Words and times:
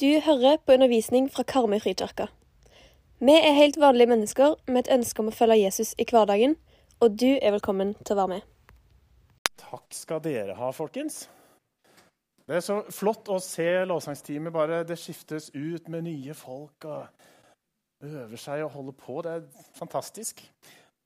Du 0.00 0.20
hører 0.22 0.60
på 0.62 0.76
undervisning 0.76 1.24
fra 1.26 1.42
Karmøy 1.42 1.80
frikirke. 1.82 2.28
Vi 3.18 3.32
er 3.34 3.56
helt 3.56 3.80
vanlige 3.82 4.06
mennesker 4.06 4.52
med 4.70 4.84
et 4.84 4.90
ønske 4.94 5.24
om 5.24 5.30
å 5.32 5.34
følge 5.34 5.56
Jesus 5.58 5.90
i 5.98 6.04
hverdagen, 6.06 6.54
og 7.02 7.16
du 7.18 7.32
er 7.32 7.50
velkommen 7.56 7.96
til 8.04 8.14
å 8.14 8.18
være 8.20 8.30
med. 8.36 8.44
Takk 9.58 9.96
skal 9.98 10.22
dere 10.22 10.54
ha, 10.54 10.68
folkens. 10.70 11.24
Det 12.46 12.60
er 12.60 12.62
så 12.62 12.76
flott 12.94 13.26
å 13.26 13.40
se 13.42 13.66
lovsangsteamet 13.90 14.54
bare 14.54 14.84
Det 14.86 15.00
skiftes 15.02 15.50
ut 15.56 15.90
med 15.90 16.06
nye 16.06 16.38
folk 16.38 16.86
og 16.86 18.06
øver 18.06 18.38
seg 18.38 18.62
og 18.68 18.76
holder 18.78 18.98
på. 19.02 19.18
Det 19.26 19.34
er 19.34 19.66
fantastisk. 19.80 20.44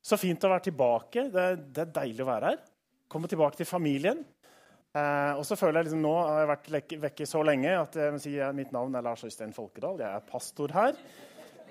Så 0.05 0.21
fint 0.21 0.45
å 0.45 0.53
være 0.53 0.69
tilbake. 0.69 1.31
Det 1.33 1.49
er, 1.49 1.57
det 1.57 1.87
er 1.87 1.97
deilig 1.97 2.27
å 2.27 2.29
være 2.29 2.53
her. 2.53 2.61
Komme 3.09 3.33
tilbake 3.33 3.57
til 3.57 3.73
familien. 3.73 4.21
Eh, 4.93 5.33
og 5.39 5.45
så 5.49 5.57
føler 5.57 5.81
jeg 5.81 5.87
liksom 5.87 6.03
Nå 6.05 6.13
har 6.19 6.43
jeg 6.43 6.49
vært 6.51 6.97
vekke 7.07 7.27
så 7.29 7.41
lenge 7.49 7.71
at 7.81 7.95
jeg 7.97 8.13
må 8.13 8.19
si 8.21 8.35
at 8.45 8.57
mitt 8.57 8.75
navn 8.75 8.99
er 8.99 9.05
Lars 9.07 9.25
Øystein 9.25 9.55
Folkedal. 9.57 10.03
Jeg 10.03 10.09
er 10.09 10.27
pastor 10.29 10.75
her. 10.77 10.99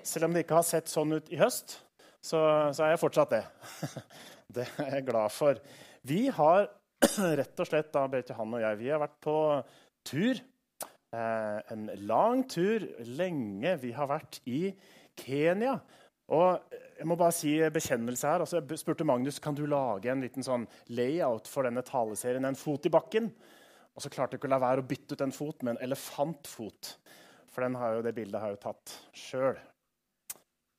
Selv 0.02 0.26
om 0.26 0.34
det 0.34 0.42
ikke 0.42 0.58
har 0.58 0.66
sett 0.66 0.90
sånn 0.90 1.14
ut 1.14 1.30
i 1.30 1.38
høst, 1.38 1.76
så, 2.18 2.40
så 2.74 2.86
er 2.86 2.94
jeg 2.94 3.02
fortsatt 3.02 3.34
det. 3.36 3.42
det 4.58 4.66
er 4.82 4.96
jeg 4.98 5.06
glad 5.06 5.34
for. 5.34 5.60
Vi 6.02 6.24
har 6.34 6.66
rett 7.40 7.62
og 7.62 7.68
slett, 7.68 7.92
da, 7.94 8.08
Berit 8.10 8.32
Johan 8.34 8.58
og 8.58 8.64
jeg, 8.64 8.80
vi 8.82 8.90
har 8.90 9.02
vært 9.02 9.18
på 9.22 9.36
tur. 10.10 10.42
Eh, 11.14 11.58
en 11.74 11.86
lang 12.08 12.42
tur, 12.50 12.88
lenge. 13.06 13.76
Vi 13.82 13.94
har 13.94 14.10
vært 14.10 14.40
i 14.50 14.64
Kenya. 15.22 15.76
Og 16.34 16.74
jeg 17.02 17.08
må 17.10 17.16
bare 17.18 17.34
si 17.34 17.56
bekjennelse 17.74 18.28
her. 18.30 18.44
Altså, 18.44 18.60
jeg 18.60 18.78
spurte 18.78 19.06
Magnus 19.06 19.40
kan 19.42 19.56
du 19.58 19.64
lage 19.66 20.10
en 20.12 20.22
liten 20.22 20.44
sånn 20.46 20.68
layout 20.94 21.48
for 21.50 21.66
denne 21.66 21.82
taleserien, 21.82 22.46
en 22.46 22.58
fot 22.58 22.86
i 22.86 22.92
bakken. 22.94 23.26
Og 23.92 24.04
så 24.04 24.10
klarte 24.12 24.36
jeg 24.36 24.40
ikke 24.40 24.48
å 24.48 24.52
la 24.54 24.60
være 24.62 24.84
å 24.84 24.86
bytte 24.86 25.16
ut 25.16 25.24
en 25.26 25.34
fot 25.34 25.64
med 25.66 25.74
en 25.74 25.82
elefantfot. 25.88 26.92
For 27.52 27.66
jo, 27.66 28.04
det 28.06 28.14
bildet 28.16 28.38
har 28.38 28.52
jeg 28.52 28.60
jo 28.60 28.62
tatt 28.62 28.94
sjøl. 29.18 29.58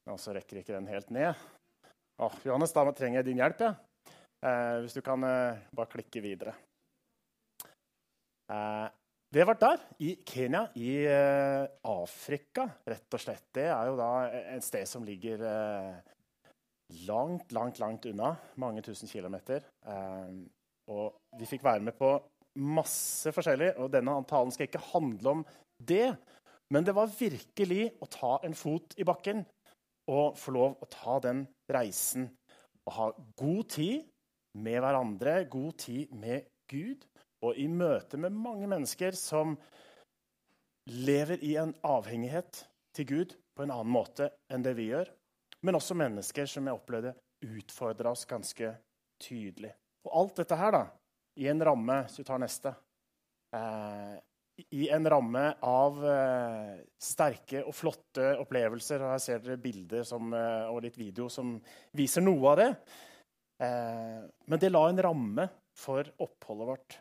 Og 0.09 0.20
så 0.20 0.31
rekker 0.36 0.62
ikke 0.62 0.78
den 0.78 0.88
helt 0.89 1.12
ned. 1.14 1.44
Åh, 2.23 2.40
Johannes, 2.47 2.72
da 2.72 2.88
trenger 2.95 3.19
jeg 3.19 3.28
din 3.28 3.44
hjelp. 3.44 3.59
Ja. 3.67 3.73
Eh, 4.44 4.80
hvis 4.86 4.95
du 4.95 5.03
kan 5.03 5.28
eh, 5.28 5.59
bare 5.75 5.92
klikke 5.92 6.23
videre. 6.23 6.56
Eh, 8.47 8.88
det 9.34 9.45
var 9.50 9.58
der, 9.58 9.86
i 10.06 10.16
Kenya, 10.30 10.67
i 10.78 11.03
eh, 11.09 11.64
Afrika, 11.90 12.67
rett 12.86 13.16
og 13.17 13.22
slett. 13.22 13.47
Det 13.56 13.66
er 13.66 13.88
jo 13.90 13.95
da 13.97 14.09
et 14.56 14.66
sted 14.66 14.86
som 14.90 15.06
ligger 15.08 15.42
eh, 15.50 16.12
langt, 17.08 17.52
langt, 17.52 17.80
langt 17.80 18.06
unna. 18.06 18.36
Mange 18.62 18.84
tusen 18.86 19.09
kilometer. 19.09 19.66
Eh, 19.88 20.36
og 20.92 21.40
vi 21.40 21.48
fikk 21.50 21.64
være 21.66 21.84
med 21.88 21.98
på 21.98 22.14
masse 22.59 23.31
forskjellig. 23.34 23.73
Og 23.81 23.92
denne 23.94 24.16
talen 24.30 24.53
skal 24.53 24.70
ikke 24.70 24.86
handle 24.92 25.38
om 25.38 25.44
det. 25.80 26.16
Men 26.73 26.86
det 26.86 26.95
var 26.95 27.12
virkelig 27.12 27.92
å 28.02 28.09
ta 28.12 28.38
en 28.44 28.56
fot 28.58 28.95
i 28.98 29.08
bakken 29.08 29.44
og 30.12 30.36
få 30.36 30.52
lov 30.52 30.80
å 30.84 30.90
ta 30.92 31.20
den 31.23 31.45
reisen 31.72 32.28
og 32.84 32.95
ha 32.97 33.06
god 33.40 33.70
tid 33.72 34.09
med 34.59 34.81
hverandre, 34.84 35.36
god 35.50 35.78
tid 35.80 36.12
med 36.20 36.50
Gud, 36.70 37.06
og 37.44 37.58
i 37.59 37.68
møte 37.68 38.20
med 38.20 38.36
mange 38.36 38.68
mennesker 38.72 39.16
som 39.18 39.56
lever 40.90 41.40
i 41.44 41.56
en 41.59 41.73
avhengighet 41.88 42.64
til 42.95 43.08
Gud 43.08 43.36
på 43.56 43.64
en 43.64 43.73
annen 43.73 43.94
måte 43.94 44.30
enn 44.52 44.66
det 44.66 44.75
vi 44.80 44.90
gjør. 44.92 45.12
Men 45.64 45.80
også 45.80 45.95
mennesker 45.97 46.50
som 46.50 46.67
jeg 46.67 46.75
opplevde 46.75 47.14
utfordra 47.44 48.11
oss 48.11 48.25
ganske 48.28 48.73
tydelig. 49.22 49.72
Og 50.03 50.17
alt 50.19 50.42
dette 50.42 50.58
her, 50.59 50.75
da, 50.75 50.83
i 51.39 51.47
en 51.52 51.64
ramme, 51.64 52.02
hvis 52.03 52.19
du 52.19 52.28
tar 52.28 52.42
neste, 52.44 52.73
eh, 53.56 54.16
i 54.75 54.89
en 54.94 55.08
ramme 55.09 55.45
av 55.66 56.03
eh, 56.06 56.84
sterke 57.02 57.63
og 57.66 57.74
flotte 57.75 58.34
opplevelser. 58.44 59.01
Og 59.01 59.16
her 59.16 59.24
ser 59.24 59.41
dere 59.41 59.62
bilder 59.62 60.06
som, 60.07 60.29
uh, 60.35 60.69
og 60.69 60.84
litt 60.85 61.00
video 61.00 61.29
som 61.31 61.56
viser 61.97 62.25
noe 62.25 62.51
av 62.51 62.59
det. 62.59 62.69
Eh, 63.63 64.22
men 64.45 64.62
det 64.62 64.69
la 64.72 64.84
en 64.90 65.01
ramme 65.07 65.47
for 65.78 66.06
oppholdet 66.22 66.69
vårt. 66.69 67.00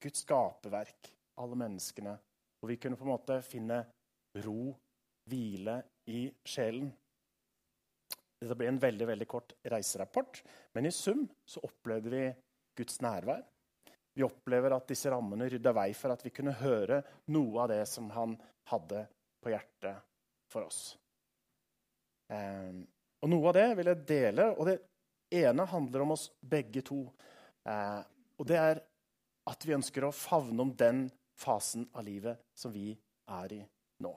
Guds 0.00 0.24
skaperverk, 0.26 1.10
alle 1.40 1.58
menneskene. 1.62 2.14
Og 2.60 2.72
vi 2.72 2.76
kunne 2.80 2.98
på 3.00 3.06
en 3.06 3.14
måte 3.14 3.40
finne 3.44 3.82
ro, 4.44 4.74
hvile 5.30 5.80
i 6.10 6.26
sjelen. 6.44 6.90
Dette 8.40 8.56
ble 8.56 8.70
en 8.70 8.80
veldig 8.80 9.06
veldig 9.10 9.28
kort 9.28 9.52
reiserapport, 9.68 10.42
men 10.72 10.88
i 10.88 10.92
sum 10.94 11.26
så 11.44 11.60
opplevde 11.66 12.12
vi 12.12 12.22
Guds 12.78 13.00
nærvær. 13.04 13.42
Vi 14.16 14.24
opplever 14.24 14.72
at 14.74 14.88
disse 14.90 15.10
rammene 15.12 15.48
rydda 15.52 15.74
vei 15.76 15.90
for 15.96 16.14
at 16.14 16.24
vi 16.24 16.32
kunne 16.34 16.56
høre 16.58 17.02
noe 17.34 17.60
av 17.62 17.68
det 17.72 17.82
som 17.88 18.08
han 18.14 18.34
hadde 18.72 19.04
på 19.40 19.52
hjertet 19.52 20.00
for 20.50 20.66
oss. 20.66 20.80
Eh, 22.32 22.80
og 23.20 23.28
Noe 23.28 23.50
av 23.50 23.58
det 23.58 23.66
vil 23.76 23.92
jeg 23.92 24.06
dele, 24.08 24.48
og 24.56 24.70
det 24.70 24.78
ene 25.42 25.68
handler 25.68 26.06
om 26.06 26.16
oss 26.16 26.30
begge 26.40 26.82
to. 26.86 27.02
Eh, 27.68 28.00
og 28.40 28.48
det 28.48 28.58
er 28.58 28.80
at 29.50 29.66
vi 29.66 29.76
ønsker 29.76 30.06
å 30.06 30.14
favne 30.14 30.64
om 30.64 30.72
den 30.76 31.04
fasen 31.40 31.86
av 31.92 32.04
livet 32.08 32.40
som 32.56 32.72
vi 32.72 32.92
er 33.28 33.56
i 33.56 33.60
nå. 34.04 34.12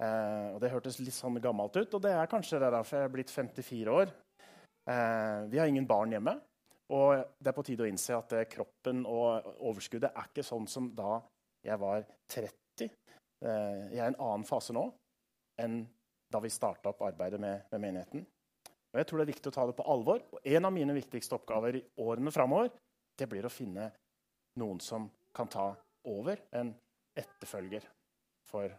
Eh, 0.00 0.48
og 0.54 0.60
Det 0.62 0.70
hørtes 0.72 0.98
litt 1.00 1.14
sånn 1.16 1.36
gammelt 1.42 1.76
ut, 1.76 1.94
og 1.94 2.02
det 2.02 2.12
er 2.16 2.30
kanskje 2.30 2.60
det 2.62 2.72
derfor 2.72 3.00
jeg 3.00 3.08
er 3.08 3.14
blitt 3.14 3.32
54 3.32 3.92
år. 3.92 4.14
Eh, 4.88 5.42
vi 5.52 5.58
har 5.60 5.66
ingen 5.68 5.86
barn 5.86 6.12
hjemme. 6.14 6.38
Og 6.90 7.20
det 7.38 7.52
er 7.52 7.54
på 7.54 7.64
tide 7.66 7.84
å 7.84 7.90
innse 7.90 8.16
at 8.16 8.32
eh, 8.34 8.48
kroppen 8.50 9.04
og 9.06 9.46
overskuddet 9.68 10.10
er 10.10 10.30
ikke 10.30 10.46
sånn 10.46 10.66
som 10.70 10.88
da 10.96 11.20
jeg 11.66 11.78
var 11.78 12.02
30. 12.32 12.88
Eh, 12.88 12.90
jeg 13.92 14.00
er 14.00 14.08
i 14.08 14.10
en 14.10 14.18
annen 14.18 14.46
fase 14.48 14.74
nå 14.74 14.88
enn 15.60 15.84
da 16.30 16.40
vi 16.42 16.50
starta 16.52 16.90
opp 16.90 17.02
arbeidet 17.04 17.40
med, 17.42 17.66
med, 17.70 17.82
menigheten. 17.82 18.24
Og 18.90 18.98
jeg 18.98 19.06
tror 19.06 19.20
det 19.20 19.26
er 19.26 19.32
viktig 19.34 19.50
å 19.50 19.54
ta 19.54 19.66
det 19.68 19.76
på 19.78 19.86
alvor. 19.92 20.22
Og 20.34 20.46
en 20.56 20.66
av 20.66 20.74
mine 20.74 20.96
viktigste 20.96 21.36
oppgaver 21.36 21.78
i 21.78 21.84
årene 22.02 22.32
framover 22.34 22.72
det 23.20 23.28
blir 23.30 23.46
å 23.46 23.52
finne 23.52 23.90
noen 24.58 24.80
som 24.82 25.06
kan 25.36 25.50
ta 25.50 25.68
over 26.10 26.40
en 26.56 26.72
etterfølger 27.18 27.84
for. 28.48 28.72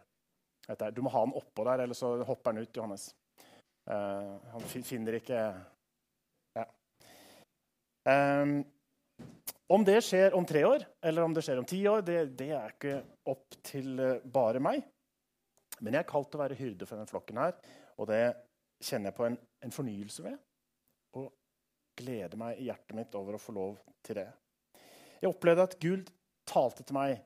Du 0.66 1.02
må 1.02 1.10
ha 1.10 1.24
den 1.26 1.34
oppå 1.36 1.64
der, 1.66 1.82
eller 1.84 1.96
så 1.98 2.14
hopper 2.22 2.52
han 2.52 2.62
ut, 2.62 2.76
Johannes. 2.76 3.10
Uh, 3.90 4.38
han 4.52 4.66
finner 4.86 5.18
ikke 5.18 5.42
Um, 8.02 8.64
om 9.70 9.84
det 9.86 10.00
skjer 10.02 10.34
om 10.34 10.46
tre 10.46 10.64
år 10.66 10.82
eller 11.06 11.22
om 11.22 11.34
det 11.34 11.44
skjer 11.46 11.60
om 11.60 11.66
ti 11.70 11.78
år, 11.86 12.00
det, 12.02 12.16
det 12.38 12.48
er 12.50 12.74
ikke 12.74 12.96
opp 13.30 13.58
til 13.62 13.94
uh, 14.00 14.24
bare 14.24 14.62
meg. 14.62 14.82
Men 15.78 15.94
jeg 15.94 16.02
er 16.02 16.10
kalt 16.10 16.30
til 16.32 16.40
å 16.40 16.42
være 16.42 16.58
hyrde 16.58 16.86
for 16.86 16.98
denne 16.98 17.10
flokken 17.10 17.38
her, 17.42 17.54
og 17.98 18.10
det 18.10 18.24
kjenner 18.82 19.10
jeg 19.10 19.18
på 19.18 19.26
en, 19.28 19.38
en 19.38 19.74
fornyelse 19.74 20.26
ved. 20.26 20.36
Og 21.18 21.30
gleder 21.98 22.38
meg 22.40 22.58
i 22.58 22.68
hjertet 22.68 22.96
mitt 22.98 23.14
over 23.18 23.38
å 23.38 23.42
få 23.42 23.54
lov 23.54 23.78
til 24.04 24.18
det. 24.18 24.28
Jeg 25.22 25.30
opplevde 25.30 25.66
at 25.68 25.78
Gud 25.82 26.10
talte 26.48 26.82
til 26.82 26.98
meg 26.98 27.20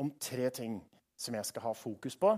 om 0.00 0.12
tre 0.20 0.48
ting 0.54 0.78
som 1.20 1.36
jeg 1.36 1.48
skal 1.48 1.68
ha 1.68 1.72
fokus 1.76 2.16
på 2.20 2.32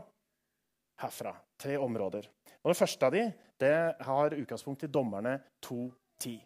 herfra. 1.03 1.35
Tre 1.59 1.79
områder. 1.79 2.29
Og 2.63 2.71
Det 2.73 2.79
første 2.79 3.07
av 3.07 3.15
de, 3.15 3.25
det 3.59 3.75
har 4.07 4.37
utgangspunkt 4.37 4.85
i 4.85 4.93
Dommerne 4.93 5.39
2.10. 5.65 6.39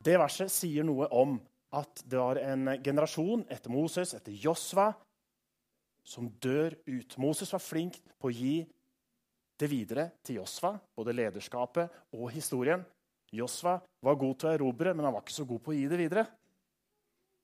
Det 0.00 0.16
verset 0.18 0.52
sier 0.52 0.86
noe 0.86 1.06
om 1.12 1.36
at 1.76 2.02
det 2.08 2.18
var 2.18 2.40
en 2.42 2.72
generasjon 2.82 3.44
etter 3.52 3.70
Moses, 3.70 4.14
etter 4.16 4.34
Josva, 4.34 4.88
som 6.02 6.30
dør 6.42 6.74
ut. 6.88 7.18
Moses 7.20 7.52
var 7.52 7.62
flink 7.62 8.00
på 8.18 8.30
å 8.30 8.34
gi 8.34 8.56
det 9.60 9.68
videre 9.70 10.08
til 10.24 10.40
Josva, 10.40 10.72
både 10.96 11.14
lederskapet 11.14 12.16
og 12.16 12.30
historien. 12.32 12.82
Josva 13.30 13.76
var 14.02 14.18
god 14.18 14.40
til 14.40 14.50
å 14.50 14.54
erobre, 14.56 14.94
men 14.94 15.06
han 15.06 15.14
var 15.14 15.22
ikke 15.22 15.36
så 15.36 15.46
god 15.46 15.62
på 15.62 15.74
å 15.74 15.76
gi 15.76 15.86
det 15.90 16.00
videre. 16.00 16.24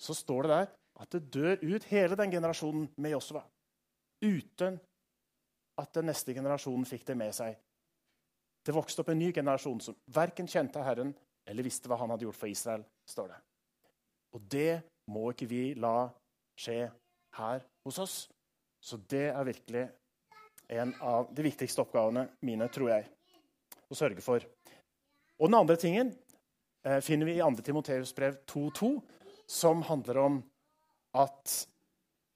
Så 0.00 0.16
står 0.16 0.46
det 0.46 0.54
der 0.54 0.72
at 0.96 1.12
det 1.12 1.28
dør 1.32 1.60
ut 1.62 1.86
hele 1.92 2.16
den 2.18 2.32
generasjonen 2.32 2.88
med 2.96 3.12
Josva. 3.12 3.44
Uten 4.24 4.80
at 5.80 5.92
den 5.96 6.08
neste 6.10 6.34
generasjonen 6.34 6.86
fikk 6.88 7.06
det 7.08 7.16
med 7.18 7.34
seg. 7.36 7.56
Det 8.66 8.74
vokste 8.74 9.02
opp 9.02 9.12
en 9.12 9.20
ny 9.20 9.30
generasjon 9.34 9.80
som 9.82 9.96
verken 10.10 10.48
kjente 10.50 10.82
Herren 10.82 11.12
eller 11.46 11.66
visste 11.66 11.90
hva 11.90 11.98
han 12.00 12.10
hadde 12.10 12.26
gjort 12.26 12.38
for 12.40 12.50
Israel, 12.50 12.82
står 13.06 13.28
det. 13.30 13.38
Og 14.34 14.48
det 14.50 14.72
må 15.12 15.28
ikke 15.30 15.48
vi 15.48 15.62
la 15.78 16.08
skje 16.58 16.88
her 17.38 17.62
hos 17.86 18.00
oss. 18.02 18.16
Så 18.82 18.98
det 19.08 19.28
er 19.30 19.46
virkelig 19.46 19.84
en 20.74 20.92
av 21.00 21.30
de 21.34 21.44
viktigste 21.46 21.84
oppgavene 21.84 22.26
mine, 22.46 22.66
tror 22.72 22.90
jeg, 22.90 23.06
å 23.86 23.98
sørge 23.98 24.24
for. 24.24 24.42
Og 25.38 25.50
den 25.50 25.58
andre 25.58 25.76
tingen 25.78 26.10
eh, 26.82 26.98
finner 27.04 27.28
vi 27.28 27.36
i 27.38 27.44
2. 27.44 27.62
Timoteus 27.66 28.14
brev 28.16 28.40
2.2, 28.50 28.90
som 29.46 29.84
handler 29.86 30.22
om 30.24 30.40
at 31.16 31.54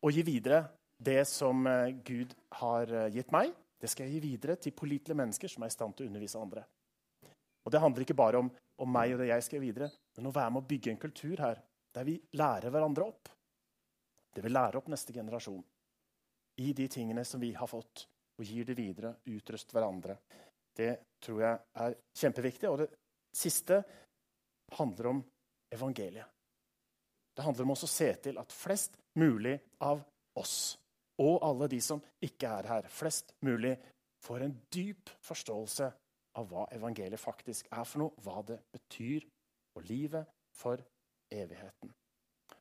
å 0.00 0.12
gi 0.14 0.22
videre 0.24 0.62
det 1.00 1.24
som 1.28 1.66
eh, 1.66 1.94
Gud 2.04 2.34
har 2.60 2.92
eh, 2.92 3.08
gitt 3.14 3.32
meg, 3.32 3.54
det 3.80 3.88
skal 3.88 4.06
jeg 4.06 4.18
gi 4.18 4.28
videre 4.34 4.56
til 4.60 4.76
pålitelige 4.76 5.16
mennesker 5.16 5.48
som 5.48 5.64
er 5.64 5.72
i 5.72 5.74
stand 5.74 5.96
til 5.96 6.06
å 6.06 6.10
undervise 6.12 6.40
andre. 6.40 6.66
Og 7.64 7.72
Det 7.72 7.80
handler 7.80 8.04
ikke 8.04 8.18
bare 8.18 8.40
om, 8.40 8.50
om 8.80 8.92
meg 8.92 9.14
og 9.14 9.22
det 9.22 9.30
jeg 9.30 9.46
skal 9.46 9.62
videre, 9.62 9.90
men 10.16 10.28
å 10.28 10.34
være 10.34 10.52
med 10.52 10.62
å 10.62 10.68
bygge 10.68 10.92
en 10.92 11.00
kultur 11.00 11.40
her 11.40 11.60
der 11.94 12.06
vi 12.06 12.16
lærer 12.36 12.72
hverandre 12.72 13.06
opp. 13.06 13.30
Det 14.30 14.44
vil 14.44 14.54
lære 14.54 14.78
opp 14.78 14.90
neste 14.92 15.14
generasjon 15.16 15.62
i 16.60 16.72
de 16.76 16.86
tingene 16.92 17.24
som 17.24 17.40
vi 17.40 17.52
har 17.56 17.68
fått, 17.70 18.04
og 18.36 18.44
gir 18.46 18.68
det 18.68 18.76
videre, 18.76 19.14
utrust 19.32 19.72
hverandre. 19.72 20.16
Det 20.76 20.92
tror 21.20 21.40
jeg 21.42 21.58
er 21.84 21.96
kjempeviktig. 22.16 22.68
Og 22.70 22.78
det 22.82 22.88
siste 23.36 23.80
handler 24.76 25.10
om 25.10 25.22
evangeliet. 25.72 26.28
Det 27.36 27.44
handler 27.44 27.66
om 27.66 27.74
å 27.74 27.88
se 27.88 28.10
til 28.22 28.38
at 28.40 28.52
flest 28.52 28.96
mulig 29.20 29.56
av 29.86 30.02
oss, 30.40 30.76
og 31.20 31.40
alle 31.44 31.68
de 31.68 31.80
som 31.84 32.00
ikke 32.24 32.48
er 32.48 32.68
her, 32.70 32.88
flest 32.88 33.34
mulig 33.44 33.74
får 34.24 34.44
en 34.44 34.54
dyp 34.72 35.12
forståelse 35.24 35.88
av 36.40 36.48
hva 36.48 36.66
evangeliet 36.74 37.20
faktisk 37.20 37.68
er 37.72 37.86
for 37.88 38.04
noe, 38.04 38.24
hva 38.24 38.42
det 38.46 38.60
betyr 38.72 39.26
for 39.74 39.86
livet, 39.88 40.28
for 40.56 40.80
evigheten. 41.30 41.92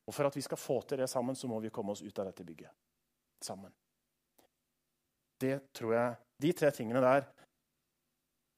Og 0.10 0.14
For 0.14 0.26
at 0.26 0.36
vi 0.36 0.42
skal 0.42 0.58
få 0.58 0.82
til 0.82 0.98
det 0.98 1.10
sammen, 1.10 1.36
så 1.36 1.48
må 1.48 1.60
vi 1.62 1.70
komme 1.70 1.94
oss 1.94 2.02
ut 2.02 2.20
av 2.20 2.30
dette 2.30 2.46
bygget 2.46 2.72
sammen. 3.46 3.72
Det 5.40 5.72
tror 5.74 5.94
jeg, 5.94 6.16
De 6.40 6.52
tre 6.54 6.72
tingene 6.72 7.02
der 7.04 7.26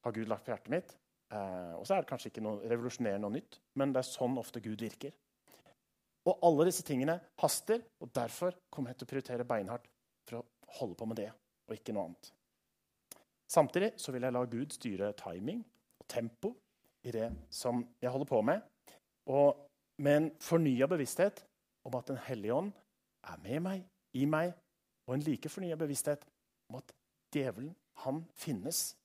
har 0.05 0.11
Gud 0.13 0.27
lagt 0.29 0.45
på 0.45 0.51
hjertet 0.51 0.69
mitt. 0.69 0.91
Eh, 1.33 1.73
og 1.73 1.85
så 1.85 1.95
er 1.95 2.03
det 2.03 2.09
kanskje 2.11 2.29
ikke 2.29 2.43
noe 2.45 2.67
revolusjonerende 2.69 3.25
og 3.25 3.33
nytt, 3.33 3.57
men 3.79 3.93
det 3.93 4.03
er 4.03 4.09
sånn 4.09 4.37
ofte 4.37 4.61
Gud 4.61 4.81
virker. 4.81 5.13
Og 6.29 6.43
alle 6.45 6.67
disse 6.69 6.85
tingene 6.85 7.15
haster, 7.41 7.81
og 8.01 8.11
derfor 8.13 8.53
kommer 8.69 8.91
jeg 8.91 8.99
til 8.99 9.07
å 9.07 9.11
prioritere 9.11 9.47
beinhardt 9.49 9.89
holde 10.79 10.97
på 10.97 11.07
med 11.09 11.19
det 11.21 11.29
og 11.67 11.75
ikke 11.75 11.95
noe 11.95 12.09
annet. 12.09 12.31
Samtidig 13.51 13.93
så 13.99 14.13
vil 14.13 14.23
jeg 14.23 14.35
la 14.35 14.43
Gud 14.47 14.75
styre 14.75 15.11
timing 15.19 15.63
og 15.99 16.07
tempo 16.11 16.53
i 17.03 17.11
det 17.11 17.27
som 17.51 17.81
jeg 18.01 18.11
holder 18.13 18.29
på 18.29 18.41
med. 18.47 18.61
Og 19.31 19.67
med 20.01 20.17
en 20.17 20.29
fornya 20.41 20.87
bevissthet 20.87 21.43
om 21.85 21.95
at 21.97 22.07
Den 22.07 22.17
hellige 22.27 22.53
ånd 22.53 22.71
er 23.23 23.37
med 23.43 23.59
meg, 23.65 23.83
i 24.13 24.25
meg, 24.25 24.53
og 25.07 25.15
en 25.15 25.25
like 25.25 25.49
fornya 25.49 25.75
bevissthet 25.75 26.23
om 26.69 26.79
at 26.79 26.93
djevelen, 27.33 27.75
han 28.05 28.23
finnes 28.33 28.95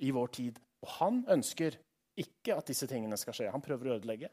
i 0.00 0.10
vår 0.10 0.26
tid. 0.26 0.58
Og 0.82 0.88
han 0.98 1.22
ønsker 1.30 1.78
ikke 2.18 2.56
at 2.56 2.68
disse 2.68 2.86
tingene 2.90 3.16
skal 3.16 3.36
skje. 3.36 3.50
Han 3.52 3.64
prøver 3.64 3.90
å 3.90 3.96
ødelegge. 3.98 4.30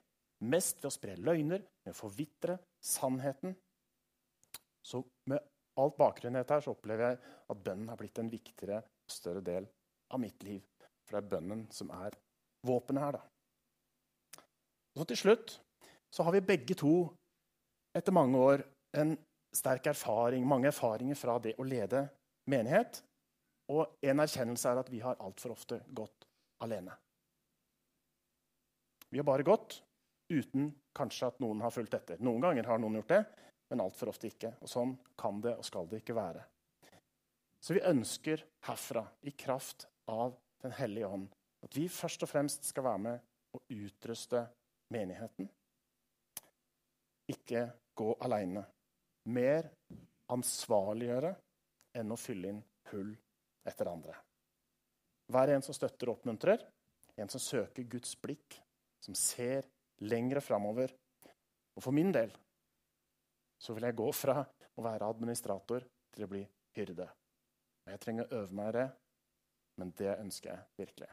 Mest 0.50 0.80
ved 0.81 0.89
å 0.89 0.95
spre 0.95 1.15
løgner, 1.19 1.63
med 1.85 1.94
å 1.94 1.97
forvitre 1.97 2.57
sannheten. 2.83 3.56
Så 4.83 5.03
med 5.30 5.44
alt 5.83 5.97
bakgrunnen 5.99 6.43
her 6.43 6.63
så 6.63 6.73
opplever 6.73 7.11
jeg 7.11 7.19
at 7.51 7.63
bønnen 7.65 7.89
har 7.91 7.99
blitt 7.99 8.19
en 8.21 8.31
viktigere 8.31 8.81
og 8.83 9.13
større 9.13 9.43
del 9.45 9.67
av 10.13 10.21
mitt 10.21 10.43
liv. 10.43 10.61
For 11.05 11.17
det 11.17 11.23
er 11.23 11.31
bønnen 11.33 11.65
som 11.73 11.91
er 11.95 12.17
våpenet 12.67 13.03
her, 13.03 13.17
da. 13.17 14.43
Så 14.97 15.05
til 15.09 15.19
slutt 15.21 15.55
så 16.13 16.25
har 16.25 16.35
vi 16.35 16.45
begge 16.45 16.75
to 16.77 16.93
etter 17.95 18.13
mange 18.15 18.37
år 18.37 18.63
en 18.99 19.15
sterk 19.55 19.87
erfaring, 19.91 20.45
mange 20.45 20.69
erfaringer 20.69 21.17
fra 21.17 21.37
det 21.41 21.55
å 21.57 21.65
lede 21.65 22.03
menighet. 22.49 23.01
Og 23.69 23.99
en 24.01 24.23
erkjennelse 24.23 24.71
er 24.71 24.81
at 24.81 24.89
vi 24.89 25.01
har 25.03 25.19
altfor 25.21 25.53
ofte 25.53 25.79
gått 25.93 26.25
alene. 26.65 26.95
Vi 29.09 29.17
har 29.17 29.25
bare 29.25 29.45
gått 29.45 29.79
uten 30.29 30.69
kanskje 30.97 31.29
at 31.29 31.39
noen 31.41 31.61
har 31.63 31.73
fulgt 31.73 31.95
etter. 31.97 32.19
Noen 32.21 32.43
ganger 32.43 32.67
har 32.69 32.81
noen 32.81 32.99
gjort 32.99 33.13
det, 33.13 33.21
men 33.69 33.83
altfor 33.83 34.12
ofte 34.12 34.30
ikke. 34.30 34.54
Og 34.63 34.71
sånn 34.71 34.95
kan 35.19 35.42
det 35.44 35.56
og 35.57 35.66
skal 35.68 35.89
det 35.89 36.01
ikke 36.01 36.18
være. 36.18 36.44
Så 37.60 37.75
vi 37.75 37.83
ønsker 37.86 38.44
herfra, 38.68 39.06
i 39.21 39.31
kraft 39.31 39.88
av 40.07 40.38
Den 40.60 40.74
hellige 40.75 41.07
ånd, 41.07 41.27
at 41.63 41.75
vi 41.77 41.86
først 41.88 42.25
og 42.25 42.27
fremst 42.27 42.66
skal 42.68 42.83
være 42.83 43.00
med 43.00 43.21
og 43.56 43.62
utruste 43.71 44.42
menigheten. 44.92 45.48
Ikke 47.31 47.62
gå 47.95 48.10
aleine. 48.25 48.66
Mer 49.31 49.69
ansvarliggjøre 50.36 51.31
enn 51.95 52.12
å 52.12 52.19
fylle 52.19 52.51
inn 52.51 52.60
hull 52.92 53.13
etter 53.71 53.88
andre. 53.88 54.18
Vær 55.31 55.54
en 55.54 55.63
som 55.63 55.77
støtter 55.77 56.10
og 56.10 56.19
oppmuntrer, 56.19 56.60
en 57.16 57.31
som 57.31 57.39
søker 57.39 57.88
Guds 57.88 58.18
blikk, 58.19 58.60
som 59.00 59.16
ser 59.16 59.68
lengre 60.04 60.44
framover. 60.44 60.92
Og 61.77 61.86
for 61.86 61.95
min 61.95 62.12
del 62.12 62.36
så 63.59 63.75
vil 63.75 63.89
jeg 63.89 63.97
gå 64.00 64.07
fra 64.15 64.39
å 64.39 64.83
være 64.83 65.09
administrator 65.11 65.85
til 66.15 66.25
å 66.25 66.31
bli 66.31 66.44
hyrde. 66.77 67.07
Jeg 67.89 68.01
trenger 68.03 68.27
å 68.27 68.41
øve 68.41 68.56
meg 68.56 68.69
i 68.71 68.77
det, 68.77 68.85
men 69.81 69.91
det 69.97 70.13
ønsker 70.15 70.51
jeg 70.51 70.85
virkelig. 70.85 71.09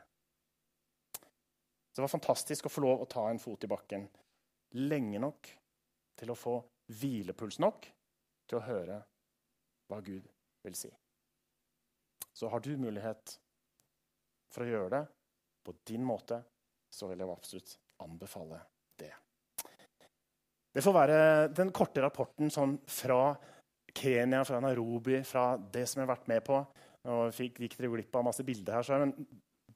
Det 1.96 2.04
var 2.04 2.12
fantastisk 2.12 2.68
å 2.68 2.72
få 2.72 2.84
lov 2.84 3.02
å 3.02 3.08
ta 3.10 3.24
en 3.30 3.40
fot 3.40 3.64
i 3.64 3.70
bakken 3.70 4.04
lenge 4.76 5.20
nok 5.22 5.48
til 6.20 6.32
å 6.32 6.38
få 6.38 6.58
hvilepuls 6.92 7.58
nok 7.62 7.88
til 8.46 8.58
å 8.58 8.66
høre 8.66 9.00
hva 9.88 10.00
Gud 10.04 10.28
vil 10.66 10.76
si. 10.76 10.90
Så 12.36 12.50
har 12.52 12.60
du 12.60 12.74
mulighet 12.76 13.38
for 14.52 14.66
å 14.66 14.70
gjøre 14.70 14.92
det 14.98 15.04
på 15.64 15.74
din 15.88 16.04
måte, 16.04 16.42
så 16.92 17.08
vil 17.08 17.22
jeg 17.24 17.32
absolutt 17.32 17.78
anbefale 18.04 18.60
det. 20.76 20.84
Får 20.84 20.96
være 20.96 21.18
den 21.56 21.72
korte 21.74 22.04
rapporten 22.04 22.52
sånn 22.52 22.76
fra 22.90 23.34
Kenya, 23.96 24.42
fra 24.44 24.60
Nairobi, 24.60 25.22
fra 25.24 25.54
det 25.56 25.86
som 25.88 26.00
jeg 26.00 26.06
har 26.06 26.14
vært 26.14 26.30
med 26.30 26.44
på. 26.46 26.60
Nå 27.06 27.20
fikk, 27.34 27.62
gikk 27.62 27.76
dere 27.78 27.92
glipp 27.94 28.18
av 28.18 28.26
masse 28.26 28.44
bilder 28.44 28.80
her, 28.80 29.04
men 29.06 29.14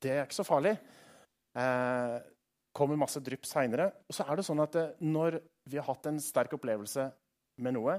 det 0.01 0.13
er 0.13 0.25
ikke 0.27 0.41
så 0.41 0.47
farlig. 0.47 0.75
Eh, 1.59 2.17
kommer 2.77 3.01
masse 3.01 3.23
drypp 3.25 3.47
seinere. 3.49 3.91
Og 4.09 4.17
så 4.17 4.27
er 4.27 4.39
det 4.39 4.47
sånn 4.47 4.63
at 4.63 4.77
eh, 4.79 4.93
når 5.03 5.41
vi 5.71 5.79
har 5.79 5.89
hatt 5.89 6.11
en 6.11 6.21
sterk 6.23 6.57
opplevelse 6.59 7.07
med 7.65 7.77
noe, 7.77 7.99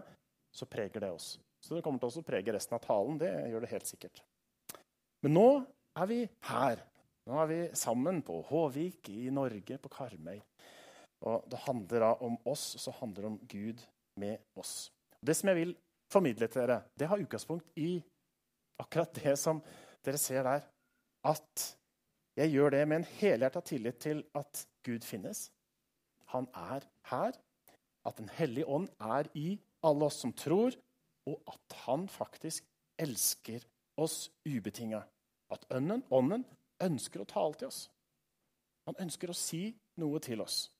så 0.51 0.67
preger 0.67 1.03
det 1.03 1.11
oss. 1.15 1.33
Så 1.61 1.77
det 1.77 1.83
kommer 1.85 2.01
til 2.01 2.21
å 2.21 2.25
prege 2.25 2.53
resten 2.55 2.75
av 2.77 2.83
talen. 2.83 3.19
Det 3.21 3.31
gjør 3.51 3.65
det 3.65 3.71
helt 3.71 3.89
sikkert. 3.89 4.23
Men 5.21 5.35
nå 5.37 5.49
er 6.01 6.09
vi 6.09 6.21
her. 6.49 6.81
Nå 7.29 7.37
er 7.43 7.49
vi 7.51 7.59
sammen 7.77 8.23
på 8.25 8.39
Håvik 8.49 9.11
i 9.13 9.29
Norge, 9.33 9.77
på 9.77 9.91
Karmøy. 9.93 10.41
Og 11.21 11.45
Det 11.51 11.59
handler 11.67 11.99
da 11.99 12.11
om 12.25 12.37
oss, 12.45 12.75
og 12.75 12.81
så 12.81 12.91
handler 12.99 13.21
det 13.21 13.31
om 13.31 13.39
Gud 13.47 13.83
med 14.17 14.37
oss. 14.57 14.91
Det 15.21 15.35
som 15.37 15.51
jeg 15.51 15.59
vil 15.59 15.75
formidle 16.11 16.47
til 16.47 16.61
dere, 16.63 16.81
det 16.97 17.07
har 17.07 17.21
utgangspunkt 17.21 17.67
i 17.77 18.01
akkurat 18.81 19.13
det 19.15 19.37
som 19.39 19.61
dere 20.05 20.17
ser 20.17 20.43
der. 20.43 20.65
At 21.23 21.77
jeg 22.35 22.53
gjør 22.55 22.73
det 22.73 22.87
med 22.87 23.01
en 23.01 23.09
helhjerta 23.19 23.61
tillit 23.61 23.99
til 24.01 24.23
at 24.35 24.65
Gud 24.83 25.05
finnes. 25.05 25.51
Han 26.33 26.47
er 26.55 26.87
her. 27.11 27.37
At 28.05 28.17
Den 28.17 28.29
hellige 28.29 28.65
ånd 28.65 28.89
er 28.99 29.27
i 29.37 29.59
alle 29.83 30.05
oss 30.05 30.15
som 30.23 30.33
tror, 30.33 30.73
og 31.29 31.43
at 31.47 31.75
han 31.85 32.07
faktisk 32.09 32.65
elsker 32.97 33.61
oss 33.97 34.31
ubetinga. 34.45 35.03
At 35.51 35.65
ånden, 35.69 36.03
ånden 36.09 36.45
ønsker 36.81 37.21
å 37.21 37.29
tale 37.29 37.59
til 37.59 37.67
oss. 37.67 37.83
Han 38.89 38.97
ønsker 39.05 39.29
å 39.29 39.37
si 39.37 39.67
noe 40.01 40.19
til 40.23 40.41
oss. 40.41 40.71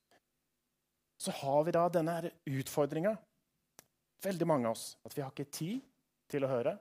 Så 1.22 1.30
har 1.30 1.64
vi 1.64 1.70
da 1.70 1.84
denne 1.86 2.16
utfordringa, 2.50 3.12
veldig 4.24 4.46
mange 4.50 4.66
av 4.66 4.74
oss, 4.74 4.96
at 5.06 5.14
vi 5.14 5.22
har 5.22 5.30
ikke 5.30 5.52
tid 5.54 5.84
til 6.32 6.42
å 6.42 6.48
høre. 6.50 6.72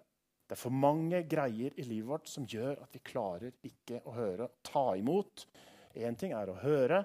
Det 0.50 0.56
er 0.56 0.62
for 0.64 0.74
mange 0.74 1.20
greier 1.30 1.76
i 1.78 1.86
livet 1.86 2.10
vårt 2.10 2.32
som 2.32 2.48
gjør 2.50 2.82
at 2.82 2.96
vi 2.98 3.04
klarer 3.06 3.54
ikke 3.70 4.00
å 4.10 4.16
høre, 4.16 4.48
ta 4.66 4.96
imot. 4.98 5.46
Én 5.94 6.18
ting 6.18 6.34
er 6.34 6.50
å 6.50 6.58
høre, 6.58 7.04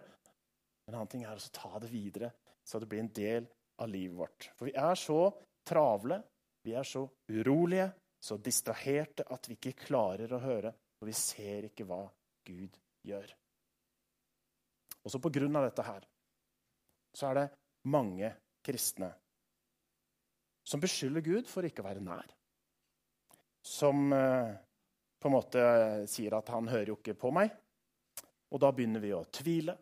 en 0.89 0.97
annen 0.97 1.13
ting 1.13 1.27
er 1.29 1.37
å 1.37 1.53
ta 1.53 1.75
det 1.85 1.93
videre, 1.93 2.33
så 2.65 2.81
det 2.81 2.89
blir 2.89 3.05
en 3.05 3.13
del 3.21 3.51
av 3.85 3.93
livet 3.93 4.17
vårt. 4.17 4.49
For 4.57 4.71
vi 4.71 4.77
er 4.87 4.97
så 4.97 5.21
travle, 5.69 6.23
vi 6.65 6.73
er 6.73 6.89
så 6.89 7.05
urolige, 7.29 7.91
så 8.17 8.41
distraherte 8.41 9.29
at 9.29 9.53
vi 9.53 9.61
ikke 9.61 9.77
klarer 9.85 10.33
å 10.33 10.41
høre, 10.41 10.73
og 10.73 11.13
vi 11.13 11.21
ser 11.21 11.69
ikke 11.69 11.85
hva 11.85 12.07
Gud 12.49 12.81
gjør. 13.05 13.29
Også 15.05 15.21
av 15.21 15.35
dette 15.37 15.91
her 15.93 16.13
så 17.17 17.31
er 17.31 17.41
det 17.41 17.47
mange 17.89 18.33
kristne 18.67 19.13
som 20.67 20.83
beskylder 20.83 21.25
Gud 21.25 21.49
for 21.49 21.67
ikke 21.67 21.85
å 21.85 21.89
være 21.89 22.05
nær 22.05 22.37
som 23.67 24.13
eh, 24.13 24.55
på 25.19 25.29
en 25.29 25.35
måte 25.35 25.63
sier 26.11 26.37
at 26.39 26.51
han 26.55 26.69
hører 26.71 26.93
jo 26.93 26.99
ikke 27.01 27.17
på 27.19 27.33
meg. 27.35 27.51
Og 28.55 28.63
da 28.63 28.71
begynner 28.71 29.03
vi 29.03 29.11
å 29.17 29.25
tvile. 29.35 29.75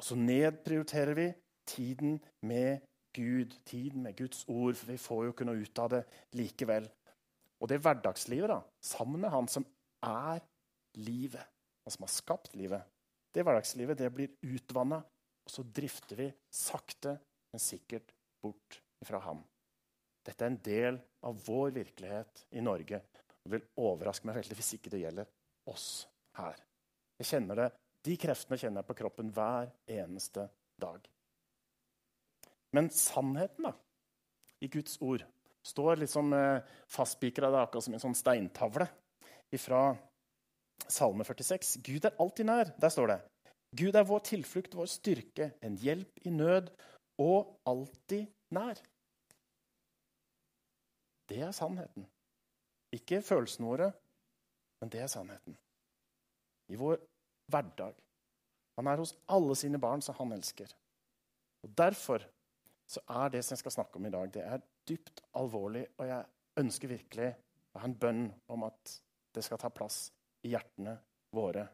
Og 0.00 0.04
så 0.04 0.16
nedprioriterer 0.20 1.16
vi 1.16 1.28
tiden 1.68 2.18
med 2.46 2.84
Gud, 3.16 3.56
tiden 3.66 4.04
med 4.04 4.18
Guds 4.18 4.44
ord, 4.48 4.76
for 4.76 4.92
vi 4.92 5.00
får 5.00 5.24
jo 5.24 5.32
ikke 5.34 5.46
noe 5.48 5.64
ut 5.64 5.80
av 5.82 5.92
det 5.94 6.02
likevel. 6.36 6.86
Og 7.60 7.70
det 7.72 7.80
hverdagslivet, 7.82 8.52
da, 8.52 8.60
sammen 8.84 9.24
med 9.24 9.32
han 9.32 9.48
som 9.50 9.64
er 10.06 10.44
livet, 11.00 11.42
han 11.84 11.94
som 11.94 12.06
har 12.06 12.12
skapt 12.12 12.54
livet, 12.56 12.84
det 13.34 13.44
hverdagslivet 13.46 13.98
det 14.00 14.12
blir 14.14 14.36
utvanna, 14.44 15.00
og 15.44 15.52
så 15.52 15.64
drifter 15.64 16.20
vi 16.20 16.28
sakte, 16.52 17.16
men 17.50 17.62
sikkert 17.62 18.12
bort 18.42 18.80
fra 19.06 19.20
ham. 19.24 19.42
Dette 20.26 20.44
er 20.44 20.52
en 20.52 20.62
del 20.64 20.98
av 21.26 21.38
vår 21.46 21.72
virkelighet 21.74 22.44
i 22.56 22.62
Norge. 22.64 23.00
Det 23.40 23.52
vil 23.54 23.68
overraske 23.80 24.28
meg 24.28 24.40
veldig 24.40 24.58
hvis 24.58 24.74
ikke 24.76 24.92
det 24.92 25.02
gjelder 25.02 25.30
oss 25.72 25.88
her. 26.38 26.60
Jeg 27.20 27.32
kjenner 27.34 27.64
det, 27.64 27.70
De 28.00 28.14
kreftene 28.16 28.56
kjenner 28.56 28.80
jeg 28.80 28.88
på 28.88 28.94
kroppen 29.02 29.28
hver 29.36 29.66
eneste 29.92 30.46
dag. 30.80 31.04
Men 32.72 32.88
sannheten 32.94 33.66
da, 33.66 33.74
i 34.64 34.70
Guds 34.72 34.96
ord 35.04 35.26
står 35.66 36.00
liksom 36.00 36.32
eh, 36.32 36.62
fastspikra 36.88 37.50
akkurat 37.60 37.84
som 37.84 37.96
en 37.96 38.00
sånn 38.00 38.16
steintavle 38.16 38.86
fra 39.60 39.82
Salme 40.88 41.26
46. 41.28 41.76
Gud 41.84 42.06
er 42.08 42.16
alltid 42.22 42.48
nær. 42.48 42.72
Der 42.80 42.92
står 42.92 43.12
det. 43.12 43.18
Gud 43.76 43.94
er 43.94 44.06
vår 44.06 44.22
tilflukt, 44.26 44.74
vår 44.74 44.88
styrke, 44.90 45.52
en 45.62 45.76
hjelp 45.78 46.26
i 46.26 46.32
nød 46.34 46.70
og 47.22 47.52
alltid 47.68 48.26
nær. 48.56 48.80
Det 51.30 51.38
er 51.46 51.54
sannheten. 51.54 52.06
Ikke 52.90 53.22
følelsene 53.22 53.68
våre, 53.68 53.92
men 54.80 54.90
det 54.90 55.04
er 55.04 55.10
sannheten. 55.12 55.54
I 56.70 56.78
vår 56.78 56.98
hverdag. 57.50 57.94
Han 58.78 58.90
er 58.90 59.02
hos 59.02 59.14
alle 59.30 59.54
sine 59.58 59.78
barn 59.78 60.02
som 60.02 60.16
han 60.18 60.32
elsker. 60.34 60.72
Og 61.62 61.78
Derfor 61.78 62.24
så 62.90 63.02
er 63.22 63.30
det 63.30 63.44
som 63.44 63.54
jeg 63.54 63.62
skal 63.62 63.76
snakke 63.78 64.00
om 64.00 64.06
i 64.06 64.10
dag, 64.10 64.32
det 64.34 64.42
er 64.42 64.62
dypt 64.88 65.22
alvorlig. 65.38 65.84
Og 65.98 66.08
jeg 66.08 66.24
ønsker 66.58 66.90
virkelig 66.90 67.28
å 67.70 67.82
ha 67.82 67.86
en 67.86 67.98
bønn 68.02 68.24
om 68.50 68.66
at 68.66 68.96
det 69.34 69.44
skal 69.46 69.60
ta 69.62 69.70
plass 69.70 70.08
i 70.42 70.50
hjertene 70.50 70.96
våre, 71.36 71.68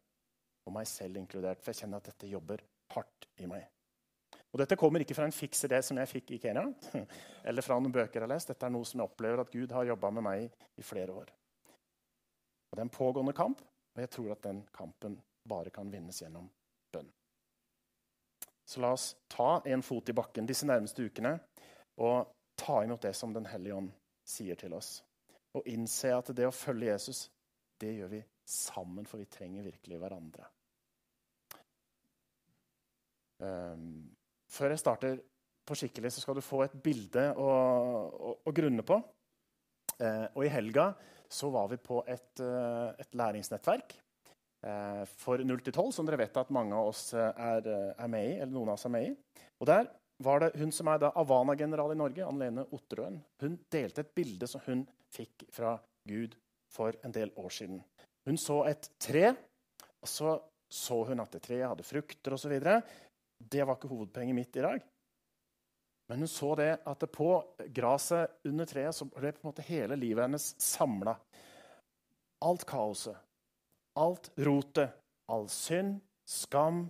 og 0.67 0.75
meg 0.75 0.89
selv 0.91 1.17
inkludert. 1.21 1.63
For 1.63 1.73
jeg 1.73 1.85
kjenner 1.85 2.03
at 2.03 2.11
dette 2.11 2.31
jobber 2.31 2.63
hardt 2.95 3.29
i 3.43 3.49
meg. 3.51 3.65
Og 4.53 4.61
Dette 4.63 4.79
kommer 4.81 5.03
ikke 5.03 5.15
fra 5.17 5.27
en 5.29 5.35
fiks 5.35 5.67
idé 5.67 5.83
som 5.85 5.99
jeg 6.01 6.09
fikk 6.09 6.31
i 6.33 6.39
Kenya, 6.41 6.63
eller 7.49 7.65
fra 7.65 7.77
noen 7.77 7.93
bøker 7.93 8.21
jeg 8.21 8.25
har 8.25 8.31
lest. 8.31 8.49
Dette 8.49 8.65
er 8.65 8.73
noe 8.73 8.87
som 8.89 9.03
jeg 9.03 9.11
opplever 9.11 9.43
at 9.43 9.53
Gud 9.53 9.75
har 9.77 9.89
jobba 9.91 10.11
med 10.17 10.25
meg 10.25 10.47
i 10.81 10.85
flere 10.87 11.13
år. 11.13 11.33
Og 12.71 12.79
Det 12.79 12.81
er 12.81 12.87
en 12.87 12.95
pågående 12.95 13.35
kamp, 13.37 13.61
og 13.61 14.01
jeg 14.01 14.13
tror 14.17 14.33
at 14.33 14.47
den 14.47 14.63
kampen 14.73 15.19
bare 15.47 15.71
kan 15.75 15.91
vinnes 15.93 16.23
gjennom 16.23 16.49
bønn. 16.93 17.11
Så 18.67 18.81
la 18.81 18.95
oss 18.97 19.11
ta 19.29 19.61
en 19.69 19.85
fot 19.85 20.09
i 20.09 20.17
bakken 20.17 20.49
disse 20.49 20.67
nærmeste 20.67 21.05
ukene 21.05 21.37
og 22.03 22.33
ta 22.59 22.81
imot 22.83 23.05
det 23.05 23.13
som 23.15 23.33
Den 23.37 23.47
hellige 23.47 23.77
ånd 23.77 23.93
sier 24.27 24.57
til 24.59 24.75
oss. 24.75 25.03
Og 25.55 25.69
innse 25.71 26.11
at 26.17 26.33
det 26.37 26.49
å 26.49 26.55
følge 26.55 26.91
Jesus, 26.91 27.27
det 27.79 27.93
gjør 27.95 28.11
vi 28.17 28.25
sammen, 28.49 29.07
for 29.07 29.21
vi 29.21 29.29
trenger 29.31 29.69
virkelig 29.69 30.01
hverandre. 30.01 30.49
Um, 33.43 34.07
før 34.51 34.73
jeg 34.73 34.83
starter 34.83 35.19
på 35.67 35.77
skikkelig, 35.77 36.13
så 36.15 36.23
skal 36.23 36.39
du 36.39 36.45
få 36.45 36.63
et 36.65 36.75
bilde 36.83 37.29
å, 37.35 37.51
å, 37.51 38.35
å 38.47 38.55
grunne 38.55 38.85
på. 38.87 39.01
Eh, 39.97 40.27
og 40.37 40.43
i 40.45 40.53
helga 40.53 40.91
så 41.33 41.51
var 41.51 41.71
vi 41.73 41.79
på 41.83 42.03
et, 42.07 42.43
eh, 42.45 42.89
et 43.01 43.17
læringsnettverk 43.17 43.95
eh, 43.97 45.03
for 45.19 45.43
0 45.43 45.63
til 45.65 45.75
12, 45.75 45.93
som 45.97 46.07
dere 46.07 46.21
vet 46.21 46.37
at 46.39 46.53
mange 46.55 46.77
av 46.77 46.91
oss 46.93 47.09
er, 47.17 47.67
er, 47.67 48.11
med 48.13 48.29
i. 48.29 48.35
eller 48.37 48.53
noen 48.53 48.71
av 48.73 48.79
oss 48.79 48.87
er 48.87 48.95
med 48.95 49.09
i. 49.09 49.15
Og 49.59 49.71
der 49.73 49.91
var 50.23 50.45
det 50.45 50.53
hun 50.61 50.73
som 50.73 50.89
er 50.93 51.03
da 51.03 51.13
Avana-general 51.19 51.93
i 51.93 51.99
Norge, 51.99 52.25
Anne-Lene 52.25 52.69
Otterøen. 52.77 53.19
Hun 53.43 53.59
delte 53.73 54.05
et 54.05 54.15
bilde 54.17 54.49
som 54.49 54.63
hun 54.69 54.87
fikk 55.13 55.49
fra 55.53 55.75
Gud 56.09 56.37
for 56.73 56.97
en 57.05 57.15
del 57.15 57.33
år 57.41 57.53
siden. 57.53 57.83
Hun 58.27 58.39
så 58.41 58.63
et 58.71 58.91
tre, 59.03 59.33
og 60.03 60.11
så 60.11 60.39
så 60.69 61.05
hun 61.05 61.23
at 61.23 61.31
det 61.31 61.45
treet 61.45 61.69
hadde 61.69 61.87
frukter 61.87 62.35
osv. 62.35 62.55
Det 63.39 63.65
var 63.65 63.79
ikke 63.79 63.91
hovedpoenget 63.91 64.37
mitt 64.37 64.57
i 64.57 64.65
dag. 64.65 64.85
Men 66.07 66.23
hun 66.23 66.31
så 66.31 66.53
det 66.59 66.71
at 66.87 67.01
det 67.03 67.11
på 67.15 67.31
gresset 67.75 68.47
under 68.47 68.69
treet 68.69 68.95
så 68.95 69.09
ble 69.11 69.33
på 69.35 69.43
en 69.43 69.49
måte 69.51 69.65
hele 69.67 69.99
livet 69.99 70.23
hennes 70.27 70.53
samla. 70.63 71.17
Alt 72.47 72.67
kaoset, 72.69 73.17
alt 73.99 74.31
rotet, 74.47 74.93
all 75.33 75.49
synd, 75.51 75.99
skam, 76.29 76.85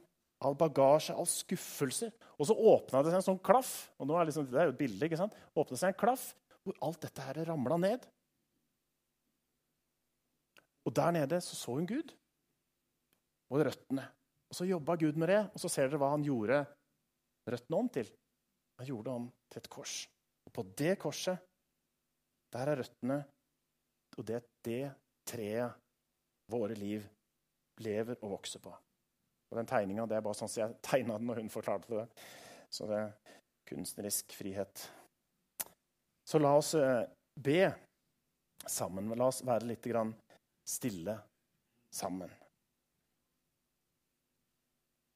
all 0.44 0.56
bagasje, 0.58 1.14
all 1.16 1.28
skuffelse. 1.28 2.10
Og 2.36 2.50
så 2.50 2.56
åpna 2.56 3.00
det 3.00 3.14
seg 3.14 3.22
en 3.22 3.28
sånn 3.30 3.44
klaff. 3.46 3.88
og 3.96 4.10
nå 4.10 4.18
er 4.18 4.28
liksom, 4.28 4.50
Det 4.50 4.60
er 4.60 4.68
jo 4.68 4.74
et 4.74 4.82
bilde. 4.82 5.06
ikke 5.06 5.20
sant? 5.22 5.34
Åpnet 5.54 5.80
seg 5.80 5.94
en 5.94 6.00
klaff 6.02 6.34
hvor 6.66 6.76
alt 6.82 7.00
dette 7.00 7.22
her 7.22 7.44
ramla 7.46 7.78
ned. 7.78 8.06
Og 10.86 10.94
der 10.94 11.14
nede 11.14 11.40
så 11.40 11.56
så 11.56 11.74
hun 11.78 11.86
Gud 11.86 12.12
og 13.50 13.62
røttene. 13.62 14.06
Og 14.50 14.56
Så 14.56 14.66
jobba 14.68 14.96
Gud 14.96 15.16
med 15.16 15.28
det, 15.28 15.40
og 15.52 15.60
så 15.60 15.68
ser 15.68 15.88
dere 15.88 16.00
hva 16.00 16.12
han 16.14 16.24
gjorde 16.24 16.62
røttene 17.50 17.80
om 17.80 17.88
til. 17.92 18.10
Han 18.78 18.86
gjorde 18.86 19.08
det 19.08 19.16
om 19.20 19.26
til 19.50 19.62
et 19.62 19.70
kors. 19.72 19.96
Og 20.46 20.52
på 20.54 20.64
det 20.78 20.94
korset, 21.02 21.42
der 22.54 22.70
er 22.70 22.80
røttene, 22.82 23.18
og 24.16 24.26
det 24.26 24.38
er 24.38 24.48
det 24.64 24.84
treet 25.26 25.82
våre 26.52 26.76
liv 26.78 27.06
lever 27.82 28.20
og 28.22 28.36
vokser 28.36 28.62
på. 28.62 28.72
Og 29.50 29.58
den 29.58 29.68
tegninga 29.68 30.06
er 30.06 30.22
bare 30.24 30.38
sånn 30.38 30.50
som 30.50 30.62
jeg 30.62 30.78
tegna 30.84 31.18
den 31.18 31.28
når 31.28 31.42
hun 31.42 31.52
fortalte 31.52 32.00
det. 32.00 32.06
Så 32.72 32.86
det 32.90 33.00
er 33.02 33.34
kunstnerisk 33.66 34.34
frihet. 34.38 34.86
Så 36.26 36.40
la 36.42 36.54
oss 36.58 36.72
eh, 36.78 37.04
be 37.34 37.60
sammen. 38.66 39.12
La 39.14 39.28
oss 39.30 39.42
være 39.46 39.68
litt 39.70 39.86
stille 40.66 41.14
sammen. 41.94 42.30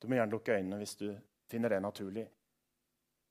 Du 0.00 0.08
må 0.08 0.16
gjerne 0.16 0.32
lukke 0.32 0.56
øynene 0.56 0.78
hvis 0.80 0.96
du 0.96 1.08
finner 1.50 1.72
det 1.72 1.80
naturlig. 1.84 2.24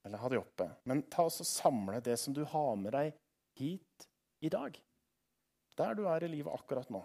Eller 0.06 0.22
ha 0.22 0.30
de 0.30 0.40
oppe. 0.40 0.68
Men 0.88 1.04
ta 1.12 1.26
og 1.28 1.34
samle 1.34 2.00
det 2.06 2.16
som 2.22 2.36
du 2.36 2.44
har 2.48 2.76
med 2.80 2.94
deg 2.96 3.16
hit 3.60 4.08
i 4.46 4.52
dag. 4.54 4.78
Der 5.80 5.96
du 5.96 6.06
er 6.08 6.24
i 6.24 6.32
livet 6.32 6.54
akkurat 6.54 6.92
nå. 6.94 7.02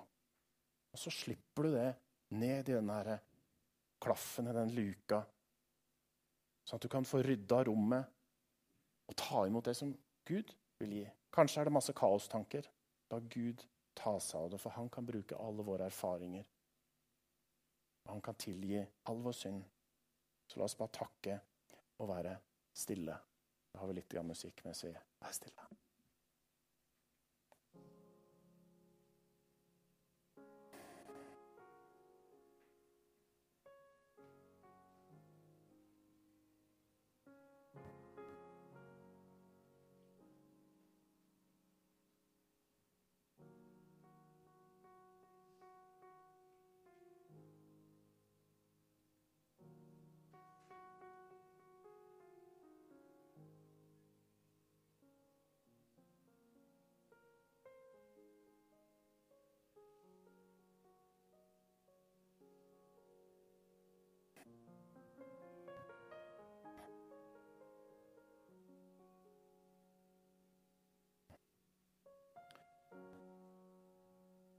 Og 0.94 1.00
så 1.00 1.10
slipper 1.10 1.66
du 1.66 1.74
det 1.74 1.90
ned 2.34 2.68
i 2.68 2.76
den 2.76 2.90
der 2.90 3.16
klaffen 4.04 4.50
i 4.50 4.54
den 4.54 4.72
luka, 4.74 5.22
sånn 6.64 6.78
at 6.78 6.84
du 6.84 6.90
kan 6.92 7.06
få 7.08 7.22
rydda 7.24 7.62
rommet 7.68 8.10
og 9.08 9.16
ta 9.20 9.44
imot 9.48 9.68
det 9.68 9.76
som 9.78 9.92
Gud 10.28 10.52
vil 10.80 10.96
gi. 10.98 11.04
Kanskje 11.34 11.62
er 11.62 11.68
det 11.68 11.74
masse 11.76 11.94
kaostanker. 11.96 12.68
La 13.12 13.20
Gud 13.20 13.64
ta 13.96 14.16
seg 14.20 14.42
av 14.42 14.52
det, 14.52 14.60
for 14.60 14.74
han 14.76 14.90
kan 14.92 15.06
bruke 15.06 15.38
alle 15.40 15.64
våre 15.66 15.88
erfaringer 15.88 16.46
han 18.12 18.20
kan 18.20 18.34
tilgi 18.34 18.82
all 19.02 19.22
vår 19.22 19.32
synd. 19.32 19.64
Så 20.46 20.58
la 20.58 20.68
oss 20.68 20.76
bare 20.78 20.92
takke 20.92 21.38
og 21.98 22.08
være 22.10 22.36
stille. 22.74 23.16
Da 23.72 23.80
har 23.80 23.90
vi 23.90 23.96
litt 23.98 24.16
musikk 24.22 24.64
mens 24.66 24.84
vi 24.84 24.92
er 24.92 25.32
stille. 25.32 25.68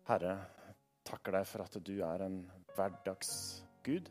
Herre, 0.05 0.35
takker 1.01 1.33
deg 1.33 1.47
for 1.49 1.65
at 1.65 1.75
du 1.81 1.95
er 2.05 2.23
en 2.27 2.35
hverdagsgud. 2.75 4.09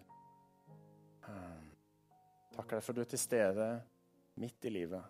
Ehm, 1.31 1.69
takker 2.57 2.81
deg 2.81 2.83
for 2.83 2.91
at 2.91 2.99
du 2.99 3.03
er 3.05 3.11
til 3.13 3.23
stede 3.23 3.69
midt 4.43 4.67
i 4.67 4.73
livet. 4.75 5.05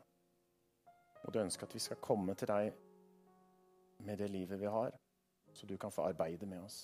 Og 1.24 1.32
du 1.32 1.40
ønsker 1.40 1.64
at 1.64 1.72
vi 1.72 1.80
skal 1.80 2.02
komme 2.04 2.34
til 2.36 2.50
deg 2.52 2.68
med 4.04 4.20
det 4.20 4.28
livet 4.28 4.60
vi 4.60 4.68
har, 4.68 4.92
så 5.56 5.66
du 5.66 5.78
kan 5.80 5.94
få 5.94 6.04
arbeide 6.10 6.44
med 6.50 6.60
oss. 6.66 6.82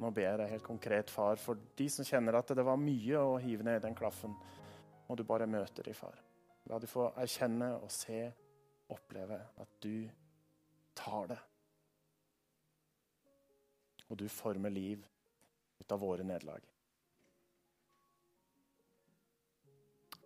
Nå 0.00 0.14
ber 0.16 0.40
jeg 0.40 0.54
helt 0.54 0.64
konkret, 0.64 1.12
far, 1.12 1.36
for 1.36 1.60
de 1.76 1.90
som 1.92 2.08
kjenner 2.08 2.40
at 2.40 2.54
det 2.56 2.64
var 2.64 2.80
mye 2.80 3.20
å 3.20 3.36
hive 3.42 3.66
ned 3.68 3.82
i 3.82 3.84
den 3.84 3.98
klaffen, 3.98 4.32
må 5.08 5.18
du 5.18 5.26
bare 5.28 5.50
møte 5.50 5.84
dem, 5.84 5.92
far. 5.92 6.16
La 6.72 6.80
de 6.80 6.88
få 6.88 7.10
erkjenne 7.20 7.74
og 7.82 7.92
se, 7.92 8.24
oppleve 8.88 9.42
at 9.60 9.76
du 9.84 10.08
tar 10.96 11.28
det 11.34 11.40
og 14.10 14.18
du 14.18 14.28
former 14.28 14.72
liv 14.74 15.06
ut 15.80 15.92
av 15.92 16.02
våre 16.02 16.26
nederlag. 16.26 16.66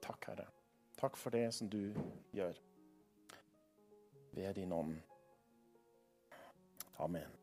Takk, 0.05 0.29
Herre. 0.29 0.47
Takk 0.97 1.17
for 1.21 1.35
det 1.37 1.47
som 1.55 1.69
du 1.69 1.93
gjør 2.33 2.57
ved 4.35 4.55
din 4.57 4.73
ånd. 4.73 4.97
Amen. 6.99 7.41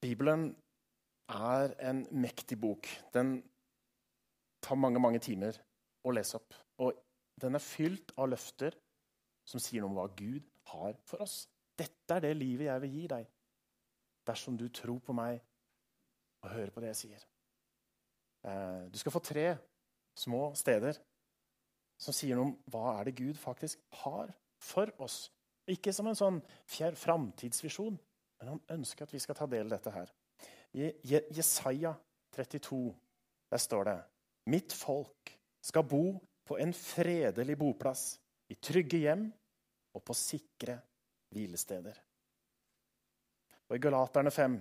Bibelen 0.00 0.52
er 1.28 1.74
en 1.90 2.06
mektig 2.10 2.60
bok. 2.60 2.86
Den 3.14 3.40
tar 4.62 4.78
mange, 4.78 5.00
mange 5.02 5.18
timer 5.18 5.58
å 6.06 6.14
lese 6.14 6.38
opp. 6.38 6.65
Den 7.40 7.58
er 7.58 7.62
fylt 7.62 8.12
av 8.16 8.30
løfter 8.32 8.76
som 9.46 9.62
sier 9.62 9.82
noe 9.82 9.92
om 9.92 9.98
hva 10.00 10.08
Gud 10.16 10.44
har 10.72 10.96
for 11.06 11.22
oss. 11.24 11.44
Dette 11.76 12.16
er 12.16 12.24
det 12.24 12.36
livet 12.38 12.70
jeg 12.70 12.82
vil 12.84 12.94
gi 13.00 13.08
deg 13.12 13.32
dersom 14.26 14.56
du 14.58 14.66
tror 14.74 14.98
på 15.04 15.14
meg 15.14 15.38
og 16.42 16.50
hører 16.50 16.72
på 16.74 16.82
det 16.82 16.90
jeg 16.94 17.00
sier. 17.02 17.26
Eh, 18.46 18.86
du 18.90 18.98
skal 18.98 19.14
få 19.14 19.22
tre 19.22 19.46
små 20.16 20.48
steder 20.58 20.98
som 22.00 22.14
sier 22.16 22.36
noe 22.36 22.50
om 22.50 22.56
hva 22.72 22.98
er 22.98 23.08
det 23.08 23.16
Gud 23.20 23.38
faktisk 23.38 23.82
har 24.02 24.32
for 24.62 24.90
oss. 25.02 25.26
Ikke 25.70 25.92
som 25.94 26.08
en 26.10 26.18
sånn 26.18 26.40
fjær 26.70 26.96
framtidsvisjon, 26.98 27.96
men 28.40 28.52
han 28.52 28.62
ønsker 28.78 29.06
at 29.06 29.14
vi 29.14 29.22
skal 29.22 29.38
ta 29.38 29.48
del 29.50 29.68
i 29.68 29.74
dette 29.74 29.92
her. 29.94 30.12
I 30.76 30.90
Jesaja 31.06 31.94
32 32.36 32.80
der 33.50 33.62
står 33.62 33.88
det 33.88 33.96
Mitt 34.52 34.74
folk 34.76 35.32
skal 35.64 35.86
bo 35.88 36.18
på 36.46 36.58
en 36.62 36.72
fredelig 36.72 37.58
boplass, 37.58 38.20
i 38.48 38.54
trygge 38.54 39.02
hjem 39.02 39.26
og 39.96 40.04
på 40.06 40.14
sikre 40.14 40.78
hvilesteder. 41.34 41.96
Og 43.66 43.76
i 43.76 43.82
Galaterne 43.82 44.30
5.: 44.30 44.60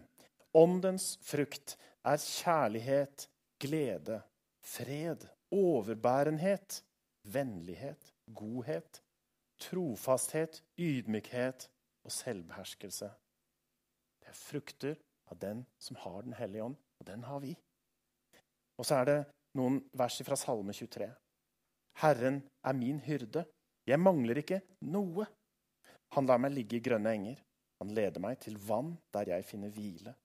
Åndens 0.57 1.11
frukt 1.21 1.75
er 2.05 2.17
kjærlighet, 2.17 3.27
glede, 3.61 4.21
fred, 4.65 5.27
overbærenhet, 5.51 6.81
vennlighet, 7.23 8.13
godhet, 8.33 9.01
trofasthet, 9.59 10.63
ydmykhet 10.77 11.69
og 12.03 12.11
selvbeherskelse. 12.11 13.11
Det 14.19 14.31
er 14.31 14.39
frukter 14.39 14.97
av 15.31 15.37
den 15.41 15.65
som 15.77 15.95
har 16.01 16.21
Den 16.21 16.33
hellige 16.33 16.63
ånd, 16.63 16.75
og 16.99 17.07
den 17.07 17.23
har 17.23 17.39
vi. 17.39 17.55
Og 18.77 18.85
så 18.85 18.95
er 18.95 19.05
det 19.05 19.19
noen 19.55 19.79
vers 19.93 20.17
fra 20.25 20.35
Salme 20.35 20.73
23. 20.73 21.07
Herren 22.01 22.41
er 22.63 22.75
min 22.75 22.99
hyrde. 23.05 23.45
Jeg 23.87 24.01
mangler 24.01 24.41
ikke 24.41 24.61
noe. 24.91 25.27
Han 26.15 26.27
lar 26.27 26.41
meg 26.41 26.55
ligge 26.55 26.79
i 26.79 26.83
grønne 26.83 27.13
enger. 27.15 27.39
Han 27.79 27.93
leder 27.95 28.23
meg 28.23 28.39
til 28.43 28.57
vann 28.67 28.95
der 29.15 29.31
jeg 29.35 29.47
finner 29.47 29.71
hvile. 29.73 30.15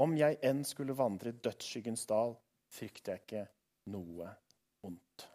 Om 0.00 0.16
jeg 0.18 0.40
enn 0.42 0.64
skulle 0.66 0.96
vandre 0.96 1.30
i 1.30 1.38
dødsskyggens 1.44 2.06
dal, 2.10 2.34
frykter 2.74 3.14
jeg 3.14 3.22
ikke 3.24 3.44
noe 3.94 4.32
ondt. 4.84 5.28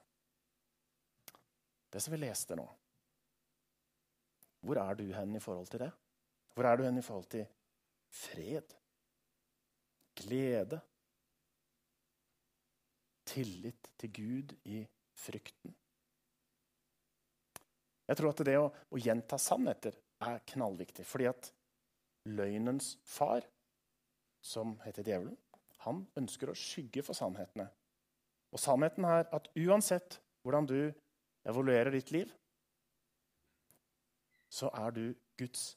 Det 1.89 2.01
som 2.03 2.13
vi 2.13 2.19
leste 2.21 2.57
nå, 2.59 2.65
hvor 4.65 4.81
er 4.81 4.97
du 4.99 5.05
hen 5.15 5.37
i 5.37 5.41
forhold 5.41 5.69
til 5.71 5.85
det? 5.85 5.89
Hvor 6.53 6.67
er 6.67 6.77
du 6.77 6.83
hen 6.83 6.99
i 6.99 7.05
forhold 7.05 7.29
til 7.31 7.45
fred, 8.11 8.75
glede, 10.19 10.81
tillit 13.29 13.91
til 14.01 14.13
Gud 14.13 14.55
i 14.65 14.83
frykten? 15.19 15.75
Jeg 18.09 18.17
tror 18.17 18.33
at 18.33 18.41
det 18.47 18.55
å, 18.57 18.69
å 18.71 18.97
gjenta 18.97 19.37
sannheter 19.37 19.97
er 20.25 20.41
knallviktig. 20.49 21.05
Fordi 21.05 21.27
at 21.29 21.51
løgnens 22.29 22.95
far, 23.05 23.45
som 24.41 24.77
heter 24.85 25.05
djevelen, 25.05 25.37
han 25.85 26.01
ønsker 26.19 26.51
å 26.51 26.57
skygge 26.57 27.03
for 27.05 27.17
sannhetene. 27.17 27.67
Og 28.49 28.61
sannheten 28.61 29.05
er 29.05 29.27
at 29.35 29.49
uansett 29.59 30.17
hvordan 30.41 30.67
du 30.67 30.79
evaluerer 31.47 31.93
ditt 31.93 32.11
liv, 32.15 32.31
så 34.49 34.71
er 34.73 34.95
du 34.95 35.03
Guds 35.37 35.75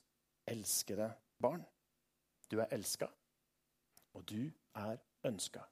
elskede 0.49 1.11
barn. 1.43 1.63
Du 2.51 2.59
er 2.61 2.73
elska, 2.73 3.07
og 4.17 4.25
du 4.29 4.49
er 4.77 4.99
ønska. 5.29 5.63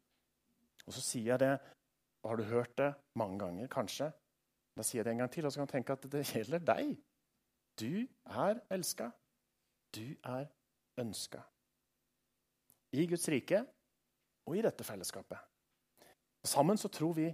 Og 0.86 0.94
så 0.96 1.02
sier 1.04 1.32
jeg 1.32 1.40
det, 1.42 1.54
har 2.24 2.36
du 2.36 2.44
hørt 2.44 2.76
det 2.78 2.90
mange 3.18 3.38
ganger, 3.40 3.68
kanskje? 3.72 4.10
Da 4.76 4.84
sier 4.86 5.00
jeg 5.00 5.08
det 5.08 5.14
en 5.14 5.22
gang 5.24 5.32
til, 5.32 5.46
og 5.46 5.52
så 5.52 5.60
kan 5.60 5.68
du 5.68 5.72
tenke 5.72 5.96
at 5.96 6.06
det 6.12 6.24
gjelder 6.28 6.64
deg. 6.64 6.94
Du 7.80 8.06
er 8.24 8.60
elska. 8.70 9.10
Du 9.94 10.04
er 10.24 10.48
ønska. 11.00 11.42
I 12.92 13.06
Guds 13.06 13.28
rike 13.30 13.62
og 14.46 14.56
i 14.58 14.64
dette 14.64 14.84
fellesskapet. 14.84 15.38
Sammen 16.46 16.78
så 16.80 16.88
tror 16.92 17.14
vi 17.18 17.28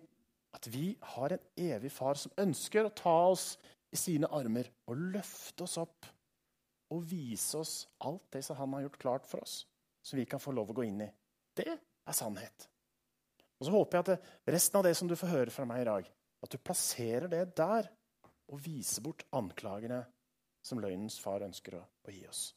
at 0.57 0.69
vi 0.73 0.97
har 1.15 1.35
en 1.35 1.49
evig 1.57 1.93
far 1.93 2.19
som 2.19 2.33
ønsker 2.41 2.87
å 2.87 2.95
ta 2.97 3.17
oss 3.31 3.55
i 3.93 3.99
sine 4.01 4.29
armer 4.33 4.69
og 4.89 5.03
løfte 5.15 5.67
oss 5.67 5.77
opp 5.81 6.09
og 6.93 7.03
vise 7.11 7.59
oss 7.59 7.75
alt 8.07 8.29
det 8.33 8.45
som 8.47 8.59
han 8.61 8.77
har 8.77 8.87
gjort 8.87 9.03
klart 9.03 9.29
for 9.29 9.43
oss, 9.43 9.65
som 10.03 10.19
vi 10.19 10.27
kan 10.29 10.43
få 10.43 10.55
lov 10.55 10.71
å 10.71 10.77
gå 10.77 10.87
inn 10.87 11.03
i. 11.03 11.11
Det 11.57 11.73
er 11.73 12.17
sannhet. 12.17 12.69
Og 13.57 13.67
Så 13.67 13.73
håper 13.73 13.99
jeg 13.99 14.07
at 14.07 14.53
resten 14.57 14.79
av 14.79 14.85
det 14.85 14.95
som 14.99 15.09
du 15.09 15.17
får 15.17 15.33
høre 15.33 15.55
fra 15.55 15.65
meg 15.69 15.83
i 15.83 15.89
dag, 15.89 16.11
at 16.45 16.53
du 16.53 16.59
plasserer 16.61 17.31
det 17.33 17.45
der 17.57 17.89
og 18.53 18.61
viser 18.63 19.03
bort 19.03 19.25
anklagene 19.35 20.03
som 20.67 20.81
løgnens 20.83 21.19
far 21.23 21.45
ønsker 21.47 21.79
å, 21.79 21.83
å 21.83 22.13
gi 22.13 22.27
oss. 22.29 22.51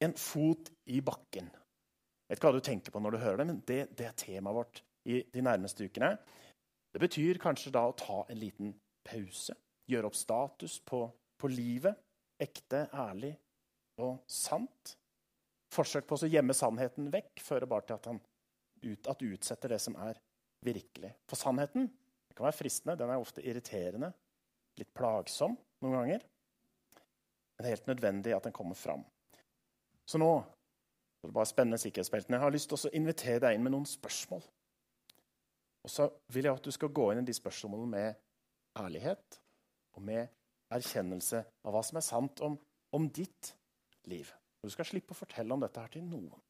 En 0.00 0.14
fot 0.16 0.70
i 0.92 1.00
bakken. 1.04 1.48
Jeg 1.50 2.36
vet 2.36 2.38
ikke 2.38 2.50
hva 2.50 2.58
du 2.58 2.64
tenker 2.64 2.94
på 2.94 3.02
når 3.02 3.16
du 3.16 3.22
hører 3.24 3.40
det, 3.42 3.48
men 3.50 3.62
det, 3.68 3.80
det 3.98 4.06
er 4.06 4.16
temaet 4.18 4.56
vårt 4.56 4.82
i 5.10 5.18
de 5.32 5.42
nærmeste 5.44 5.86
ukene. 5.88 6.14
Det 6.92 7.02
betyr 7.02 7.40
kanskje 7.42 7.72
da 7.74 7.84
å 7.88 7.96
ta 7.98 8.22
en 8.28 8.40
liten 8.40 8.72
pause. 9.06 9.56
Gjøre 9.90 10.10
opp 10.10 10.18
status 10.18 10.78
på, 10.86 11.04
på 11.38 11.50
livet. 11.50 11.98
Ekte, 12.40 12.86
ærlig 12.96 13.34
og 14.00 14.22
sant. 14.30 14.94
Forsøk 15.70 16.06
på 16.08 16.18
å 16.18 16.30
gjemme 16.30 16.56
sannheten 16.56 17.10
vekk 17.12 17.42
fører 17.44 17.68
bare 17.70 17.86
til 17.86 17.98
at, 17.98 18.08
han, 18.10 18.20
ut, 18.84 19.08
at 19.10 19.20
du 19.20 19.30
utsetter 19.30 19.74
det 19.74 19.80
som 19.82 19.96
er 20.00 20.18
virkelig. 20.64 21.12
For 21.28 21.40
sannheten 21.40 21.88
det 22.28 22.36
kan 22.36 22.46
være 22.46 22.58
fristende, 22.60 22.96
den 22.98 23.10
er 23.10 23.20
ofte 23.20 23.42
irriterende, 23.42 24.12
litt 24.78 24.92
plagsom 24.94 25.56
noen 25.82 25.96
ganger. 25.96 26.24
Men 26.24 27.64
det 27.64 27.68
er 27.68 27.76
helt 27.76 27.90
nødvendig 27.90 28.34
at 28.36 28.46
den 28.46 28.56
kommer 28.56 28.78
fram. 28.78 29.04
Så 30.08 30.20
nå 30.20 30.32
det 31.20 31.28
er 31.28 31.36
bare 31.36 31.50
spennende 31.50 31.78
sikkerhetsbeltene. 31.78 32.38
Jeg 32.38 32.44
har 32.46 32.54
lyst 32.54 32.70
til 32.70 32.88
å 32.88 32.92
invitere 32.96 33.42
deg 33.44 33.56
inn 33.56 33.64
med 33.66 33.74
noen 33.74 33.88
spørsmål. 33.88 34.40
Og 35.84 35.92
så 35.92 36.06
vil 36.32 36.48
jeg 36.48 36.56
at 36.56 36.64
du 36.64 36.72
skal 36.72 36.92
gå 36.96 37.10
inn 37.12 37.20
i 37.20 37.28
de 37.28 37.34
spørsmålene 37.36 37.92
med 37.92 38.22
ærlighet 38.80 39.40
og 39.98 40.04
med 40.06 40.30
erkjennelse 40.72 41.42
av 41.66 41.74
hva 41.74 41.82
som 41.84 41.98
er 42.00 42.06
sant 42.06 42.40
om, 42.46 42.56
om 42.96 43.08
ditt 43.12 43.52
liv. 44.08 44.30
Og 44.60 44.68
du 44.70 44.74
skal 44.74 44.88
slippe 44.88 45.12
å 45.12 45.18
fortelle 45.18 45.52
om 45.52 45.60
dette 45.60 45.82
her 45.82 45.92
til 45.92 46.06
noen. 46.06 46.40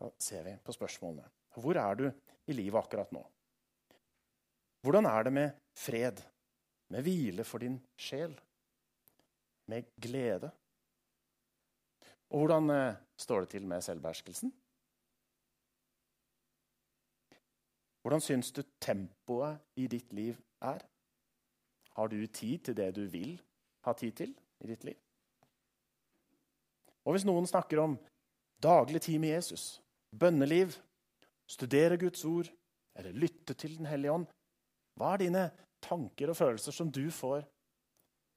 Da 0.00 0.10
ser 0.18 0.42
vi 0.46 0.56
på 0.64 0.74
spørsmålene. 0.74 1.28
Hvor 1.54 1.78
er 1.78 1.94
du 1.94 2.06
i 2.46 2.56
livet 2.56 2.78
akkurat 2.80 3.12
nå? 3.14 3.22
Hvordan 4.84 5.06
er 5.06 5.22
det 5.24 5.32
med 5.32 5.50
fred, 5.72 6.20
med 6.92 7.02
hvile 7.06 7.44
for 7.44 7.62
din 7.62 7.78
sjel, 7.96 8.34
med 9.66 9.86
glede? 10.00 10.50
Og 12.30 12.42
hvordan 12.42 12.70
eh, 12.70 12.96
står 13.16 13.44
det 13.44 13.48
til 13.54 13.66
med 13.66 13.82
selvbeherskelsen? 13.82 14.52
Hvordan 18.02 18.20
syns 18.20 18.52
du 18.52 18.60
tempoet 18.80 19.62
i 19.80 19.86
ditt 19.88 20.12
liv 20.12 20.36
er? 20.60 20.82
Har 21.96 22.08
du 22.08 22.26
tid 22.26 22.58
til 22.58 22.76
det 22.76 22.90
du 22.96 23.06
vil 23.08 23.38
ha 23.86 23.92
tid 23.92 24.12
til 24.12 24.34
i 24.60 24.66
ditt 24.66 24.84
liv? 24.84 24.98
Og 27.04 27.14
hvis 27.14 27.24
noen 27.24 27.46
snakker 27.46 27.80
om 27.80 27.96
daglig 28.60 29.00
tid 29.06 29.18
med 29.22 29.36
Jesus, 29.36 29.80
bønneliv, 30.20 30.76
studere 31.50 31.98
Guds 32.00 32.24
ord 32.24 32.50
eller 32.98 33.16
lytte 33.16 33.54
til 33.58 33.76
Den 33.78 33.90
hellige 33.90 34.12
ånd, 34.12 34.26
hva 34.98 35.14
er 35.14 35.24
dine 35.24 35.44
tanker 35.84 36.30
og 36.30 36.38
følelser 36.38 36.72
som 36.74 36.90
du 36.92 37.08
får 37.12 37.42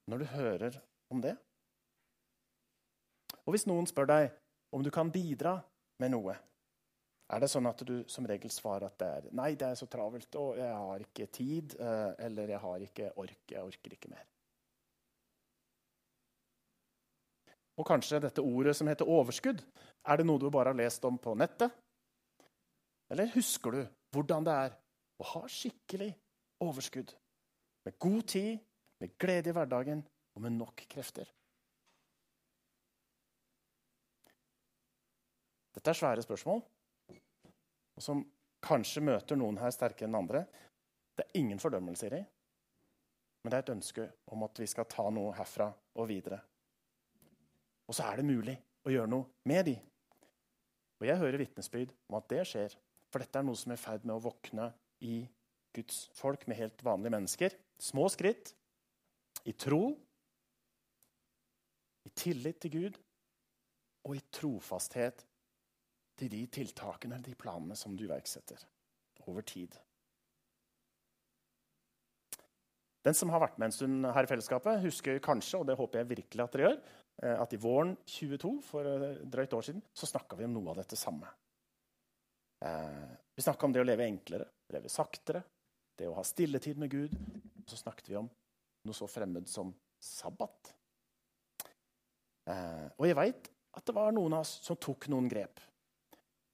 når 0.10 0.24
du 0.24 0.26
hører 0.34 0.80
om 1.14 1.22
det? 1.22 1.36
Og 3.46 3.54
hvis 3.56 3.68
noen 3.70 3.88
spør 3.88 4.10
deg 4.10 4.30
om 4.76 4.84
du 4.84 4.92
kan 4.92 5.12
bidra 5.14 5.60
med 6.02 6.12
noe, 6.12 6.36
er 7.28 7.44
det 7.44 7.50
sånn 7.52 7.68
at 7.68 7.82
du 7.84 7.98
som 8.08 8.28
regel 8.28 8.52
svarer 8.52 8.88
at 8.88 8.98
det 9.00 9.08
er 9.08 9.30
nei, 9.36 9.52
det 9.60 9.70
er 9.70 9.80
så 9.80 9.88
travelt, 9.92 10.36
og 10.40 10.60
jeg 10.60 10.72
har 10.72 11.04
ikke 11.04 11.28
tid, 11.36 11.76
eh, 11.80 12.12
eller 12.28 12.54
jeg 12.54 12.64
har 12.64 12.84
ikke 12.86 13.12
ork, 13.20 13.42
jeg 13.52 13.64
orker 13.64 13.96
ikke 13.98 14.12
mer? 14.14 14.26
Og 17.78 17.86
kanskje 17.86 18.22
dette 18.24 18.42
ordet 18.42 18.74
som 18.78 18.88
heter 18.90 19.10
overskudd, 19.12 19.62
er 20.08 20.20
det 20.20 20.28
noe 20.28 20.40
du 20.40 20.50
bare 20.54 20.72
har 20.72 20.80
lest 20.80 21.04
om 21.08 21.18
på 21.20 21.36
nettet? 21.38 21.74
Eller 23.12 23.32
husker 23.36 23.76
du 23.76 23.82
hvordan 24.16 24.46
det 24.48 24.56
er 24.66 24.76
å 25.20 25.28
ha 25.34 25.44
skikkelig 25.52 26.10
overskudd? 26.64 27.12
Med 27.88 27.98
god 28.04 28.24
tid, 28.28 28.64
med 29.00 29.14
glede 29.20 29.52
i 29.52 29.56
hverdagen 29.56 30.02
og 30.36 30.44
med 30.44 30.56
nok 30.58 30.84
krefter. 30.90 31.28
Dette 35.78 35.94
er 35.94 36.00
svære 36.00 36.24
spørsmål 36.26 36.64
og 37.98 38.04
som 38.04 38.24
kanskje 38.62 39.02
møter 39.06 39.38
noen 39.40 39.58
her 39.62 39.74
sterkere 39.74 40.10
enn 40.10 40.18
andre. 40.20 40.44
Det 41.18 41.26
er 41.26 41.40
ingen 41.40 41.60
fordømmelse 41.62 42.08
i 42.08 42.14
det, 42.14 42.24
men 43.42 43.52
det 43.52 43.58
er 43.58 43.66
et 43.66 43.74
ønske 43.74 44.06
om 44.34 44.46
at 44.46 44.62
vi 44.62 44.68
skal 44.70 44.86
ta 44.90 45.08
noe 45.14 45.34
herfra 45.38 45.72
og 45.98 46.10
videre. 46.10 46.38
Og 47.88 47.96
så 47.96 48.10
er 48.10 48.20
det 48.20 48.28
mulig 48.28 48.54
å 48.86 48.94
gjøre 48.94 49.10
noe 49.10 49.48
med 49.50 49.70
de. 49.70 49.76
Og 50.98 51.08
jeg 51.08 51.20
hører 51.22 51.42
vitnesbyrd 51.42 51.94
om 52.10 52.18
at 52.20 52.30
det 52.32 52.44
skjer. 52.50 52.76
For 53.12 53.24
dette 53.24 53.40
er 53.40 53.46
noe 53.46 53.58
som 53.60 53.74
er 53.74 53.80
i 53.80 53.82
ferd 53.82 54.06
med 54.08 54.18
å 54.18 54.24
våkne 54.24 54.72
i 55.06 55.22
Guds 55.78 56.08
folk 56.18 56.48
med 56.50 56.60
helt 56.60 56.84
vanlige 56.86 57.14
mennesker. 57.14 57.56
Små 57.78 58.08
skritt 58.10 58.54
i 59.48 59.54
tro, 59.54 59.92
i 62.08 62.12
tillit 62.18 62.60
til 62.64 62.74
Gud 62.74 63.02
og 64.08 64.16
i 64.18 64.24
trofasthet 64.34 65.26
til 66.18 66.32
de 66.32 66.46
tiltakene, 66.50 67.20
de 67.22 67.36
planene, 67.38 67.76
som 67.78 67.94
du 67.96 68.08
iverksetter 68.08 68.64
over 69.28 69.46
tid. 69.46 69.76
Den 73.06 73.16
som 73.16 73.30
har 73.32 73.44
vært 73.44 73.60
med 73.60 73.70
en 73.70 73.76
stund 73.76 74.08
her 74.16 74.26
i 74.26 74.30
fellesskapet, 74.30 74.82
husker 74.84 75.22
kanskje, 75.24 75.62
og 75.62 75.68
det 75.70 75.78
håper 75.80 76.02
jeg 76.02 76.10
virkelig 76.16 76.44
at 76.44 76.56
dere 76.56 76.66
gjør, 76.66 76.80
at 77.18 77.54
i 77.54 77.60
våren 77.62 77.96
22, 78.06 78.52
for 78.66 78.86
eh, 78.86 79.22
drøyt 79.26 79.54
år 79.58 79.66
siden, 79.66 79.84
så 79.94 80.10
snakka 80.10 80.38
vi 80.38 80.46
om 80.46 80.54
noe 80.54 80.74
av 80.74 80.82
dette 80.82 81.00
samme. 81.00 81.30
Eh, 82.66 83.14
vi 83.36 83.46
snakka 83.46 83.66
om 83.66 83.74
det 83.74 83.82
å 83.82 83.88
leve 83.88 84.06
enklere, 84.06 84.50
leve 84.74 84.92
saktere, 84.92 85.42
det 85.98 86.10
å 86.10 86.18
ha 86.18 86.26
stilletid 86.26 86.78
med 86.82 86.94
Gud. 86.94 87.16
Og 87.58 87.70
så 87.70 87.80
snakket 87.80 88.12
vi 88.12 88.20
om 88.20 88.30
noe 88.30 88.96
så 88.96 89.10
fremmed 89.10 89.50
som 89.50 89.74
sabbat. 89.98 90.74
Og 92.48 93.04
jeg 93.04 93.18
veit 93.18 93.50
at 93.76 93.84
det 93.90 93.96
var 93.98 94.14
noen 94.16 94.38
av 94.38 94.46
oss 94.46 94.54
som 94.64 94.78
tok 94.80 95.10
noen 95.12 95.26
grep. 95.28 95.60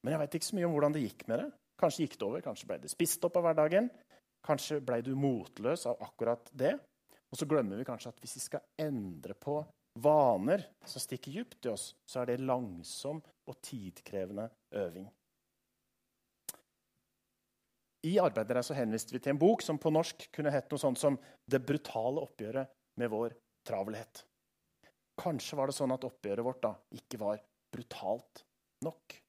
Men 0.02 0.16
jeg 0.16 0.22
veit 0.24 0.38
ikke 0.40 0.48
så 0.48 0.58
mye 0.58 0.66
om 0.68 0.74
hvordan 0.74 0.96
det 0.96 1.04
gikk 1.04 1.28
med 1.30 1.44
det. 1.44 1.50
Kanskje 1.80 2.08
gikk 2.08 2.18
det 2.18 2.26
over, 2.26 2.44
kanskje 2.46 2.70
ble 2.72 2.80
det 2.82 2.92
spist 2.92 3.28
opp 3.28 3.38
av 3.40 3.46
hverdagen. 3.48 3.92
Kanskje 4.44 4.80
ble 4.84 5.00
du 5.06 5.14
motløs 5.20 5.86
av 5.92 6.02
akkurat 6.04 6.50
det. 6.52 6.74
Og 7.32 7.40
så 7.40 7.48
glemmer 7.50 7.80
vi 7.80 7.88
kanskje 7.88 8.12
at 8.12 8.20
hvis 8.24 8.36
vi 8.40 8.44
skal 8.44 8.66
endre 8.82 9.36
på 9.38 9.60
vaner 9.94 10.66
som 10.86 11.02
stikker 11.02 11.32
dypt 11.32 11.66
i 11.66 11.70
oss, 11.70 11.96
så 12.06 12.22
er 12.22 12.32
det 12.32 12.44
langsom 12.46 13.22
og 13.22 13.60
tidkrevende 13.62 14.50
øving. 14.80 15.08
I 18.04 18.18
arbeidet 18.20 18.66
så 18.66 18.76
henviste 18.76 19.16
vi 19.16 19.22
til 19.24 19.32
en 19.32 19.40
bok 19.40 19.62
som 19.64 19.80
på 19.80 19.92
norsk 19.94 20.26
kunne 20.36 20.52
hett 20.52 20.72
noe 20.72 20.82
sånt 20.82 21.00
som 21.00 21.18
'Det 21.48 21.60
brutale 21.66 22.20
oppgjøret 22.20 22.68
med 23.00 23.10
vår 23.10 23.36
travelhet'. 23.64 24.24
Kanskje 25.18 25.56
var 25.56 25.68
det 25.68 25.76
sånn 25.78 25.94
at 25.94 26.04
oppgjøret 26.04 26.44
vårt 26.44 26.62
da 26.62 26.74
ikke 26.92 27.20
var 27.20 27.40
brutalt 27.72 28.44
nok. 28.82 29.22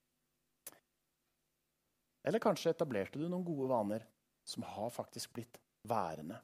Eller 2.24 2.38
kanskje 2.40 2.72
etablerte 2.72 3.20
du 3.20 3.28
noen 3.28 3.44
gode 3.44 3.68
vaner 3.68 4.06
som 4.48 4.62
har 4.62 4.90
faktisk 4.90 5.32
blitt 5.32 5.60
værende. 5.88 6.40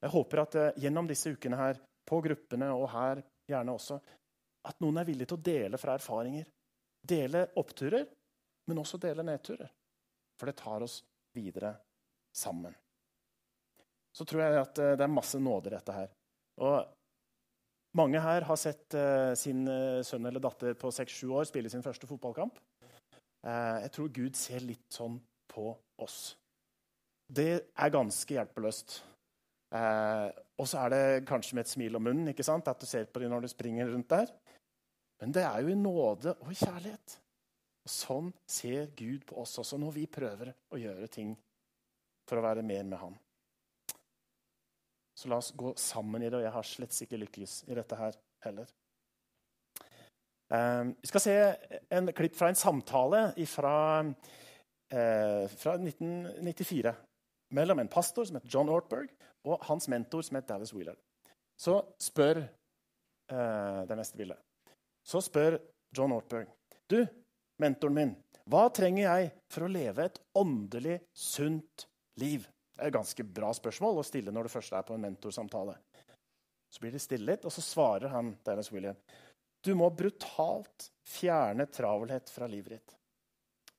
Jeg 0.00 0.10
håper 0.10 0.42
at 0.44 0.54
uh, 0.54 0.72
gjennom 0.80 1.08
disse 1.08 1.32
ukene 1.32 1.56
her, 1.56 1.80
på 2.10 2.20
gruppene 2.24 2.70
og 2.74 2.88
her 2.92 3.22
gjerne 3.50 3.74
også, 3.76 3.98
at 4.68 4.80
noen 4.82 5.00
er 5.00 5.08
villig 5.08 5.28
til 5.30 5.38
å 5.38 5.44
dele 5.46 5.78
fra 5.80 5.94
erfaringer. 5.96 6.48
Dele 7.00 7.46
oppturer, 7.60 8.04
men 8.68 8.80
også 8.82 9.00
dele 9.00 9.24
nedturer. 9.24 9.70
For 10.38 10.50
det 10.50 10.58
tar 10.58 10.84
oss 10.84 11.00
videre 11.36 11.72
sammen. 12.36 12.74
Så 14.10 14.26
tror 14.26 14.42
jeg 14.42 14.58
at 14.58 14.80
uh, 14.82 14.94
det 14.98 15.06
er 15.06 15.12
masse 15.12 15.38
nåde 15.40 15.70
i 15.70 15.74
dette 15.76 15.94
her. 15.94 16.10
Og 16.60 17.96
mange 17.96 18.20
her 18.22 18.44
har 18.46 18.58
sett 18.58 18.98
uh, 18.98 19.32
sin 19.38 19.62
sønn 20.06 20.26
eller 20.28 20.42
datter 20.42 20.74
på 20.78 20.90
6-7 20.92 21.30
år 21.30 21.48
spille 21.48 21.72
sin 21.72 21.86
første 21.86 22.10
fotballkamp. 22.10 22.58
Eh, 23.46 23.76
jeg 23.86 23.92
tror 23.94 24.12
Gud 24.12 24.36
ser 24.36 24.64
litt 24.64 24.86
sånn 24.92 25.16
på 25.50 25.72
oss. 26.04 26.18
Det 27.30 27.52
er 27.72 27.94
ganske 27.94 28.36
hjelpeløst. 28.36 29.00
Eh, 30.60 30.62
og 30.62 30.68
så 30.68 30.84
er 30.84 30.92
det 30.92 31.28
kanskje 31.28 31.56
med 31.56 31.64
et 31.64 31.72
smil 31.72 31.96
om 31.96 32.04
munnen 32.04 32.28
ikke 32.32 32.44
sant? 32.44 32.68
at 32.68 32.80
du 32.80 32.86
ser 32.86 33.08
på 33.08 33.20
dem 33.20 33.32
når 33.32 33.46
du 33.46 33.48
springer 33.48 33.88
rundt 33.88 34.10
der. 34.10 34.28
Men 35.20 35.32
det 35.32 35.44
er 35.44 35.60
jo 35.60 35.72
i 35.72 35.78
nåde 35.78 36.34
og 36.40 36.52
kjærlighet. 36.52 37.16
Og 37.84 37.92
sånn 37.92 38.32
ser 38.48 38.92
Gud 38.96 39.24
på 39.28 39.40
oss 39.40 39.58
også 39.60 39.78
når 39.80 39.96
vi 39.96 40.06
prøver 40.06 40.52
å 40.72 40.80
gjøre 40.80 41.08
ting 41.08 41.34
for 42.28 42.38
å 42.38 42.44
være 42.44 42.64
mer 42.64 42.84
med 42.84 43.00
Han. 43.00 43.16
Så 45.16 45.28
la 45.28 45.40
oss 45.40 45.52
gå 45.52 45.74
sammen 45.76 46.22
i 46.22 46.30
det, 46.30 46.38
og 46.38 46.44
jeg 46.46 46.54
har 46.54 46.64
slett 46.64 47.00
ikke 47.04 47.18
lykkes 47.20 47.56
i 47.68 47.76
dette 47.76 47.96
her 47.98 48.16
heller. 48.44 48.70
Ehm, 50.54 50.94
vi 51.00 51.10
skal 51.10 51.24
se 51.24 51.34
en 51.92 52.12
klipp 52.16 52.38
fra 52.38 52.48
en 52.48 52.56
samtale 52.56 53.20
fra, 53.46 54.00
eh, 54.88 55.44
fra 55.48 55.76
1994 55.76 56.94
mellom 57.52 57.78
en 57.78 57.88
pastor 57.88 58.24
som 58.24 58.38
heter 58.38 58.48
John 58.48 58.68
Ortberg, 58.72 59.10
og 59.46 59.64
hans 59.68 59.88
mentor 59.88 60.24
som 60.26 60.36
heter 60.36 60.54
Dallas 60.54 60.72
Wheeler. 60.74 60.98
Så 61.60 61.76
spør 62.00 62.42
eh, 62.42 63.80
det 63.88 63.98
neste 63.98 64.18
bildet. 64.20 64.40
Så 65.06 65.22
spør 65.24 65.58
John 65.96 66.12
Ortberg 66.14 66.48
Du, 66.90 67.00
mentoren 67.60 67.96
min, 67.96 68.14
hva 68.50 68.66
trenger 68.74 69.04
jeg 69.04 69.30
for 69.52 69.66
å 69.66 69.72
leve 69.72 70.06
et 70.08 70.20
åndelig 70.38 70.98
sunt 71.16 71.86
liv? 72.20 72.46
Det 72.74 72.86
er 72.86 72.90
et 72.90 72.96
ganske 72.96 73.24
bra 73.24 73.52
spørsmål 73.54 74.00
å 74.00 74.06
stille 74.06 74.32
når 74.32 74.48
du 74.48 74.54
først 74.54 74.74
er 74.76 74.86
på 74.88 74.96
en 74.96 75.04
mentorsamtale. 75.04 75.76
Så 76.70 76.82
blir 76.82 76.94
det 76.94 77.02
stille 77.02 77.32
litt, 77.32 77.44
og 77.44 77.52
så 77.52 77.62
svarer 77.64 78.12
han 78.14 78.32
Dallas 78.46 78.70
Wheeler. 78.72 78.96
Du 79.60 79.74
må 79.76 79.90
brutalt 79.92 80.88
fjerne 81.04 81.66
travelhet 81.68 82.30
fra 82.32 82.48
livet 82.48 82.78
ditt. 82.78 82.96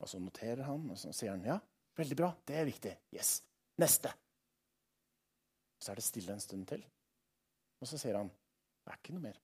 Og 0.02 0.10
så 0.10 0.20
noterer 0.22 0.64
han, 0.66 0.84
og 0.90 0.98
så 0.98 1.10
sier 1.14 1.34
han 1.34 1.46
ja, 1.46 1.58
veldig 1.98 2.18
bra, 2.18 2.30
det 2.46 2.58
er 2.58 2.68
viktig. 2.68 2.94
Yes. 3.16 3.40
Neste. 3.82 4.12
Så 5.82 5.90
er 5.90 5.98
det 5.98 6.06
stille 6.06 6.34
en 6.34 6.42
stund 6.42 6.66
til. 6.70 6.84
Og 7.82 7.90
så 7.90 7.98
sier 7.98 8.20
han 8.20 8.30
det 8.82 8.90
er 8.90 8.98
ikke 8.98 9.14
noe 9.14 9.26
mer. 9.28 9.38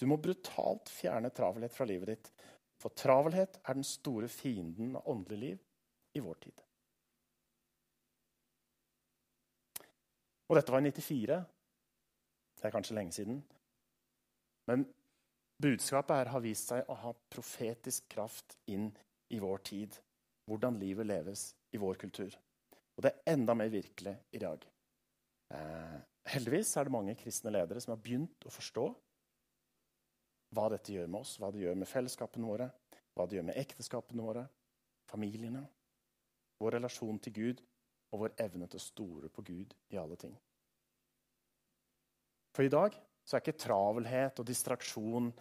Du 0.00 0.04
må 0.10 0.18
brutalt 0.20 0.90
fjerne 0.90 1.30
travelhet 1.32 1.72
fra 1.72 1.86
livet 1.88 2.10
ditt. 2.10 2.30
For 2.80 2.92
travelhet 2.92 3.60
er 3.62 3.76
den 3.78 3.86
store 3.86 4.28
fienden 4.28 4.96
av 4.98 5.08
åndelig 5.08 5.38
liv 5.40 5.60
i 6.18 6.22
vår 6.24 6.40
tid. 6.42 6.64
Og 10.50 10.58
dette 10.58 10.74
var 10.74 10.84
i 10.84 10.90
94. 10.92 11.38
Det 12.58 12.68
er 12.68 12.74
kanskje 12.74 12.96
lenge 12.98 13.16
siden. 13.16 13.38
Men 14.68 14.84
budskapet 15.62 16.16
her 16.16 16.32
har 16.34 16.44
vist 16.44 16.72
seg 16.72 16.90
å 16.90 16.96
ha 17.00 17.12
profetisk 17.32 18.08
kraft 18.12 18.58
inn 18.68 18.90
i 19.32 19.40
vår 19.40 19.64
tid. 19.64 19.96
Hvordan 20.50 20.76
livet 20.80 21.08
leves 21.08 21.46
i 21.72 21.80
vår 21.80 21.96
kultur. 22.04 22.34
Og 22.94 23.04
det 23.04 23.10
er 23.10 23.34
enda 23.34 23.56
mer 23.58 23.70
virkelig 23.72 24.14
i 24.32 24.40
dag. 24.42 24.64
Eh, 25.54 25.96
heldigvis 26.34 26.76
er 26.76 26.86
det 26.86 26.94
mange 26.94 27.16
kristne 27.18 27.52
ledere 27.54 27.82
som 27.82 27.94
har 27.94 28.02
begynt 28.02 28.46
å 28.46 28.52
forstå 28.54 28.86
hva 30.54 30.68
dette 30.70 30.94
gjør 30.94 31.08
med 31.10 31.24
oss, 31.24 31.36
hva 31.42 31.50
det 31.50 31.64
gjør 31.64 31.78
med 31.80 31.90
fellesskapene 31.90 32.46
våre, 32.46 32.68
hva 33.14 33.26
det 33.26 33.38
gjør 33.38 33.48
med 33.50 33.58
ekteskapene 33.58 34.22
våre, 34.22 34.44
familiene, 35.10 35.64
vår 36.62 36.78
relasjon 36.78 37.18
til 37.22 37.34
Gud 37.34 37.62
og 38.14 38.22
vår 38.22 38.36
evne 38.44 38.68
til 38.70 38.78
å 38.78 38.84
stole 38.84 39.30
på 39.34 39.42
Gud 39.46 39.74
i 39.90 39.98
alle 39.98 40.18
ting. 40.20 40.36
For 42.54 42.62
i 42.62 42.70
dag 42.70 42.94
så 43.26 43.36
er 43.36 43.42
ikke 43.42 43.58
travelhet 43.58 44.38
og 44.38 44.46
distraksjon 44.46 45.32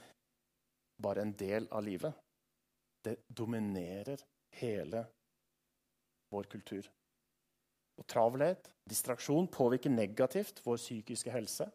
bare 1.04 1.22
en 1.22 1.36
del 1.38 1.68
av 1.70 1.84
livet. 1.86 2.14
Det 3.04 3.20
dominerer 3.28 4.22
hele 4.58 5.04
vår 6.34 6.50
kultur. 6.50 6.88
Og 8.02 8.08
travelhet, 8.10 8.72
distraksjon, 8.90 9.48
påvirker 9.54 9.94
negativt 9.94 10.64
vår 10.66 10.80
psykiske 10.82 11.34
helse, 11.34 11.68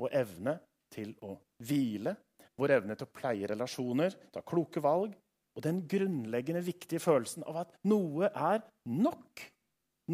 vår 0.00 0.14
evne 0.22 0.56
til 0.94 1.12
å 1.26 1.34
hvile, 1.66 2.14
vår 2.58 2.78
evne 2.78 2.96
til 2.96 3.08
å 3.08 3.14
pleie 3.14 3.50
relasjoner, 3.50 4.16
ta 4.32 4.42
kloke 4.46 4.82
valg, 4.84 5.14
og 5.54 5.62
den 5.62 5.84
grunnleggende 5.86 6.64
viktige 6.66 7.02
følelsen 7.02 7.44
av 7.46 7.60
at 7.62 7.76
noe 7.86 8.30
er 8.30 8.64
nok. 8.90 9.44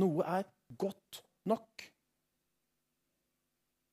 Noe 0.00 0.26
er 0.28 0.44
godt 0.78 1.22
nok. 1.48 1.86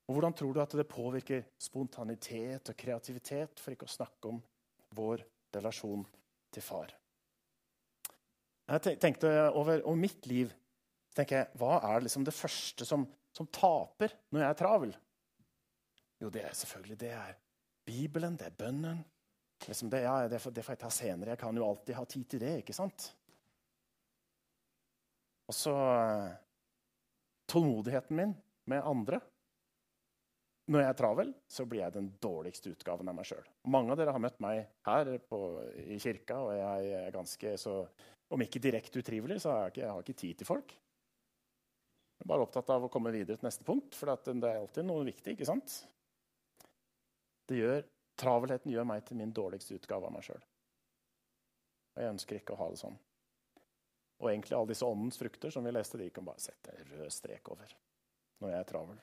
Og 0.07 0.15
Hvordan 0.15 0.35
tror 0.39 0.53
du 0.53 0.61
at 0.63 0.75
det 0.79 0.87
påvirker 0.87 1.47
spontanitet 1.59 2.71
og 2.71 2.79
kreativitet, 2.79 3.59
for 3.59 3.75
ikke 3.75 3.87
å 3.87 3.95
snakke 3.95 4.31
om 4.31 4.39
vår 4.95 5.23
relasjon 5.55 6.05
til 6.55 6.63
far? 6.63 6.93
Jeg 8.67 8.99
tenkte 8.99 9.31
over, 9.55 9.81
over 9.83 9.99
mitt 9.99 10.27
liv. 10.27 10.51
Tenker 11.17 11.41
jeg, 11.41 11.49
Hva 11.59 11.77
er 11.89 12.05
liksom 12.05 12.25
det 12.27 12.35
første 12.35 12.87
som, 12.87 13.05
som, 13.35 13.49
taper 13.53 14.13
når 14.31 14.43
jeg 14.43 14.49
er 14.49 14.59
travel? 14.61 14.95
Jo, 16.21 16.31
det 16.33 16.47
er 16.47 16.57
selvfølgelig 16.57 16.99
det 17.03 17.13
er 17.13 17.37
Bibelen, 17.87 18.35
det 18.39 18.49
er 18.49 18.57
bønnen. 18.57 19.03
Liksom 19.65 19.89
det, 19.89 20.03
ja, 20.03 20.27
det, 20.29 20.41
får, 20.43 20.53
det 20.53 20.65
får 20.65 20.75
jeg 20.75 20.81
ta 20.81 20.89
senere. 20.93 21.33
Jeg 21.33 21.41
kan 21.41 21.57
jo 21.57 21.65
alltid 21.65 21.95
ha 21.97 22.03
tid 22.09 22.27
til 22.29 22.41
det, 22.43 22.51
ikke 22.61 22.75
sant? 22.75 23.07
Og 25.47 25.55
så 25.55 25.73
eh, 25.73 26.35
tålmodigheten 27.47 28.19
min 28.19 28.35
med 28.67 28.83
andre. 28.83 29.21
Når 30.67 30.83
jeg 30.83 30.91
er 30.91 30.97
travel, 30.99 31.29
så 31.47 31.63
blir 31.63 31.85
jeg 31.85 31.95
den 31.95 32.09
dårligste 32.19 32.73
utgaven 32.73 33.07
av 33.07 33.15
meg 33.15 33.29
sjøl. 33.29 33.45
Mange 33.71 33.93
av 33.93 34.01
dere 34.01 34.11
har 34.11 34.19
møtt 34.19 34.41
meg 34.43 34.65
her 34.83 35.13
på, 35.29 35.39
i 35.79 35.95
kirka, 36.03 36.41
og 36.43 36.57
jeg 36.57 36.91
er 36.99 37.15
ganske 37.15 37.55
så 37.61 37.79
Om 38.27 38.41
ikke 38.43 38.59
direkte 38.59 38.99
utrivelig, 38.99 39.37
så 39.39 39.53
har 39.53 39.61
jeg 39.61 39.71
ikke, 39.71 39.81
jeg 39.85 39.91
har 39.95 40.01
ikke 40.03 40.19
tid 40.19 40.39
til 40.41 40.47
folk. 40.49 40.73
Jeg 42.17 42.25
er 42.25 42.31
bare 42.31 42.45
opptatt 42.47 42.69
av 42.73 42.87
å 42.87 42.89
komme 42.91 43.13
videre 43.13 43.37
til 43.37 43.47
neste 43.47 43.65
punkt, 43.67 43.95
for 43.95 44.09
det 44.09 44.49
er 44.49 44.57
alltid 44.57 44.87
noe 44.87 45.05
viktig. 45.07 45.35
ikke 45.35 45.47
sant? 45.47 45.83
Gjør 47.47 47.85
Travelheten 48.17 48.73
gjør 48.73 48.87
meg 48.89 49.03
til 49.05 49.19
min 49.19 49.33
dårligste 49.33 49.75
utgave 49.77 50.07
av 50.07 50.13
meg 50.15 50.25
sjøl. 50.25 50.41
Og 51.93 52.01
jeg 52.01 52.13
ønsker 52.15 52.39
ikke 52.39 52.55
å 52.55 52.61
ha 52.63 52.69
det 52.73 52.79
sånn. 52.81 52.97
Og 54.17 54.31
egentlig 54.31 54.55
alle 54.57 54.71
disse 54.71 54.87
åndens 54.87 55.19
frukter 55.21 55.53
som 55.53 55.65
vi 55.65 55.73
leste, 55.75 55.99
de 56.01 56.09
kan 56.13 56.25
bare 56.25 56.41
sette 56.41 56.73
en 56.73 56.89
rød 56.95 57.13
strek 57.13 57.51
over 57.53 57.75
når 58.41 58.53
jeg 58.53 58.63
er 58.63 58.69
travel. 58.71 58.97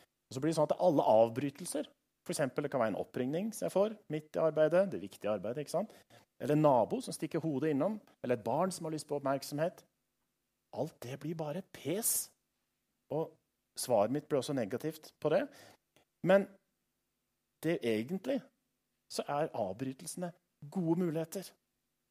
Og 0.00 0.32
så 0.32 0.40
blir 0.40 0.52
det 0.52 0.58
sånn 0.58 0.68
at 0.68 0.80
alle 0.84 1.04
avbrytelser 1.12 1.92
for 2.28 2.34
eksempel, 2.34 2.64
Det 2.64 2.70
kan 2.70 2.80
være 2.80 2.92
en 2.92 3.00
oppringning 3.00 3.54
som 3.56 3.64
jeg 3.64 3.72
får 3.72 3.94
midt 4.12 4.36
i 4.36 4.38
arbeidet. 4.38 4.90
det 4.90 5.00
viktige 5.00 5.30
arbeidet, 5.30 5.62
ikke 5.64 5.70
sant? 5.70 5.94
Eller 6.38 6.54
en 6.54 6.62
nabo 6.62 7.00
som 7.00 7.12
stikker 7.12 7.40
hodet 7.40 7.70
innom. 7.70 8.00
Eller 8.22 8.36
et 8.36 8.44
barn 8.44 8.70
som 8.70 8.84
har 8.84 8.92
lyst 8.92 9.08
på 9.08 9.16
oppmerksomhet. 9.16 9.84
Alt 10.76 11.00
det 11.00 11.18
blir 11.20 11.34
bare 11.34 11.62
pes. 11.72 12.28
Og 13.14 13.32
svaret 13.78 14.12
mitt 14.12 14.28
ble 14.28 14.40
også 14.40 14.56
negativt 14.56 15.12
på 15.20 15.32
det. 15.32 15.44
Men 16.26 16.46
det 17.64 17.78
egentlig 17.86 18.40
så 19.08 19.24
er 19.28 19.52
avbrytelsene 19.56 20.30
gode 20.70 20.98
muligheter. 21.00 21.48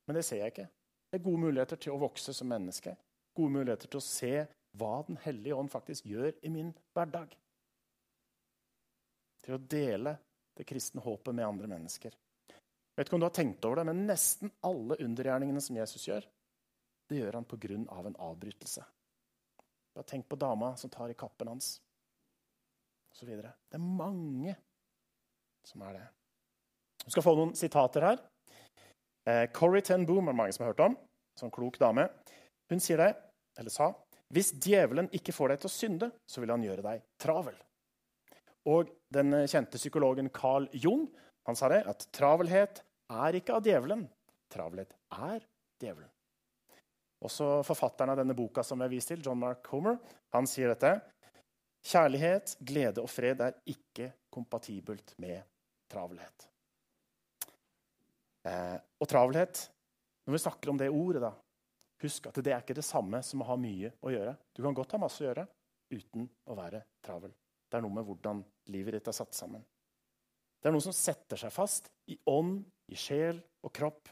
Men 0.07 0.17
det 0.17 0.25
ser 0.25 0.41
jeg 0.41 0.53
ikke. 0.53 0.69
Det 1.07 1.19
er 1.19 1.23
gode 1.23 1.43
muligheter 1.43 1.79
til 1.79 1.95
å 1.95 2.01
vokse 2.01 2.33
som 2.35 2.49
menneske. 2.51 2.95
Gode 3.37 3.53
muligheter 3.59 3.91
til 3.91 4.01
å 4.01 4.07
se 4.07 4.33
hva 4.77 5.01
Den 5.07 5.17
hellige 5.23 5.55
ånd 5.57 5.71
faktisk 5.73 6.05
gjør 6.05 6.35
i 6.45 6.49
min 6.53 6.73
hverdag. 6.93 7.31
Til 9.45 9.55
å 9.55 9.61
dele 9.61 10.17
det 10.57 10.67
kristne 10.67 11.01
håpet 11.01 11.33
med 11.33 11.47
andre 11.47 11.69
mennesker. 11.71 12.13
Jeg 12.13 12.99
vet 12.99 13.09
ikke 13.09 13.17
om 13.17 13.23
du 13.23 13.27
har 13.29 13.37
tenkt 13.37 13.65
over 13.65 13.79
det, 13.79 13.87
men 13.89 14.05
Nesten 14.09 14.51
alle 14.65 14.99
undergjerningene 15.05 15.61
som 15.61 15.77
Jesus 15.77 16.05
gjør, 16.09 16.27
det 17.09 17.19
gjør 17.21 17.39
han 17.39 17.45
pga. 17.45 17.73
en 17.73 18.15
avbrytelse. 18.19 18.83
Bare 19.97 20.05
tenk 20.05 20.27
på 20.29 20.37
dama 20.37 20.75
som 20.77 20.91
tar 20.93 21.09
i 21.09 21.17
kappen 21.17 21.49
hans, 21.49 21.79
osv. 23.09 23.31
Det 23.33 23.79
er 23.79 23.81
mange 23.81 24.53
som 25.65 25.81
er 25.87 25.95
det. 25.97 26.03
Du 27.01 27.09
skal 27.15 27.25
få 27.25 27.33
noen 27.39 27.55
sitater 27.57 28.05
her. 28.05 28.21
Eh, 29.25 29.47
Corrie 29.55 29.81
ten 29.81 30.05
Boom 30.05 30.29
er 30.29 30.37
mange 30.37 30.53
som 30.53 30.67
har 30.67 30.75
hørt 30.75 30.83
om. 30.85 30.97
Sånn 31.39 31.53
klok 31.53 31.79
dame. 31.81 32.05
Hun 32.69 32.83
sier 32.83 33.01
det, 33.01 33.15
eller 33.57 33.73
sa 33.73 33.89
hvis 34.35 34.51
djevelen 34.59 35.07
ikke 35.15 35.33
får 35.33 35.53
deg 35.53 35.61
til 35.63 35.69
å 35.69 35.73
synde, 35.73 36.11
så 36.27 36.43
vil 36.43 36.51
han 36.51 36.65
gjøre 36.65 36.83
deg 36.85 37.05
travel. 37.23 37.55
Og 38.67 38.91
den 39.15 39.31
kjente 39.47 39.79
psykologen 39.79 40.29
Carl 40.35 40.67
Jung 40.75 41.07
han 41.47 41.55
sa 41.55 41.71
det, 41.71 41.85
at 41.87 42.05
travelhet 42.13 42.83
er 43.07 43.39
ikke 43.39 43.55
av 43.55 43.65
djevelen. 43.65 44.03
Travelhet 44.51 44.91
er 45.15 45.39
djevelen. 45.79 46.11
Også 47.25 47.63
forfatteren 47.65 48.13
av 48.13 48.19
denne 48.19 48.35
boka 48.37 48.63
som 48.65 48.81
jeg 48.83 48.93
vist 48.93 49.09
til, 49.11 49.23
John 49.25 49.39
Mark 49.41 49.65
Homer, 49.73 49.97
han 50.35 50.49
sier 50.49 50.73
dette. 50.73 50.91
Kjærlighet, 51.87 52.57
glede 52.67 53.01
og 53.01 53.09
fred 53.09 53.41
er 53.41 53.57
ikke 53.73 54.11
kompatibelt 54.33 55.15
med 55.23 55.39
travelhet. 55.89 56.47
Eh, 58.47 58.77
og 58.99 59.09
travelhet 59.09 59.69
Når 60.27 60.33
vi 60.35 60.39
snakker 60.43 60.69
om 60.69 60.77
det 60.77 60.89
ordet, 60.91 61.21
da, 61.23 61.29
husk 62.03 62.25
at 62.27 62.37
det 62.43 62.51
er 62.51 62.59
ikke 62.59 62.75
det 62.75 62.83
samme 62.83 63.21
som 63.23 63.39
å 63.39 63.45
ha 63.47 63.55
mye 63.55 63.93
å 64.03 64.11
gjøre. 64.11 64.33
Du 64.51 64.59
kan 64.65 64.75
godt 64.75 64.91
ha 64.91 64.99
masse 64.99 65.23
å 65.23 65.27
gjøre 65.29 65.45
uten 65.93 66.25
å 66.51 66.57
være 66.57 66.81
travel. 66.99 67.31
Det 67.63 67.79
er 67.79 67.85
noe 67.85 67.95
med 67.95 68.03
hvordan 68.03 68.41
livet 68.73 68.97
ditt 68.97 69.07
er 69.07 69.15
satt 69.15 69.37
sammen. 69.37 69.63
Det 70.59 70.67
er 70.67 70.75
noe 70.75 70.83
som 70.83 70.95
setter 70.95 71.39
seg 71.39 71.53
fast 71.55 71.87
i 72.11 72.17
ånd, 72.27 72.59
i 72.91 72.99
sjel 72.99 73.39
og 73.63 73.71
kropp. 73.71 74.11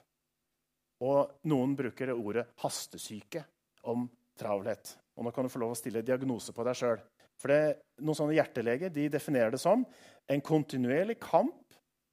Og 1.06 1.48
noen 1.50 1.76
bruker 1.78 2.10
det 2.10 2.18
ordet 2.18 2.46
hastesyke 2.64 3.44
om 3.92 4.08
travelhet. 4.40 4.96
Og 5.16 5.28
nå 5.28 5.34
kan 5.36 5.46
du 5.46 5.52
få 5.52 5.62
lov 5.62 5.76
å 5.76 5.80
stille 5.80 6.04
diagnose 6.06 6.56
på 6.56 6.66
deg 6.66 6.80
sjøl. 6.80 7.04
For 7.40 7.52
det, 7.52 7.76
noen 8.02 8.18
sånne 8.18 8.38
hjerteleger 8.38 8.94
de 8.96 9.10
definerer 9.12 9.54
det 9.54 9.62
som 9.62 9.84
en 10.32 10.44
kontinuerlig 10.44 11.18
kamp 11.22 11.62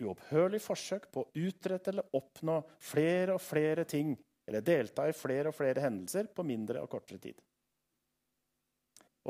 uopphørlig 0.03 0.61
forsøk 0.63 1.09
på 1.13 1.23
å 1.23 1.31
utrette 1.45 1.93
eller 1.93 2.17
oppnå 2.19 2.59
flere 2.83 3.37
og 3.37 3.43
flere 3.43 3.85
ting 3.89 4.15
eller 4.49 4.65
delta 4.67 5.07
i 5.09 5.15
flere 5.17 5.53
og 5.53 5.57
flere 5.57 5.85
hendelser 5.85 6.31
på 6.35 6.45
mindre 6.47 6.83
og 6.83 6.91
kortere 6.91 7.23
tid. 7.23 7.43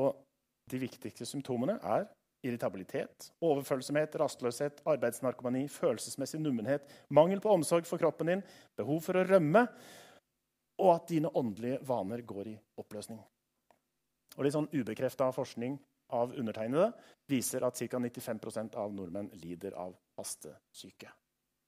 Og 0.01 0.29
De 0.72 0.79
viktigste 0.79 1.27
symptomene 1.27 1.75
er 1.83 2.05
irritabilitet, 2.42 3.31
overfølsomhet, 3.44 4.16
rastløshet, 4.20 4.83
arbeidsnarkomani, 4.88 5.66
følelsesmessig 5.70 6.40
nummenhet, 6.42 6.88
mangel 7.09 7.40
på 7.42 7.52
omsorg 7.55 7.87
for 7.88 8.02
kroppen 8.02 8.33
din, 8.33 8.42
behov 8.78 9.02
for 9.05 9.18
å 9.20 9.26
rømme, 9.28 9.66
og 10.83 10.90
at 10.96 11.09
dine 11.12 11.31
åndelige 11.38 11.78
vaner 11.87 12.24
går 12.26 12.52
i 12.52 12.59
oppløsning. 12.83 13.20
Og 14.37 14.44
Litt 14.44 14.57
sånn 14.57 14.70
ubekrefta 14.72 15.28
forskning 15.37 15.76
av 16.16 16.33
undertegnede 16.37 16.90
viser 17.31 17.64
at 17.66 17.78
ca. 17.78 18.00
95% 18.00 18.76
av 18.81 18.94
nordmenn 18.94 19.31
lider 19.40 19.76
av 19.78 19.94
astesyke. 20.20 21.12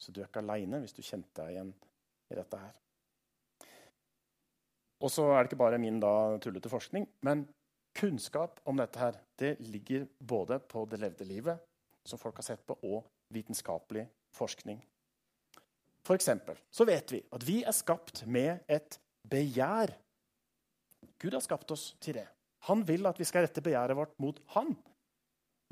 Så 0.00 0.12
du 0.12 0.20
er 0.20 0.28
ikke 0.28 0.42
aleine 0.42 0.80
hvis 0.82 0.96
du 0.96 1.04
kjente 1.04 1.32
deg 1.38 1.54
igjen 1.54 1.74
i 2.32 2.38
dette 2.38 2.60
her. 2.60 2.80
Og 5.04 5.12
så 5.12 5.26
er 5.32 5.42
det 5.42 5.52
ikke 5.52 5.60
bare 5.60 5.80
min 5.80 6.00
da 6.00 6.36
tullete 6.42 6.72
forskning, 6.72 7.06
men 7.26 7.44
kunnskap 7.94 8.60
om 8.68 8.78
dette 8.78 9.00
her, 9.00 9.18
det 9.38 9.56
ligger 9.60 10.06
både 10.18 10.58
på 10.58 10.84
det 10.90 11.00
levde 11.02 11.26
livet, 11.28 11.62
som 12.04 12.18
folk 12.18 12.36
har 12.40 12.46
sett 12.46 12.64
på, 12.66 12.76
og 12.82 13.06
vitenskapelig 13.34 14.06
forskning. 14.34 14.80
For 16.04 16.18
eksempel, 16.18 16.58
så 16.70 16.84
vet 16.84 17.12
vi 17.14 17.22
at 17.32 17.46
vi 17.46 17.62
er 17.64 17.76
skapt 17.76 18.26
med 18.26 18.66
et 18.68 18.98
begjær. 19.30 19.94
Gud 21.20 21.32
har 21.32 21.44
skapt 21.44 21.70
oss 21.72 21.94
til 22.02 22.18
det. 22.18 22.26
Han 22.68 22.84
vil 22.88 23.06
at 23.08 23.18
vi 23.20 23.26
skal 23.28 23.46
rette 23.46 23.62
begjæret 23.64 23.96
vårt 23.96 24.12
mot 24.20 24.40
han. 24.56 24.74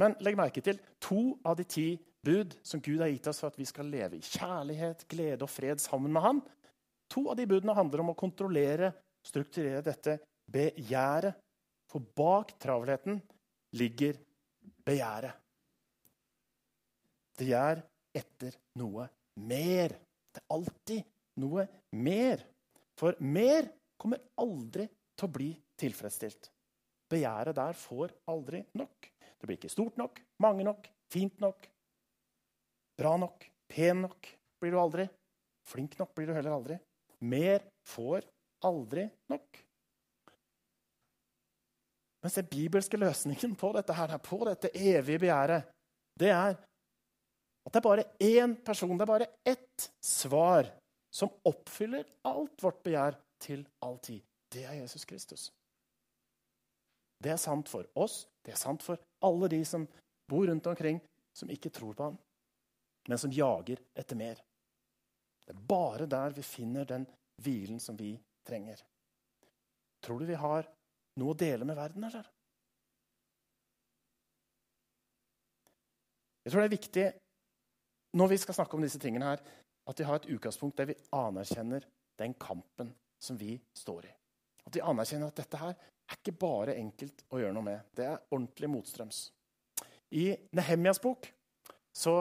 Men 0.01 0.17
legg 0.25 0.39
merke 0.39 0.65
til 0.65 0.81
to 1.03 1.37
av 1.45 1.59
de 1.61 1.67
ti 1.69 1.87
bud 2.25 2.57
som 2.65 2.81
Gud 2.81 3.01
har 3.03 3.11
gitt 3.13 3.29
oss 3.29 3.43
for 3.43 3.53
at 3.53 3.59
vi 3.61 3.67
skal 3.69 3.91
leve 3.93 4.19
i 4.19 4.25
kjærlighet, 4.25 5.07
glede 5.11 5.45
og 5.45 5.53
fred 5.53 5.83
sammen 5.83 6.13
med 6.15 6.25
han. 6.25 6.43
To 7.13 7.27
av 7.33 7.37
de 7.37 7.47
budene 7.49 7.77
handler 7.77 8.03
om 8.03 8.13
å 8.13 8.19
kontrollere, 8.19 8.93
strukturere 9.27 9.83
dette 9.85 10.17
begjæret. 10.53 11.37
For 11.92 12.00
bak 12.00 12.55
travelheten 12.62 13.18
ligger 13.76 14.16
begjæret. 14.87 15.37
Begjær 17.37 17.83
etter 18.16 18.57
noe 18.81 19.05
mer. 19.44 19.92
Det 20.33 20.40
er 20.40 20.55
alltid 20.57 21.11
noe 21.42 21.66
mer. 22.00 22.44
For 22.96 23.16
mer 23.20 23.68
kommer 24.00 24.22
aldri 24.40 24.87
til 24.88 25.28
å 25.28 25.33
bli 25.33 25.50
tilfredsstilt. 25.81 26.48
Begjæret 27.12 27.57
der 27.59 27.76
får 27.76 28.14
aldri 28.33 28.62
nok. 28.81 29.09
Det 29.37 29.48
blir 29.48 29.59
ikke 29.59 29.72
stort 29.72 29.98
nok, 30.00 30.20
mange 30.40 30.64
nok, 30.64 30.87
fint 31.12 31.40
nok, 31.42 31.66
bra 32.96 33.16
nok, 33.18 33.44
pen 33.68 34.05
nok 34.07 34.28
blir 34.62 34.72
du 34.72 34.78
aldri. 34.81 35.09
Flink 35.66 35.98
nok 35.98 36.14
blir 36.16 36.31
du 36.31 36.37
heller 36.37 36.55
aldri. 36.55 36.78
Mer 37.26 37.66
får 37.90 38.24
aldri 38.64 39.09
nok. 39.31 39.61
Mens 42.23 42.39
den 42.39 42.47
bibelske 42.51 42.99
løsningen 43.01 43.57
på 43.59 43.73
dette, 43.75 43.95
her, 43.99 44.19
på 44.23 44.39
dette 44.47 44.71
evige 44.79 45.25
begjæret, 45.25 45.71
det 46.19 46.31
er 46.31 46.55
at 47.63 47.75
det 47.75 47.79
er 47.79 47.87
bare 47.87 48.05
én 48.19 48.55
person, 48.65 48.97
det 48.99 49.05
er 49.05 49.11
bare 49.11 49.31
ett 49.47 49.89
svar 50.03 50.67
som 51.15 51.31
oppfyller 51.47 52.07
alt 52.27 52.63
vårt 52.63 52.81
begjær 52.83 53.19
til 53.43 53.63
all 53.87 53.99
tid. 54.03 54.23
Det 54.51 54.65
er 54.67 54.81
Jesus 54.81 55.05
Kristus. 55.07 55.51
Det 57.23 57.31
er 57.31 57.39
sant 57.39 57.71
for 57.71 57.87
oss, 57.95 58.25
det 58.43 58.55
er 58.55 58.59
sant 58.59 58.83
for 58.83 58.99
alle 59.23 59.49
de 59.53 59.61
som 59.65 59.87
bor 60.29 60.47
rundt 60.49 60.67
omkring, 60.67 60.99
som 61.39 61.51
ikke 61.51 61.71
tror 61.71 61.95
på 61.95 62.09
ham, 62.11 62.17
men 63.09 63.19
som 63.19 63.33
jager 63.33 63.79
etter 63.99 64.19
mer. 64.19 64.41
Det 65.47 65.55
er 65.55 65.67
bare 65.69 66.09
der 66.11 66.35
vi 66.35 66.43
finner 66.43 66.87
den 66.89 67.07
hvilen 67.43 67.79
som 67.81 67.97
vi 67.99 68.17
trenger. 68.47 68.83
Tror 70.03 70.19
du 70.19 70.27
vi 70.27 70.39
har 70.39 70.67
noe 71.20 71.35
å 71.35 71.38
dele 71.38 71.66
med 71.68 71.77
verden, 71.77 72.05
eller? 72.09 72.29
Jeg 76.42 76.53
tror 76.53 76.62
det 76.62 76.68
er 76.68 76.77
viktig 76.77 77.05
når 78.18 78.33
vi 78.33 78.38
skal 78.42 78.57
snakke 78.57 78.77
om 78.77 78.85
disse 78.85 79.01
tingene 79.01 79.31
her, 79.31 79.42
at 79.88 79.98
vi 79.98 80.07
har 80.07 80.18
et 80.18 80.31
utgangspunkt 80.35 80.79
der 80.79 80.90
vi 80.90 80.98
anerkjenner 81.16 81.87
den 82.20 82.35
kampen 82.40 82.92
som 83.22 83.38
vi 83.38 83.57
står 83.79 84.09
i. 84.09 84.12
At 84.66 84.77
vi 84.77 84.83
anerkjenner 84.85 85.31
at 85.31 85.38
dette 85.38 85.61
her 85.61 85.72
er 85.72 86.18
ikke 86.18 86.35
bare 86.42 86.77
enkelt 86.79 87.25
å 87.33 87.40
gjøre 87.40 87.55
noe 87.57 87.66
med. 87.66 87.87
Det 87.96 88.07
er 88.07 88.20
ordentlig 88.31 88.70
motstrøms. 88.70 89.25
I 90.12 90.33
Nehemjas 90.53 91.01
bok 91.03 91.31
så 91.96 92.14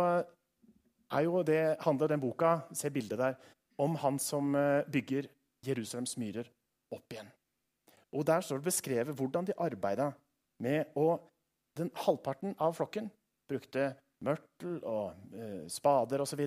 er 1.12 1.26
jo 1.26 1.42
det, 1.44 1.78
handler 1.84 2.14
den 2.14 2.24
boka, 2.24 2.62
se 2.74 2.90
bildet 2.94 3.20
der, 3.20 3.36
om 3.82 3.98
han 4.00 4.20
som 4.22 4.56
eh, 4.56 4.88
bygger 4.92 5.28
Jerusalems 5.66 6.16
myrer 6.22 6.48
opp 6.96 7.14
igjen. 7.14 7.30
Og 8.12 8.26
Der 8.28 8.42
står 8.44 8.60
det 8.60 8.70
beskrevet 8.70 9.16
hvordan 9.16 9.48
de 9.48 9.58
arbeida 9.58 10.12
med 10.60 10.96
å 10.96 11.20
Den 11.80 11.88
halvparten 11.96 12.52
av 12.60 12.74
flokken 12.76 13.06
brukte 13.48 13.94
mørtel 14.28 14.82
og 14.84 15.14
eh, 15.32 15.70
spader 15.72 16.20
osv., 16.20 16.42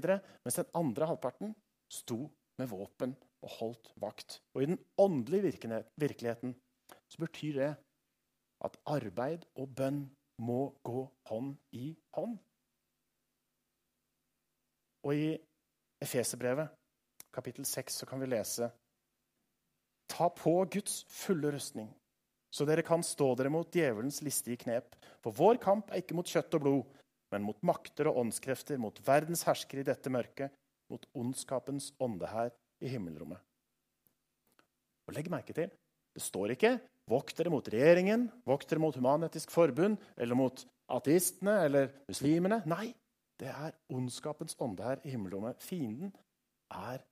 mens 0.44 0.58
den 0.58 0.68
andre 0.76 1.08
halvparten 1.08 1.54
sto 1.88 2.18
med 2.60 2.68
våpen 2.68 3.14
og 3.40 3.54
holdt 3.58 3.88
vakt. 4.04 4.36
Og 4.52 4.62
I 4.62 4.68
den 4.68 4.78
åndelige 5.00 5.48
virkeligheten 5.96 6.52
så 7.08 7.24
betyr 7.24 7.56
det 7.56 7.70
at 8.68 8.78
arbeid 8.84 9.48
og 9.56 9.72
bønn 9.76 10.04
må 10.44 10.60
gå 10.84 11.06
hånd 11.30 11.56
i 11.72 11.94
hånd. 12.16 12.36
Og 15.04 15.16
i 15.16 15.34
Efeserbrevet, 16.04 16.68
kapittel 17.32 17.64
6, 17.64 18.00
så 18.00 18.06
kan 18.08 18.20
vi 18.20 18.28
lese 18.28 18.70
Ta 20.10 20.28
på 20.28 20.56
Guds 20.70 21.02
fulle 21.08 21.52
rustning, 21.54 21.88
så 22.54 22.66
dere 22.68 22.84
kan 22.86 23.02
stå 23.02 23.32
dere 23.38 23.50
mot 23.50 23.70
djevelens 23.72 24.20
listige 24.22 24.60
knep. 24.60 24.94
For 25.24 25.34
vår 25.34 25.58
kamp 25.62 25.90
er 25.90 26.02
ikke 26.02 26.16
mot 26.18 26.28
kjøtt 26.28 26.54
og 26.58 26.62
blod, 26.62 27.00
men 27.34 27.46
mot 27.46 27.58
makter 27.66 28.10
og 28.10 28.20
åndskrefter, 28.22 28.78
mot 28.78 29.00
verdens 29.06 29.42
herskere 29.48 29.82
i 29.82 29.88
dette 29.88 30.12
mørket, 30.12 30.52
mot 30.92 31.06
ondskapens 31.16 31.90
ånde 32.02 32.28
her 32.30 32.52
i 32.84 32.92
himmelrommet. 32.92 33.40
Og 35.08 35.16
legg 35.16 35.30
merke 35.32 35.56
til, 35.56 35.72
det 36.14 36.22
står 36.22 36.54
ikke 36.54 36.78
'vokt 37.10 37.36
dere 37.36 37.50
mot 37.50 37.66
regjeringen', 37.66 38.30
'vokt 38.46 38.70
dere 38.70 38.80
mot 38.80 38.94
Human-Etisk 38.96 39.50
Forbund' 39.50 39.98
eller 40.16 40.34
mot 40.34 40.64
ateistene 40.88 41.64
eller 41.64 41.90
muslimene. 42.08 42.62
Nei, 42.66 42.94
det 43.40 43.48
er 43.48 43.74
ondskapens 43.90 44.56
ånde 44.60 44.82
her 44.82 45.02
i 45.04 45.10
himmelrommet. 45.10 45.60
Fienden 45.60 46.14
er 46.70 47.02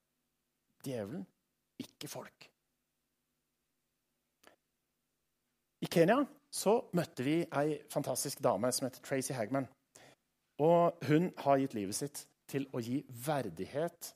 djevelen, 0.85 1.27
ikke 1.83 2.09
folk. 2.09 2.52
I 5.83 5.89
Kenya 5.91 6.21
så 6.53 6.77
møtte 6.95 7.25
vi 7.27 7.41
ei 7.59 7.79
fantastisk 7.91 8.43
dame 8.45 8.71
som 8.73 8.87
heter 8.87 9.03
Tracy 9.03 9.35
Hagman. 9.35 9.67
Og 10.63 10.99
hun 11.09 11.31
har 11.43 11.59
gitt 11.59 11.75
livet 11.75 11.99
sitt 11.99 12.25
til 12.51 12.69
å 12.71 12.83
gi 12.83 13.01
verdighet 13.27 14.13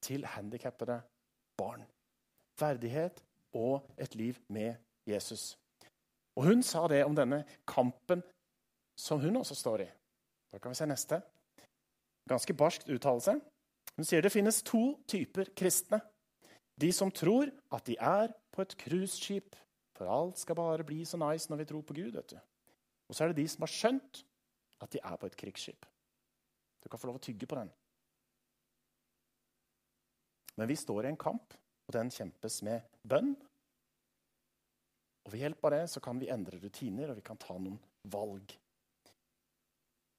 til 0.00 0.24
handikappede 0.24 1.00
barn. 1.60 1.84
Verdighet 2.60 3.20
og 3.56 3.84
et 4.00 4.14
liv 4.16 4.38
med 4.48 4.78
Jesus. 5.08 5.56
Og 6.38 6.46
Hun 6.46 6.62
sa 6.62 6.86
det 6.88 7.04
om 7.04 7.16
denne 7.16 7.42
kampen 7.68 8.22
som 8.96 9.20
hun 9.20 9.36
også 9.36 9.54
står 9.54 9.82
i. 9.84 9.88
Da 10.52 10.58
kan 10.58 10.72
vi 10.72 10.78
se 10.78 10.86
neste. 10.86 11.20
Ganske 12.28 12.54
barskt 12.54 12.88
uttalelse. 12.88 13.34
Hun 13.96 14.06
sier 14.06 14.22
det 14.22 14.32
finnes 14.32 14.62
to 14.62 14.94
typer 15.08 15.50
kristne. 15.56 16.00
De 16.80 16.92
som 16.92 17.10
tror 17.12 17.50
at 17.74 17.84
de 17.86 17.98
er 18.00 18.32
på 18.54 18.62
et 18.62 18.76
cruiseskip, 18.80 19.56
for 20.00 20.08
alt 20.08 20.40
skal 20.40 20.56
bare 20.56 20.86
bli 20.86 21.02
så 21.04 21.18
nice 21.20 21.50
når 21.52 21.60
vi 21.60 21.68
tror 21.68 21.82
på 21.84 21.94
Gud. 21.98 22.14
vet 22.16 22.32
du. 22.32 22.38
Og 23.08 23.16
så 23.16 23.24
er 23.24 23.32
det 23.32 23.42
de 23.42 23.48
som 23.52 23.66
har 23.66 23.72
skjønt 23.74 24.22
at 24.80 24.92
de 24.94 25.02
er 25.04 25.16
på 25.20 25.28
et 25.28 25.36
krigsskip. 25.36 25.84
Du 26.80 26.88
kan 26.88 27.00
få 27.00 27.10
lov 27.10 27.18
å 27.18 27.22
tygge 27.26 27.44
på 27.46 27.58
den. 27.58 27.68
Men 30.56 30.70
vi 30.70 30.76
står 30.76 31.04
i 31.04 31.12
en 31.12 31.20
kamp, 31.20 31.52
og 31.88 31.94
den 31.98 32.12
kjempes 32.12 32.62
med 32.64 32.88
bønn. 33.04 33.34
Og 35.26 35.34
Ved 35.34 35.44
hjelp 35.44 35.68
av 35.68 35.76
det 35.76 35.84
så 35.92 36.00
kan 36.00 36.18
vi 36.20 36.32
endre 36.32 36.62
rutiner 36.62 37.12
og 37.12 37.20
vi 37.20 37.26
kan 37.26 37.40
ta 37.40 37.58
noen 37.58 37.76
valg. 38.08 38.56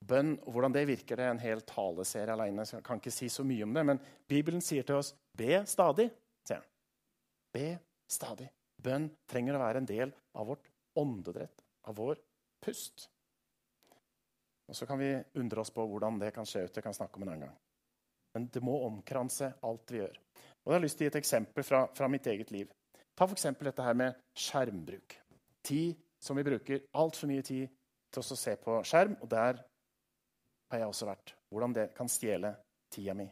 Bønn 0.05 0.35
og 0.43 0.53
hvordan 0.53 0.77
det 0.77 0.87
virker, 0.89 1.17
det 1.17 1.25
er 1.25 1.35
en 1.35 1.41
hel 1.41 1.65
taleserie 1.65 2.33
alene. 2.37 2.65
Jeg 2.69 2.85
kan 2.85 3.01
ikke 3.01 3.13
si 3.13 3.29
så 3.33 3.45
mye 3.45 3.65
om 3.65 3.73
det, 3.73 3.85
men 3.89 4.01
Bibelen 4.29 4.61
sier 4.61 4.85
til 4.85 5.01
oss 5.01 5.13
be 5.37 5.63
stadig. 5.65 6.11
sier 6.45 6.61
han. 6.61 6.73
Be 7.53 7.67
stadig. 8.09 8.49
Bønn 8.81 9.09
trenger 9.29 9.57
å 9.57 9.61
være 9.61 9.81
en 9.81 9.89
del 9.89 10.13
av 10.37 10.47
vårt 10.49 10.69
åndedrett, 10.97 11.63
av 11.87 11.97
vår 11.97 12.21
pust. 12.63 13.09
Og 14.71 14.75
Så 14.75 14.85
kan 14.87 14.99
vi 14.99 15.11
undre 15.35 15.61
oss 15.61 15.73
på 15.73 15.83
hvordan 15.85 16.19
det 16.19 16.31
kan 16.33 16.47
skje 16.47 16.65
ut. 16.65 16.73
Det 16.73 16.83
kan 16.83 16.95
snakke 16.95 17.19
om 17.19 17.25
en 17.25 17.33
annen 17.33 17.49
gang. 17.49 17.57
Men 18.33 18.47
det 18.47 18.61
må 18.63 18.77
omkranse 18.85 19.53
alt 19.67 19.91
vi 19.91 19.99
gjør. 19.99 20.15
Og 20.63 20.71
Jeg 20.71 20.77
har 20.77 20.85
lyst 20.85 20.97
til 20.97 21.03
å 21.03 21.09
gi 21.09 21.11
et 21.11 21.19
eksempel 21.19 21.65
fra, 21.67 21.81
fra 21.93 22.07
mitt 22.07 22.27
eget 22.31 22.53
liv. 22.55 22.71
Ta 23.17 23.27
f.eks. 23.27 23.49
dette 23.59 23.83
her 23.83 23.97
med 23.97 24.21
skjermbruk. 24.37 25.17
Tid 25.67 25.99
som 26.21 26.39
vi 26.39 26.45
bruker 26.47 26.87
altfor 26.95 27.27
mye 27.27 27.43
tid 27.43 27.67
til 28.11 28.23
å 28.23 28.39
se 28.39 28.55
på 28.61 28.79
skjerm. 28.87 29.17
Og 29.19 29.29
der 29.29 29.59
har 30.71 30.83
jeg 30.83 30.93
også 30.93 31.09
vært. 31.09 31.35
Hvordan 31.51 31.75
det 31.75 31.87
kan 31.97 32.09
stjele 32.09 32.55
tida 32.93 33.17
mi. 33.17 33.27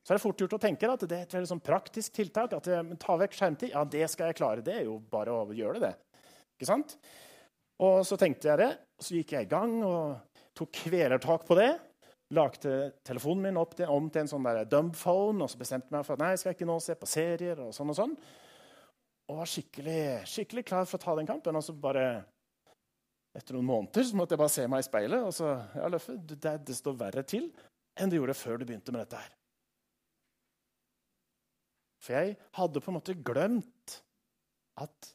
Så 0.00 0.12
er 0.12 0.18
det 0.18 0.24
fort 0.24 0.40
gjort 0.40 0.56
å 0.56 0.62
tenke 0.62 0.88
at 0.88 1.02
det 1.04 1.16
er 1.16 1.26
et 1.26 1.34
veldig 1.36 1.50
sånn 1.50 1.64
praktisk 1.64 2.14
tiltak. 2.16 2.54
at 2.56 2.66
jeg, 2.66 2.96
Ta 3.02 3.16
vekk 3.20 3.36
skjermtid. 3.36 3.74
Ja, 3.74 3.84
det 3.84 4.06
skal 4.10 4.30
jeg 4.30 4.38
klare. 4.40 4.64
Det 4.64 4.78
er 4.78 4.86
jo 4.88 4.96
bare 5.12 5.34
å 5.34 5.52
gjøre 5.52 5.82
det. 5.82 5.92
Ikke 6.56 6.70
sant? 6.70 6.96
Og 7.80 8.00
så 8.04 8.16
tenkte 8.20 8.50
jeg 8.50 8.60
det, 8.60 8.72
og 9.00 9.04
så 9.06 9.16
gikk 9.16 9.32
jeg 9.36 9.46
i 9.46 9.50
gang 9.50 9.78
og 9.84 10.42
tok 10.56 10.72
kvelertak 10.82 11.46
på 11.48 11.56
det. 11.56 11.70
Lagde 12.36 12.74
telefonen 13.06 13.48
min 13.48 13.60
til, 13.74 13.88
om 13.90 14.10
til 14.12 14.22
en 14.22 14.30
sånn 14.30 14.44
der 14.46 14.68
dumbphone 14.68 15.42
og 15.44 15.50
så 15.50 15.60
bestemte 15.60 15.92
meg 15.94 16.04
for 16.06 16.14
at 16.14 16.22
nei, 16.22 16.34
skal 16.38 16.52
jeg 16.52 16.60
ikke 16.60 16.68
nå 16.68 16.76
se 16.84 16.96
på 17.00 17.08
serier. 17.08 17.62
Og 17.64 17.72
sånn 17.76 17.92
og 17.92 17.98
sånn. 17.98 18.14
Og 19.30 19.40
var 19.40 19.48
skikkelig, 19.48 20.02
skikkelig 20.28 20.66
klar 20.68 20.86
for 20.88 21.00
å 21.00 21.04
ta 21.04 21.16
den 21.18 21.28
kampen. 21.28 21.56
Og 21.56 21.64
så 21.64 21.76
bare 21.76 22.06
etter 23.36 23.54
noen 23.54 23.68
måneder 23.68 24.06
så 24.06 24.18
måtte 24.18 24.34
jeg 24.34 24.42
bare 24.42 24.54
se 24.56 24.68
meg 24.70 24.82
i 24.82 24.88
speilet. 24.88 25.26
og 25.26 25.34
så, 25.34 25.52
ja, 25.76 25.90
Løffe, 25.92 26.16
det, 26.18 26.56
det 26.66 26.76
står 26.76 26.96
verre 26.98 27.26
til 27.26 27.50
enn 28.00 28.10
det 28.10 28.18
gjorde 28.20 28.38
før 28.38 28.60
du 28.60 28.66
begynte 28.68 28.94
med 28.94 29.04
dette 29.04 29.20
her. 29.20 29.39
For 32.00 32.16
jeg 32.16 32.36
hadde 32.56 32.80
på 32.80 32.90
en 32.90 32.96
måte 32.96 33.16
glemt 33.16 33.96
at 34.80 35.10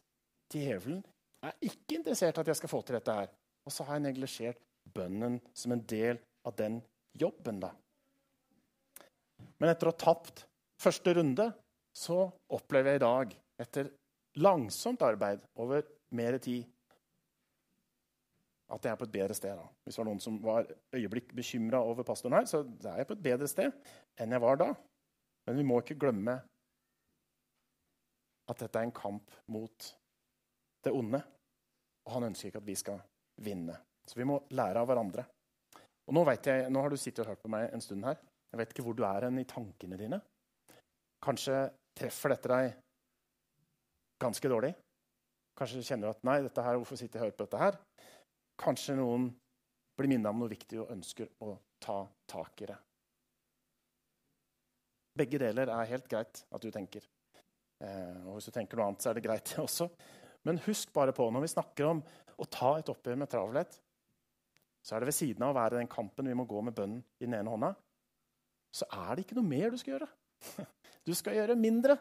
djevelen 0.53 1.01
er 1.45 1.57
ikke 1.65 1.97
interessert 1.99 2.37
i 2.37 2.43
at 2.43 2.51
jeg 2.51 2.59
skal 2.61 2.71
få 2.71 2.81
til 2.85 2.97
dette 2.99 3.15
her. 3.17 3.31
Og 3.65 3.73
så 3.73 3.85
har 3.87 3.97
jeg 3.97 4.05
neglisjert 4.07 4.61
bønnen 4.93 5.39
som 5.57 5.73
en 5.73 5.81
del 5.89 6.19
av 6.45 6.53
den 6.59 6.77
jobben, 7.17 7.59
da. 7.63 7.71
Men 9.57 9.71
etter 9.71 9.89
å 9.89 9.93
ha 9.93 9.97
tapt 9.97 10.45
første 10.81 11.15
runde 11.17 11.49
så 11.95 12.25
opplever 12.53 12.93
jeg 12.93 12.99
i 12.99 13.05
dag, 13.05 13.35
etter 13.63 13.91
langsomt 14.43 15.03
arbeid 15.05 15.43
over 15.63 15.85
mer 16.15 16.37
tid, 16.43 16.65
at 18.75 18.83
jeg 18.83 18.91
er 18.91 18.99
på 18.99 19.05
et 19.07 19.13
bedre 19.13 19.37
sted. 19.37 19.53
da. 19.55 19.65
Hvis 19.85 19.95
det 19.95 20.01
var 20.01 20.09
noen 20.09 20.21
som 20.23 20.37
var 20.43 20.67
øyeblikk 20.95 21.31
bekymra 21.37 21.79
over 21.85 22.05
pastoren 22.05 22.39
her, 22.39 22.49
så 22.49 22.63
er 22.65 23.01
jeg 23.01 23.09
på 23.09 23.15
et 23.17 23.25
bedre 23.29 23.49
sted 23.49 23.71
enn 24.19 24.33
jeg 24.33 24.43
var 24.43 24.59
da. 24.59 24.71
Men 25.45 25.59
vi 25.61 25.65
må 25.69 25.79
ikke 25.81 25.97
glemme 26.01 26.39
at 28.49 28.61
dette 28.61 28.79
er 28.79 28.87
en 28.87 28.95
kamp 28.95 29.31
mot 29.51 29.89
det 30.85 30.93
onde. 30.93 31.21
Og 32.05 32.13
han 32.17 32.27
ønsker 32.29 32.51
ikke 32.51 32.61
at 32.61 32.67
vi 32.67 32.77
skal 32.77 33.01
vinne. 33.45 33.77
Så 34.05 34.19
vi 34.19 34.27
må 34.27 34.37
lære 34.53 34.81
av 34.81 34.89
hverandre. 34.89 35.25
Og 36.05 36.13
nå, 36.13 36.21
jeg, 36.29 36.69
nå 36.69 36.81
har 36.83 36.93
du 36.93 36.97
sittet 37.01 37.23
og 37.23 37.33
hørt 37.33 37.41
på 37.41 37.51
meg 37.51 37.71
en 37.73 37.81
stund 37.81 38.05
her. 38.05 38.19
Jeg 38.51 38.61
vet 38.61 38.73
ikke 38.73 38.85
hvor 38.85 38.97
du 38.97 39.03
er 39.07 39.25
hen 39.25 39.41
i 39.41 39.47
tankene 39.49 39.97
dine. 39.99 40.19
Kanskje 41.25 41.63
treffer 41.97 42.35
dette 42.35 42.51
deg 42.51 42.75
ganske 44.21 44.51
dårlig. 44.51 44.71
Kanskje 45.57 45.81
kjenner 45.87 46.11
du 46.11 46.13
at 46.13 46.27
nei, 46.27 46.37
dette 46.43 46.63
her, 46.63 46.77
hvorfor 46.77 46.99
sitter 46.99 47.17
jeg 47.17 47.23
og 47.23 47.25
hører 47.25 47.37
på 47.39 47.47
dette 47.47 47.63
her? 47.63 47.79
Kanskje 48.61 48.97
noen 48.99 49.29
blir 49.95 50.11
minnet 50.11 50.29
om 50.29 50.43
noe 50.43 50.51
viktig 50.51 50.81
og 50.83 50.91
ønsker 50.93 51.31
å 51.43 51.55
ta 51.81 52.01
tak 52.29 52.61
i 52.61 52.69
det. 52.69 52.77
Begge 55.15 55.39
deler 55.39 55.71
er 55.71 55.91
helt 55.93 56.09
greit 56.11 56.43
at 56.51 56.63
du 56.63 56.67
tenker. 56.75 57.05
Eh, 57.83 58.19
og 58.25 58.37
hvis 58.37 58.47
du 58.49 58.55
tenker 58.55 58.79
noe 58.79 58.89
annet, 58.89 59.03
så 59.03 59.11
er 59.11 59.17
det 59.17 59.25
greit, 59.25 59.49
det 59.51 59.63
også. 59.63 59.89
Men 60.45 60.61
husk 60.67 60.93
bare 60.93 61.15
på 61.15 61.27
når 61.33 61.43
vi 61.45 61.51
snakker 61.55 61.89
om 61.89 62.03
å 62.39 62.47
ta 62.51 62.75
et 62.79 62.91
oppgjør 62.91 63.19
med 63.19 63.31
travelhet, 63.31 63.79
så 64.85 64.95
er 64.95 65.01
det 65.01 65.09
ved 65.09 65.17
siden 65.17 65.43
av 65.43 65.53
å 65.53 65.57
være 65.57 65.79
den 65.79 65.89
kampen 65.89 66.29
vi 66.29 66.37
må 66.37 66.45
gå 66.45 66.61
med 66.61 66.75
bønnen 66.77 67.01
i 67.17 67.25
den 67.25 67.37
ene 67.39 67.51
hånda, 67.51 67.71
så 68.75 68.85
er 68.91 69.15
det 69.15 69.25
ikke 69.25 69.37
noe 69.39 69.49
mer 69.49 69.71
du 69.73 69.79
skal 69.81 69.97
gjøre. 69.97 70.09
Du 71.05 71.11
skal 71.13 71.35
gjøre 71.37 71.53
mindre. 71.53 71.93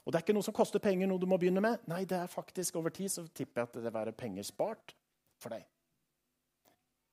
Og 0.00 0.06
det 0.08 0.16
er 0.16 0.22
ikke 0.24 0.32
noe 0.32 0.46
som 0.46 0.54
koster 0.56 0.80
penger, 0.80 1.04
noe 1.10 1.20
du 1.20 1.26
må 1.28 1.36
begynne 1.36 1.60
med. 1.60 1.82
Nei, 1.92 2.06
det 2.08 2.16
er 2.16 2.30
faktisk 2.32 2.78
over 2.80 2.88
tid 2.88 3.12
så 3.12 3.26
tipper 3.28 3.60
jeg 3.60 3.68
at 3.68 3.74
det 3.76 3.82
vil 3.84 3.92
være 3.92 4.14
penger 4.16 4.46
spart 4.48 4.94
for 5.36 5.52
deg. 5.52 5.66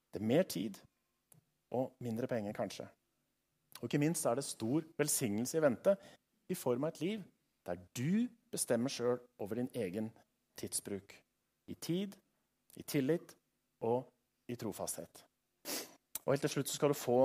Det 0.08 0.22
er 0.22 0.30
mer 0.30 0.48
tid 0.48 0.80
og 1.76 1.98
mindre 2.04 2.30
penger, 2.32 2.56
kanskje. 2.56 2.88
Og 3.82 3.89
ikke 3.89 4.00
minst 4.00 4.24
er 4.28 4.39
det 4.39 4.48
stor 4.48 4.88
velsignelse 5.04 5.60
i 5.60 5.63
vente 5.67 5.98
i 6.48 6.56
form 6.56 6.88
av 6.88 6.94
et 6.94 7.04
liv 7.04 7.28
der 7.67 7.80
du 7.97 8.28
bestemmer 8.52 8.91
sjøl 8.91 9.19
over 9.41 9.60
din 9.60 9.69
egen 9.78 10.10
tidsbruk. 10.60 11.15
I 11.69 11.75
tid, 11.75 12.15
i 12.79 12.83
tillit 12.83 13.35
og 13.85 14.10
i 14.52 14.58
trofasthet. 14.60 15.23
Og 16.25 16.33
helt 16.33 16.44
til 16.46 16.56
slutt 16.56 16.71
skal 16.71 16.94
du 16.94 16.98
få 16.98 17.19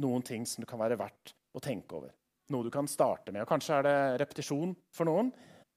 noen 0.00 0.24
ting 0.24 0.46
som 0.48 0.62
det 0.62 0.70
kan 0.70 0.80
være 0.80 0.98
verdt 1.00 1.34
å 1.56 1.62
tenke 1.62 1.96
over. 1.98 2.12
Noe 2.50 2.66
du 2.66 2.70
kan 2.72 2.88
starte 2.90 3.32
med. 3.32 3.44
Og 3.44 3.50
kanskje 3.50 3.78
er 3.78 3.86
det 3.86 3.98
repetisjon 4.22 4.74
for 4.96 5.08
noen. 5.08 5.30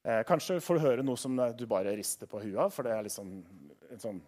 Eh, 0.04 0.24
kanskje 0.28 0.60
får 0.64 0.80
du 0.80 0.84
høre 0.84 1.06
noe 1.06 1.20
som 1.20 1.38
du 1.58 1.66
bare 1.70 1.96
rister 1.98 2.30
på 2.30 2.42
huet 2.44 2.60
av, 2.60 2.72
for 2.74 2.88
det 2.88 2.96
er 2.96 3.06
liksom 3.08 3.34
en 3.94 4.02
sånn 4.02 4.22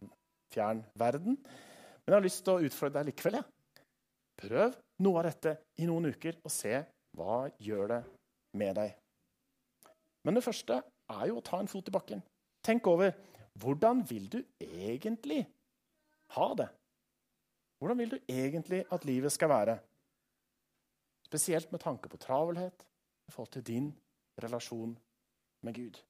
fjern 0.53 0.83
verden. 0.99 1.39
Men 1.39 2.13
jeg 2.13 2.17
har 2.17 2.27
lyst 2.27 2.43
til 2.45 2.55
å 2.55 2.67
utfordre 2.67 2.99
deg 2.99 3.11
likevel. 3.11 3.39
Ja. 3.39 3.45
Prøv 4.35 4.75
noe 5.03 5.21
av 5.21 5.29
dette 5.29 5.55
i 5.79 5.87
noen 5.87 6.11
uker 6.11 6.37
og 6.43 6.51
se 6.53 6.77
hva 7.15 7.45
gjør 7.63 7.91
det 7.93 8.01
med 8.59 8.75
deg. 8.77 8.93
Men 10.25 10.37
det 10.37 10.43
første 10.45 10.79
er 10.81 11.27
jo 11.29 11.37
å 11.39 11.45
ta 11.45 11.59
en 11.61 11.69
fot 11.69 11.87
i 11.89 11.93
bakken. 11.93 12.23
Tenk 12.65 12.87
over 12.89 13.13
hvordan 13.61 14.01
vil 14.09 14.25
du 14.31 14.39
egentlig 14.59 15.43
ha 16.35 16.47
det? 16.57 16.67
Hvordan 17.79 17.99
vil 18.01 18.15
du 18.15 18.17
egentlig 18.31 18.81
at 18.91 19.05
livet 19.05 19.31
skal 19.31 19.51
være? 19.51 19.77
Spesielt 21.25 21.71
med 21.71 21.83
tanke 21.83 22.09
på 22.09 22.19
travelhet 22.21 22.85
i 23.29 23.33
forhold 23.33 23.53
til 23.53 23.65
din 23.67 23.87
relasjon 24.41 24.95
med 25.65 25.77
Gud. 25.77 26.01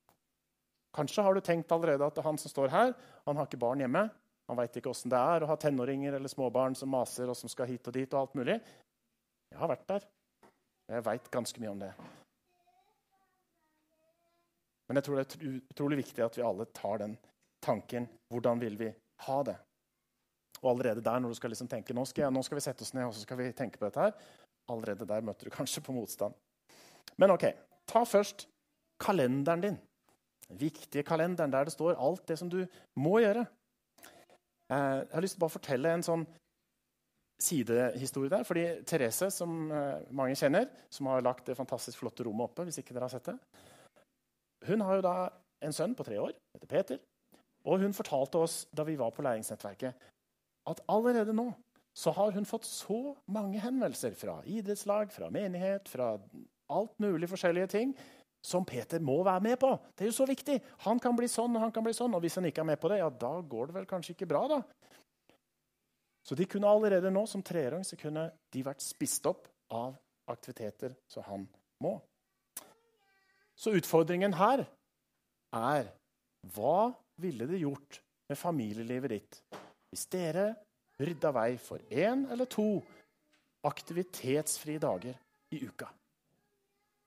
Kanskje 0.95 1.23
har 1.23 1.35
du 1.35 1.43
tenkt 1.43 1.71
allerede 1.75 2.07
at 2.07 2.23
han 2.23 2.37
som 2.39 2.51
står 2.51 2.71
her, 2.71 2.93
han 3.25 3.37
har 3.37 3.47
ikke 3.47 3.59
barn 3.59 3.83
hjemme. 3.83 4.07
Han 4.47 4.59
veit 4.59 4.77
ikke 4.77 4.91
åssen 4.91 5.11
det 5.11 5.19
er 5.19 5.43
å 5.43 5.49
ha 5.49 5.57
tenåringer 5.59 6.15
eller 6.15 6.31
småbarn 6.31 6.75
som 6.77 6.91
maser 6.93 7.29
og 7.31 7.37
som 7.37 7.51
skal 7.51 7.67
hit 7.67 7.87
og 7.89 7.95
dit. 7.95 8.13
og 8.13 8.19
alt 8.19 8.35
mulig. 8.37 8.59
Jeg 9.51 9.59
har 9.59 9.71
vært 9.71 9.87
der. 9.89 10.05
Jeg 10.93 11.05
veit 11.05 11.31
ganske 11.33 11.61
mye 11.61 11.73
om 11.73 11.81
det. 11.81 11.91
Men 14.87 14.99
jeg 14.99 15.07
tror 15.07 15.17
det 15.17 15.25
er 15.25 15.55
utrolig 15.73 15.99
viktig 16.03 16.25
at 16.25 16.37
vi 16.37 16.45
alle 16.45 16.67
tar 16.75 17.01
den 17.01 17.15
tanken. 17.63 18.07
Hvordan 18.29 18.61
vil 18.61 18.77
vi 18.79 18.91
ha 19.25 19.37
det? 19.47 19.55
Og 20.61 20.71
allerede 20.71 21.03
der, 21.05 21.19
når 21.19 21.33
du 21.33 21.39
skal 21.39 21.53
liksom 21.53 21.69
tenke 21.69 21.93
nå 21.93 22.05
skal, 22.09 22.27
jeg, 22.27 22.33
nå 22.33 22.43
skal 22.45 22.59
vi 22.59 22.65
sette 22.65 22.85
oss 22.85 22.93
ned 22.95 23.07
og 23.07 23.15
så 23.15 23.25
skal 23.25 23.39
vi 23.41 23.51
tenke 23.57 23.79
på 23.79 23.87
dette 23.87 24.01
her, 24.01 24.13
allerede 24.71 25.07
der 25.09 25.25
møter 25.25 25.49
du 25.49 25.53
kanskje 25.53 25.83
på 25.85 25.93
motstand. 25.93 26.33
Men 27.21 27.33
ok, 27.35 27.49
ta 27.89 28.01
først 28.07 28.47
kalenderen 29.01 29.61
din. 29.61 29.77
Den 30.49 30.61
viktige 30.61 31.05
kalenderen 31.05 31.53
der 31.53 31.67
det 31.67 31.75
står 31.75 31.99
alt 32.01 32.25
det 32.29 32.39
som 32.39 32.49
du 32.49 32.63
må 33.01 33.19
gjøre. 33.21 33.45
Eh, 34.71 34.97
jeg 35.03 35.13
har 35.13 35.25
lyst 35.25 35.37
til 35.37 35.43
å 35.43 35.45
bare 35.45 35.57
fortelle 35.57 35.93
en 35.93 36.05
sånn 36.05 36.25
sidehistorie 37.41 38.31
der. 38.31 38.43
fordi 38.47 38.65
Therese, 38.87 39.29
som 39.33 39.71
eh, 39.71 40.05
mange 40.15 40.37
kjenner, 40.39 40.69
som 40.89 41.11
har 41.11 41.25
lagt 41.25 41.45
det 41.49 41.57
fantastisk 41.57 41.99
flotte 41.99 42.25
rommet 42.25 42.49
oppe, 42.49 42.65
hvis 42.67 42.79
ikke 42.81 42.95
dere 42.95 43.09
har 43.09 43.13
sett 43.13 43.31
det, 43.31 43.37
hun 44.67 44.81
har 44.85 44.99
jo 44.99 45.05
da 45.05 45.15
en 45.65 45.75
sønn 45.75 45.95
på 45.97 46.05
tre 46.07 46.19
år, 46.21 46.33
heter 46.55 46.71
Peter. 46.71 46.99
Og 47.65 47.81
hun 47.81 47.95
fortalte 47.97 48.41
oss 48.41 48.63
da 48.75 48.85
vi 48.85 48.97
var 48.99 49.13
på 49.15 49.23
læringsnettverket, 49.25 49.95
at 50.69 50.81
allerede 50.89 51.33
nå 51.33 51.51
så 51.95 52.11
har 52.11 52.33
hun 52.35 52.45
fått 52.45 52.65
så 52.67 53.15
mange 53.31 53.61
henvendelser 53.63 54.17
fra 54.19 54.41
idrettslag, 54.43 55.13
fra 55.15 55.29
menighet, 55.31 55.87
fra 55.87 56.17
alt 56.75 56.97
mulig 56.99 57.29
forskjellige 57.31 57.71
ting 57.71 57.93
som 58.45 58.65
Peter 58.67 58.99
må 59.01 59.21
være 59.23 59.41
med 59.41 59.57
på. 59.61 59.71
Det 59.95 60.05
er 60.05 60.11
jo 60.11 60.17
så 60.19 60.27
viktig. 60.29 60.59
Han 60.85 60.99
kan 61.01 61.15
bli 61.17 61.29
sånn 61.31 61.55
og 61.55 61.63
han 61.63 61.71
kan 61.73 61.85
bli 61.85 61.95
sånn. 61.97 62.13
Og 62.13 62.21
hvis 62.21 62.35
han 62.37 62.45
ikke 62.49 62.61
er 62.61 62.69
med 62.73 62.81
på 62.81 62.91
det, 62.91 62.99
ja, 63.01 63.07
da 63.09 63.31
går 63.41 63.71
det 63.71 63.77
vel 63.79 63.87
kanskje 63.89 64.13
ikke 64.13 64.27
bra, 64.29 64.43
da. 64.51 64.59
Så 66.25 66.37
de 66.37 66.45
kunne 66.49 66.69
allerede 66.69 67.13
nå, 67.13 67.23
som 67.29 67.43
treåring, 67.45 67.85
så 67.85 67.97
kunne 68.01 68.27
de 68.53 68.65
vært 68.65 68.83
spist 68.85 69.25
opp 69.29 69.47
av 69.73 69.95
aktiviteter 70.29 70.93
som 71.09 71.25
han 71.25 71.47
må. 71.81 71.95
Så 73.55 73.71
utfordringen 73.75 74.35
her 74.35 74.65
er 75.55 75.87
hva 76.55 76.91
ville 77.21 77.47
det 77.47 77.61
gjort 77.63 78.01
med 78.29 78.37
familielivet 78.37 79.13
ditt 79.15 79.39
hvis 79.89 80.07
dere 80.11 80.49
rydda 80.99 81.31
vei 81.35 81.51
for 81.61 81.79
én 81.87 82.25
eller 82.31 82.49
to 82.51 82.81
aktivitetsfrie 83.65 84.81
dager 84.83 85.15
i 85.55 85.61
uka? 85.63 85.87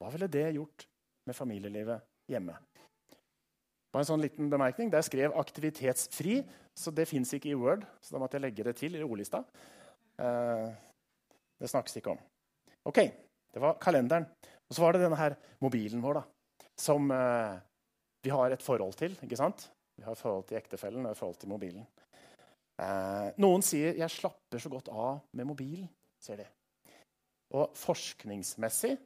Hva 0.00 0.12
ville 0.14 0.30
det 0.30 0.46
gjort 0.56 0.86
med 1.28 1.36
familielivet 1.36 2.06
hjemme? 2.32 2.56
Bare 3.92 4.04
en 4.04 4.08
sånn 4.08 4.24
liten 4.24 4.48
bemerkning. 4.52 4.90
Der 4.92 5.02
skrev 5.02 5.32
'aktivitetsfri', 5.32 6.44
så 6.76 6.92
det 6.94 7.08
fins 7.08 7.32
ikke 7.32 7.50
i 7.50 7.58
Word. 7.58 7.84
Så 8.00 8.14
da 8.14 8.20
måtte 8.20 8.36
jeg 8.36 8.44
legge 8.44 8.64
det 8.64 8.76
til 8.76 8.96
i 8.96 9.02
ordlista. 9.02 9.42
Eh, 10.18 10.68
det 11.60 11.70
snakkes 11.70 11.96
ikke 11.96 12.12
om. 12.12 12.20
OK, 12.84 13.00
det 13.52 13.60
var 13.60 13.78
kalenderen. 13.80 14.26
Og 14.68 14.76
så 14.76 14.82
var 14.82 14.92
det 14.92 15.02
denne 15.02 15.16
her 15.16 15.36
mobilen 15.60 16.02
vår, 16.04 16.20
da 16.20 16.24
som 16.80 17.10
eh, 17.10 17.58
vi 18.22 18.30
har 18.30 18.50
et 18.50 18.62
forhold 18.62 18.96
til. 18.98 19.16
ikke 19.22 19.38
sant? 19.38 19.68
Vi 19.98 20.04
har 20.06 20.14
et 20.14 20.20
forhold 20.20 20.46
til 20.48 20.58
ektefellen 20.58 21.06
og 21.06 21.12
et 21.12 21.18
forhold 21.20 21.38
til 21.40 21.50
mobilen. 21.50 21.86
Eh, 22.78 23.28
noen 23.42 23.62
sier 23.62 23.94
'jeg 23.94 24.10
slapper 24.10 24.58
så 24.58 24.68
godt 24.68 24.88
av 24.88 25.20
med 25.32 25.46
mobilen'. 25.46 25.88
sier 26.20 26.36
de. 26.36 26.46
Og 27.54 27.74
forskningsmessig 27.74 28.98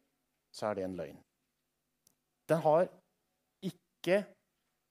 så 0.52 0.66
er 0.66 0.74
det 0.74 0.84
en 0.84 0.96
løgn. 0.96 1.18
Den 2.48 2.58
har 2.58 2.88
ikke 3.62 4.24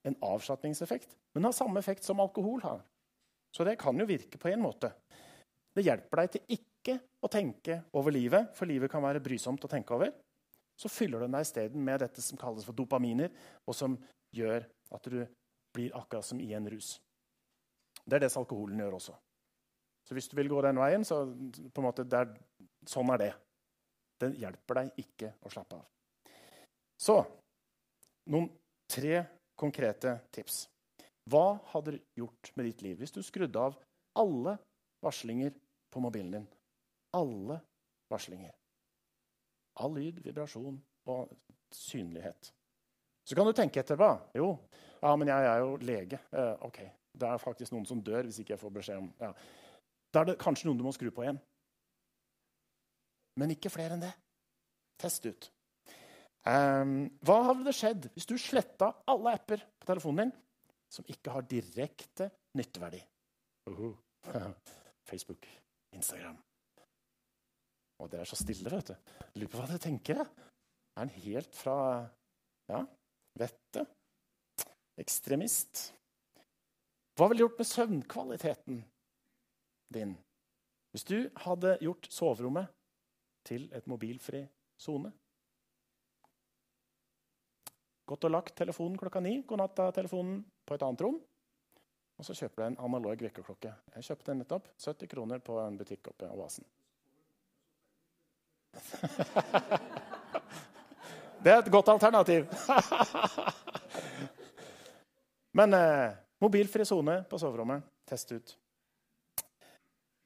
en 0.05 0.15
avslapningseffekt, 0.21 1.17
men 1.33 1.43
har 1.43 1.51
samme 1.51 1.79
effekt 1.79 2.03
som 2.03 2.19
alkohol 2.19 2.61
har. 2.61 2.81
Så 3.55 3.63
det 3.63 3.79
kan 3.79 3.97
jo 3.99 4.05
virke 4.05 4.37
på 4.37 4.49
en 4.49 4.61
måte. 4.61 4.93
Det 5.75 5.83
hjelper 5.83 6.17
deg 6.21 6.31
til 6.31 6.41
ikke 6.57 6.99
å 7.21 7.27
tenke 7.27 7.83
over 7.93 8.11
livet, 8.11 8.55
for 8.55 8.65
livet 8.65 8.91
kan 8.91 9.03
være 9.03 9.19
brysomt 9.19 9.65
å 9.65 9.67
tenke 9.67 9.93
over 9.93 10.13
så 10.81 10.89
fyller 10.89 11.21
den 11.21 11.35
deg 11.35 11.45
isteden 11.45 11.83
med 11.85 12.01
dette 12.01 12.23
som 12.25 12.39
kalles 12.41 12.65
for 12.65 12.77
dopaminer, 12.77 13.29
og 13.69 13.77
som 13.77 13.97
gjør 14.33 14.65
at 14.95 15.09
du 15.13 15.21
blir 15.75 15.93
akkurat 15.97 16.25
som 16.25 16.41
i 16.41 16.49
en 16.57 16.69
rus. 16.71 16.95
Det 18.01 18.17
er 18.17 18.25
det 18.25 18.31
alkoholen 18.37 18.81
gjør 18.81 18.97
også. 18.97 19.13
Så 20.07 20.17
hvis 20.17 20.27
du 20.31 20.35
vil 20.39 20.49
gå 20.49 20.61
den 20.65 20.79
veien, 20.81 21.05
så 21.05 21.23
på 21.25 21.81
en 21.81 21.85
måte 21.85 22.07
der, 22.09 22.33
sånn 22.89 23.11
er 23.13 23.21
det. 23.21 23.31
Den 24.21 24.33
hjelper 24.37 24.81
deg 24.81 25.03
ikke 25.03 25.35
å 25.45 25.51
slappe 25.53 25.77
av. 25.77 25.85
Så 27.01 27.17
noen 28.33 28.49
tre 28.91 29.21
konkrete 29.57 30.17
tips. 30.33 30.65
Hva 31.29 31.59
hadde 31.71 31.95
du 31.95 32.01
gjort 32.23 32.51
med 32.57 32.67
ditt 32.69 32.81
liv 32.85 33.01
hvis 33.01 33.13
du 33.13 33.21
skrudde 33.25 33.61
av 33.61 33.77
alle 34.17 34.57
varslinger 35.05 35.53
på 35.93 36.01
mobilen 36.03 36.33
din? 36.39 36.49
Alle 37.17 37.61
varslinger. 38.11 38.53
All 39.81 39.93
lyd, 39.97 40.21
vibrasjon 40.23 40.77
og 41.11 41.31
synlighet. 41.73 42.51
Så 43.25 43.37
kan 43.37 43.47
du 43.47 43.53
tenke 43.55 43.81
etterpå. 43.81 44.09
Jo, 44.37 44.53
ja, 45.01 45.13
men 45.17 45.29
jeg 45.31 45.47
er 45.51 45.61
jo 45.63 45.77
lege. 45.81 46.19
Eh, 46.31 46.55
ok, 46.67 46.81
Det 47.11 47.27
er 47.27 47.41
faktisk 47.43 47.73
noen 47.73 47.85
som 47.85 47.99
dør 47.99 48.23
hvis 48.23 48.39
ikke 48.39 48.53
jeg 48.53 48.61
får 48.61 48.71
beskjed 48.77 49.01
om 49.01 49.09
ja. 49.19 49.33
Da 50.13 50.21
er 50.21 50.29
det 50.29 50.39
kanskje 50.39 50.67
noen 50.67 50.77
du 50.79 50.83
må 50.85 50.93
skru 50.95 51.09
på 51.11 51.25
igjen. 51.25 51.39
Men 53.39 53.51
ikke 53.51 53.71
flere 53.71 53.95
enn 53.95 54.03
det. 54.03 54.11
Test 54.99 55.25
ut. 55.27 55.49
Um, 56.41 57.11
hva 57.21 57.37
hadde 57.51 57.73
skjedd 57.75 58.07
hvis 58.15 58.25
du 58.29 58.33
sletta 58.41 58.89
alle 59.11 59.35
apper 59.37 59.61
på 59.77 59.89
telefonen 59.91 60.31
din 60.31 60.31
som 60.91 61.05
ikke 61.07 61.35
har 61.35 61.45
direkte 61.47 62.31
nytteverdi? 62.57 63.01
Uh 63.69 63.79
-huh. 63.79 63.95
Facebook, 65.09 65.47
Instagram, 65.93 66.37
og 68.01 68.09
dere 68.09 68.25
er 68.25 68.29
så 68.29 68.39
stille, 68.39 68.71
vet 68.71 68.91
du. 68.91 69.13
Lurer 69.37 69.51
på 69.51 69.59
hva 69.59 69.69
dere 69.69 69.83
tenker. 69.83 70.21
Er 70.21 70.99
han 71.03 71.13
helt 71.21 71.55
fra 71.55 71.75
ja, 72.71 72.81
vettet? 73.39 73.97
Ekstremist? 75.01 75.91
Hva 77.15 77.29
ville 77.29 77.41
du 77.41 77.45
gjort 77.45 77.61
med 77.61 77.69
søvnkvaliteten 77.69 78.83
din 79.91 80.13
hvis 80.91 81.05
du 81.07 81.17
hadde 81.45 81.77
gjort 81.79 82.07
soverommet 82.11 82.67
til 83.47 83.69
et 83.75 83.85
mobilfri 83.87 84.41
sone? 84.79 85.13
Gått 88.11 88.27
og 88.27 88.33
lagt 88.33 88.57
telefonen 88.59 88.99
klokka 88.99 89.21
ni, 89.23 89.37
god 89.47 89.61
natt 89.61 89.79
av 89.79 89.93
telefonen 89.95 90.41
på 90.67 90.75
et 90.75 90.83
annet 90.83 91.05
rom. 91.05 91.21
Og 92.19 92.27
så 92.27 92.35
kjøper 92.35 92.59
du 92.59 92.65
en 92.67 92.79
analog 92.89 93.23
vekkerklokke. 93.23 93.71
Jeg 93.95 94.09
kjøpte 94.09 94.33
den 94.33 94.43
nettopp. 94.43 94.67
70 94.75 95.09
kroner 95.13 95.39
på 95.41 95.55
en 95.63 95.79
butikk 95.79 96.11
oppe 96.11 96.27
i 96.27 96.35
Oasen. 96.35 96.67
Det 101.41 101.49
er 101.49 101.57
et 101.57 101.71
godt 101.73 101.89
alternativ. 101.89 102.45
Men 105.57 105.73
eh, 105.73 106.11
mobilfri 106.41 106.85
sone 106.85 107.23
på 107.29 107.39
soverommet. 107.41 107.81
Test 108.07 108.31
ut. 108.35 108.53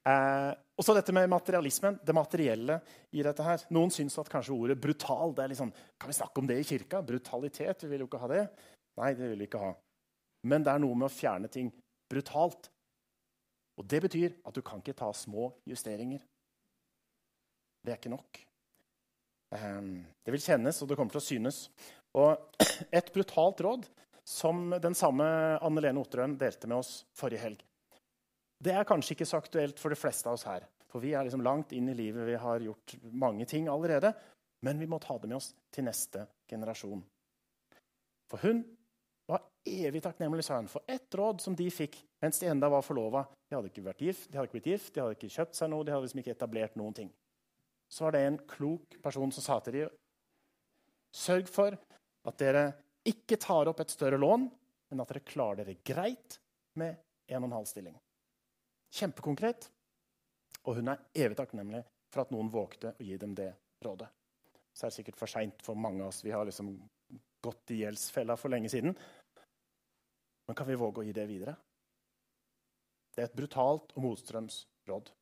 Eh, 0.06 0.52
og 0.76 0.84
så 0.86 0.94
dette 0.98 1.14
med 1.16 1.30
materialismen, 1.32 2.00
det 2.04 2.14
materielle 2.14 2.80
i 3.16 3.24
dette 3.26 3.46
her. 3.46 3.64
Noen 3.74 3.94
syns 3.94 4.20
at 4.20 4.30
kanskje 4.30 4.54
ordet 4.54 4.78
'brutal' 4.78 5.34
det 5.36 5.44
er 5.44 5.54
liksom, 5.54 5.72
Kan 6.00 6.12
vi 6.12 6.20
snakke 6.20 6.40
om 6.42 6.48
det 6.48 6.60
i 6.60 6.68
kirka? 6.68 7.02
Brutalitet? 7.02 7.84
Vi 7.84 7.90
vil 7.90 8.04
jo 8.04 8.10
ikke 8.12 8.22
ha 8.22 8.28
det. 8.28 8.46
Nei, 8.98 9.14
det 9.14 9.30
vil 9.30 9.40
vi 9.40 9.48
ikke 9.48 9.64
ha. 9.64 9.74
Men 10.44 10.64
det 10.64 10.72
er 10.72 10.80
noe 10.80 10.96
med 10.96 11.08
å 11.08 11.16
fjerne 11.16 11.48
ting 11.48 11.72
brutalt. 12.12 12.70
Og 13.80 13.88
det 13.88 14.02
betyr 14.02 14.36
at 14.46 14.56
du 14.56 14.62
kan 14.62 14.80
ikke 14.80 14.94
ta 14.94 15.14
små 15.14 15.50
justeringer. 15.66 16.22
Det 17.86 17.94
er 17.94 18.00
ikke 18.00 18.14
nok. 18.16 18.40
Ehm, 19.54 20.06
det 20.26 20.34
vil 20.34 20.42
kjennes, 20.42 20.82
og 20.82 20.90
det 20.90 20.98
kommer 20.98 21.14
til 21.14 21.22
å 21.22 21.28
synes. 21.28 21.60
Og 22.18 22.64
et 22.98 23.12
brutalt 23.14 23.62
råd 23.62 23.88
som 24.26 24.72
den 24.82 24.98
samme 24.98 25.26
Anne 25.62 25.84
Lene 25.84 26.02
Otterøen 26.02 26.38
delte 26.40 26.70
med 26.72 26.80
oss 26.80 27.04
forrige 27.16 27.44
helg. 27.44 27.60
Det 28.66 28.74
er 28.74 28.88
kanskje 28.88 29.14
ikke 29.14 29.28
så 29.30 29.38
aktuelt 29.38 29.82
for 29.82 29.94
de 29.94 30.00
fleste 30.00 30.32
av 30.32 30.40
oss 30.40 30.48
her. 30.50 30.66
For 30.90 31.04
vi 31.04 31.12
er 31.14 31.28
liksom 31.28 31.44
langt 31.46 31.76
inn 31.76 31.92
i 31.92 31.98
livet, 31.98 32.26
vi 32.26 32.40
har 32.40 32.64
gjort 32.64 32.96
mange 33.12 33.46
ting 33.50 33.68
allerede. 33.70 34.16
Men 34.66 34.80
vi 34.82 34.88
må 34.90 34.98
ta 35.04 35.20
det 35.20 35.30
med 35.30 35.38
oss 35.38 35.52
til 35.76 35.86
neste 35.86 36.24
generasjon. 36.50 37.04
For 38.32 38.42
hun 38.42 38.64
var 39.30 39.44
evig 39.68 40.02
takknemlig, 40.02 40.46
hun, 40.50 40.72
for 40.72 40.88
ett 40.90 41.14
råd 41.18 41.44
som 41.44 41.54
de 41.58 41.68
fikk 41.74 42.00
mens 42.24 42.40
de 42.42 42.50
enda 42.50 42.72
var 42.72 42.86
forlova. 42.86 43.26
De 43.46 43.58
hadde 43.58 43.70
ikke 43.70 43.86
vært 43.86 44.02
gift, 44.08 44.32
de 44.32 44.40
hadde 44.40 44.50
ikke 44.50 44.58
blitt 44.58 44.72
gift, 44.72 44.94
de 44.96 45.04
hadde 45.04 45.18
ikke 45.20 45.34
kjøpt 45.36 45.60
seg 45.60 45.70
noe, 45.70 45.86
de 45.86 45.94
hadde 45.94 46.08
liksom 46.08 46.24
ikke 46.24 46.34
etablert 46.34 46.80
noen 46.80 46.98
ting 46.98 47.12
så 47.96 48.04
var 48.04 48.12
det 48.12 48.26
en 48.28 48.38
klok 48.48 48.98
person 49.04 49.32
som 49.32 49.44
sa 49.44 49.56
til 49.64 49.78
dem 49.78 49.94
Sørg 51.16 51.48
for 51.48 51.78
at 52.28 52.42
dere 52.42 52.66
ikke 53.08 53.38
tar 53.40 53.70
opp 53.72 53.80
et 53.80 53.94
større 53.94 54.18
lån, 54.20 54.50
men 54.92 55.02
at 55.02 55.12
dere 55.14 55.24
klarer 55.24 55.62
dere 55.62 55.78
greit 55.86 56.36
med 56.76 56.98
1,5 57.32 57.70
stilling. 57.70 57.96
Kjempekonkret. 58.92 59.70
Og 60.66 60.82
hun 60.82 60.92
er 60.92 61.06
evig 61.16 61.38
takknemlig 61.40 61.86
for 62.12 62.26
at 62.26 62.34
noen 62.36 62.52
vågte 62.52 62.92
å 62.92 63.08
gi 63.08 63.16
dem 63.22 63.36
det 63.38 63.54
rådet. 63.86 64.10
Så 64.76 64.86
er 64.86 64.92
det 64.92 64.98
sikkert 64.98 65.22
for 65.22 65.32
seint 65.32 65.64
for 65.64 65.80
mange 65.80 66.04
av 66.04 66.12
oss. 66.12 66.24
Vi 66.26 66.34
har 66.36 66.44
liksom 66.50 66.74
gått 67.46 67.72
i 67.72 67.80
gjeldsfella 67.86 68.36
for 68.36 68.52
lenge 68.52 68.74
siden. 68.74 68.98
Men 70.50 70.58
kan 70.58 70.68
vi 70.68 70.76
våge 70.82 71.00
å 71.00 71.08
gi 71.08 71.16
det 71.16 71.30
videre? 71.30 71.56
Det 73.16 73.24
er 73.24 73.30
et 73.30 73.38
brutalt 73.40 73.96
og 73.96 74.04
motstrøms 74.10 74.66
råd. 74.90 75.14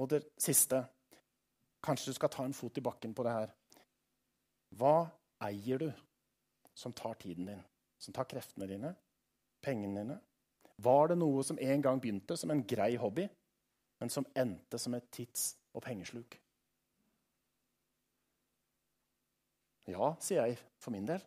Og 0.00 0.08
det 0.08 0.24
siste 0.40 0.84
Kanskje 1.80 2.12
du 2.12 2.16
skal 2.16 2.28
ta 2.28 2.44
en 2.44 2.52
fot 2.52 2.76
i 2.76 2.82
bakken 2.84 3.14
på 3.16 3.24
det 3.24 3.32
her. 3.32 3.52
Hva 4.76 5.08
eier 5.46 5.80
du 5.80 5.86
som 6.76 6.92
tar 6.92 7.16
tiden 7.22 7.48
din, 7.48 7.62
som 7.96 8.12
tar 8.12 8.28
kreftene 8.28 8.68
dine, 8.68 8.90
pengene 9.64 10.02
dine? 10.02 10.18
Var 10.76 11.08
det 11.08 11.16
noe 11.16 11.40
som 11.44 11.56
en 11.56 11.82
gang 11.82 12.00
begynte 12.00 12.36
som 12.36 12.52
en 12.52 12.60
grei 12.68 12.98
hobby, 13.00 13.24
men 14.00 14.12
som 14.12 14.28
endte 14.36 14.78
som 14.78 14.94
et 14.96 15.08
tids- 15.08 15.54
og 15.72 15.82
pengesluk? 15.88 16.36
Ja, 19.88 20.14
sier 20.20 20.44
jeg 20.44 20.60
for 20.78 20.92
min 20.92 21.08
del. 21.08 21.24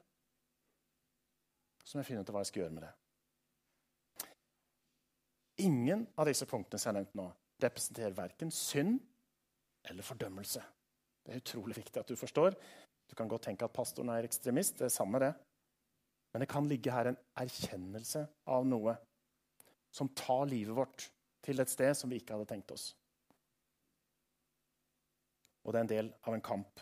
Så 1.83 1.97
må 1.97 2.03
jeg 2.03 2.13
finne 2.13 2.21
ut 2.21 2.29
hva 2.29 2.45
jeg 2.45 2.53
skal 2.53 2.63
gjøre 2.63 2.77
med 2.77 2.85
det. 2.85 2.93
Ingen 5.65 6.05
av 6.17 6.29
disse 6.29 6.45
punktene 6.49 6.77
som 6.77 6.89
jeg 6.89 6.93
har 6.93 7.01
nevnt 7.01 7.17
nå, 7.17 7.31
representerer 7.61 8.15
verken 8.17 8.51
synd 8.51 8.99
eller 9.89 10.05
fordømmelse. 10.05 10.63
Det 11.23 11.31
er 11.31 11.43
utrolig 11.43 11.77
viktig 11.77 12.01
at 12.01 12.09
du 12.09 12.17
forstår. 12.19 12.55
Du 13.07 13.15
kan 13.15 13.29
godt 13.31 13.47
tenke 13.47 13.67
at 13.67 13.75
pastoren 13.75 14.11
er 14.13 14.27
ekstremist. 14.27 14.79
Det 14.79 14.87
er 14.87 14.95
samme 14.95 15.21
det. 15.21 15.33
Men 16.33 16.43
det 16.43 16.49
kan 16.49 16.67
ligge 16.67 16.91
her 16.91 17.11
en 17.11 17.19
erkjennelse 17.37 18.25
av 18.49 18.65
noe 18.65 18.95
som 19.93 20.09
tar 20.17 20.47
livet 20.49 20.75
vårt 20.75 21.05
til 21.45 21.61
et 21.61 21.69
sted 21.69 21.93
som 21.97 22.09
vi 22.09 22.17
ikke 22.19 22.33
hadde 22.33 22.49
tenkt 22.49 22.73
oss. 22.73 22.87
Og 25.63 25.71
det 25.71 25.79
er 25.79 25.85
en 25.85 25.93
del 25.93 26.09
av 26.25 26.35
en 26.35 26.43
kamp. 26.43 26.81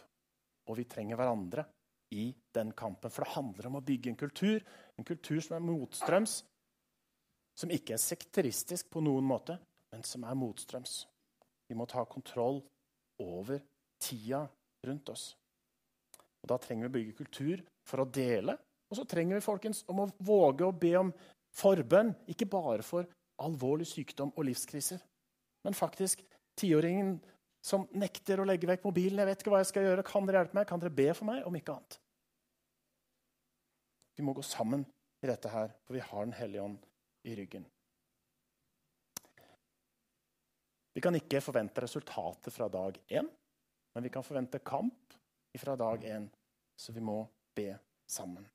Og 0.70 0.78
vi 0.80 0.88
trenger 0.90 1.20
hverandre 1.20 1.66
i 2.16 2.30
den 2.56 2.72
kampen. 2.78 3.12
For 3.12 3.26
det 3.26 3.36
handler 3.36 3.68
om 3.70 3.78
å 3.80 3.84
bygge 3.86 4.12
en 4.12 4.20
kultur, 4.20 4.64
en 4.98 5.08
kultur 5.08 5.42
som 5.44 5.58
er 5.58 5.66
motstrøms. 5.66 6.42
Som 7.58 7.74
ikke 7.76 7.98
er 7.98 8.02
sekteristisk 8.02 8.90
på 8.94 9.04
noen 9.04 9.28
måte, 9.28 9.58
men 9.92 10.04
som 10.08 10.24
er 10.24 10.38
motstrøms. 10.38 11.06
Vi 11.68 11.76
må 11.78 11.86
ta 11.90 12.04
kontroll 12.06 12.62
over 13.22 13.62
tida 14.02 14.46
rundt 14.88 15.10
oss. 15.10 15.32
Og 16.42 16.50
Da 16.50 16.58
trenger 16.58 16.88
vi 16.88 16.90
å 16.90 16.96
bygge 16.98 17.18
kultur 17.20 17.62
for 17.86 18.02
å 18.02 18.10
dele. 18.10 18.58
Og 18.90 18.98
så 18.98 19.06
trenger 19.08 19.38
vi 19.38 19.46
folkens, 19.46 19.84
om 19.88 20.04
å 20.04 20.10
våge 20.20 20.66
å 20.66 20.76
be 20.76 20.96
om 21.00 21.14
forbønn, 21.56 22.14
ikke 22.28 22.50
bare 22.50 22.84
for 22.84 23.08
alvorlig 23.42 23.88
sykdom 23.88 24.34
og 24.36 24.46
livskriser, 24.48 25.00
men 25.64 25.78
faktisk 25.78 26.24
tiåringen 26.60 27.20
som 27.64 27.86
nekter 27.94 28.42
å 28.42 28.46
legge 28.46 28.68
vekk 28.68 28.88
mobilen. 28.90 29.20
'Jeg 29.20 29.30
vet 29.30 29.42
ikke 29.42 29.54
hva 29.54 29.62
jeg 29.62 29.70
skal 29.70 29.84
gjøre. 29.86 30.04
Kan 30.04 30.26
dere 30.26 30.42
hjelpe 30.42 30.58
meg? 30.58 30.68
Kan 30.68 30.80
dere 30.80 30.90
be 30.90 31.14
for 31.14 31.26
meg?' 31.26 31.46
Om 31.46 31.56
ikke 31.56 31.76
annet. 31.76 32.00
Vi 34.18 34.24
må 34.24 34.34
gå 34.34 34.44
sammen 34.44 34.86
i 35.22 35.28
dette 35.28 35.50
her, 35.50 35.74
for 35.86 35.94
vi 35.94 36.00
har 36.00 36.26
Den 36.26 36.34
hellige 36.34 36.62
ånd 36.62 36.80
i 37.24 37.36
ryggen. 37.36 37.66
Vi 40.94 41.02
kan 41.02 41.16
ikke 41.16 41.42
forvente 41.44 41.84
resultater 41.84 42.52
fra 42.52 42.68
dag 42.72 42.98
én, 43.08 43.28
men 43.94 44.04
vi 44.04 44.10
kan 44.12 44.24
forvente 44.24 44.60
kamp 44.60 45.16
fra 45.60 45.76
dag 45.76 46.04
én. 46.04 46.28
Så 46.76 46.92
vi 46.92 47.02
må 47.04 47.28
be 47.56 47.76
sammen. 48.08 48.48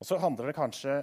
Og 0.00 0.06
Så 0.06 0.16
handler 0.18 0.46
det 0.46 0.56
kanskje 0.56 0.94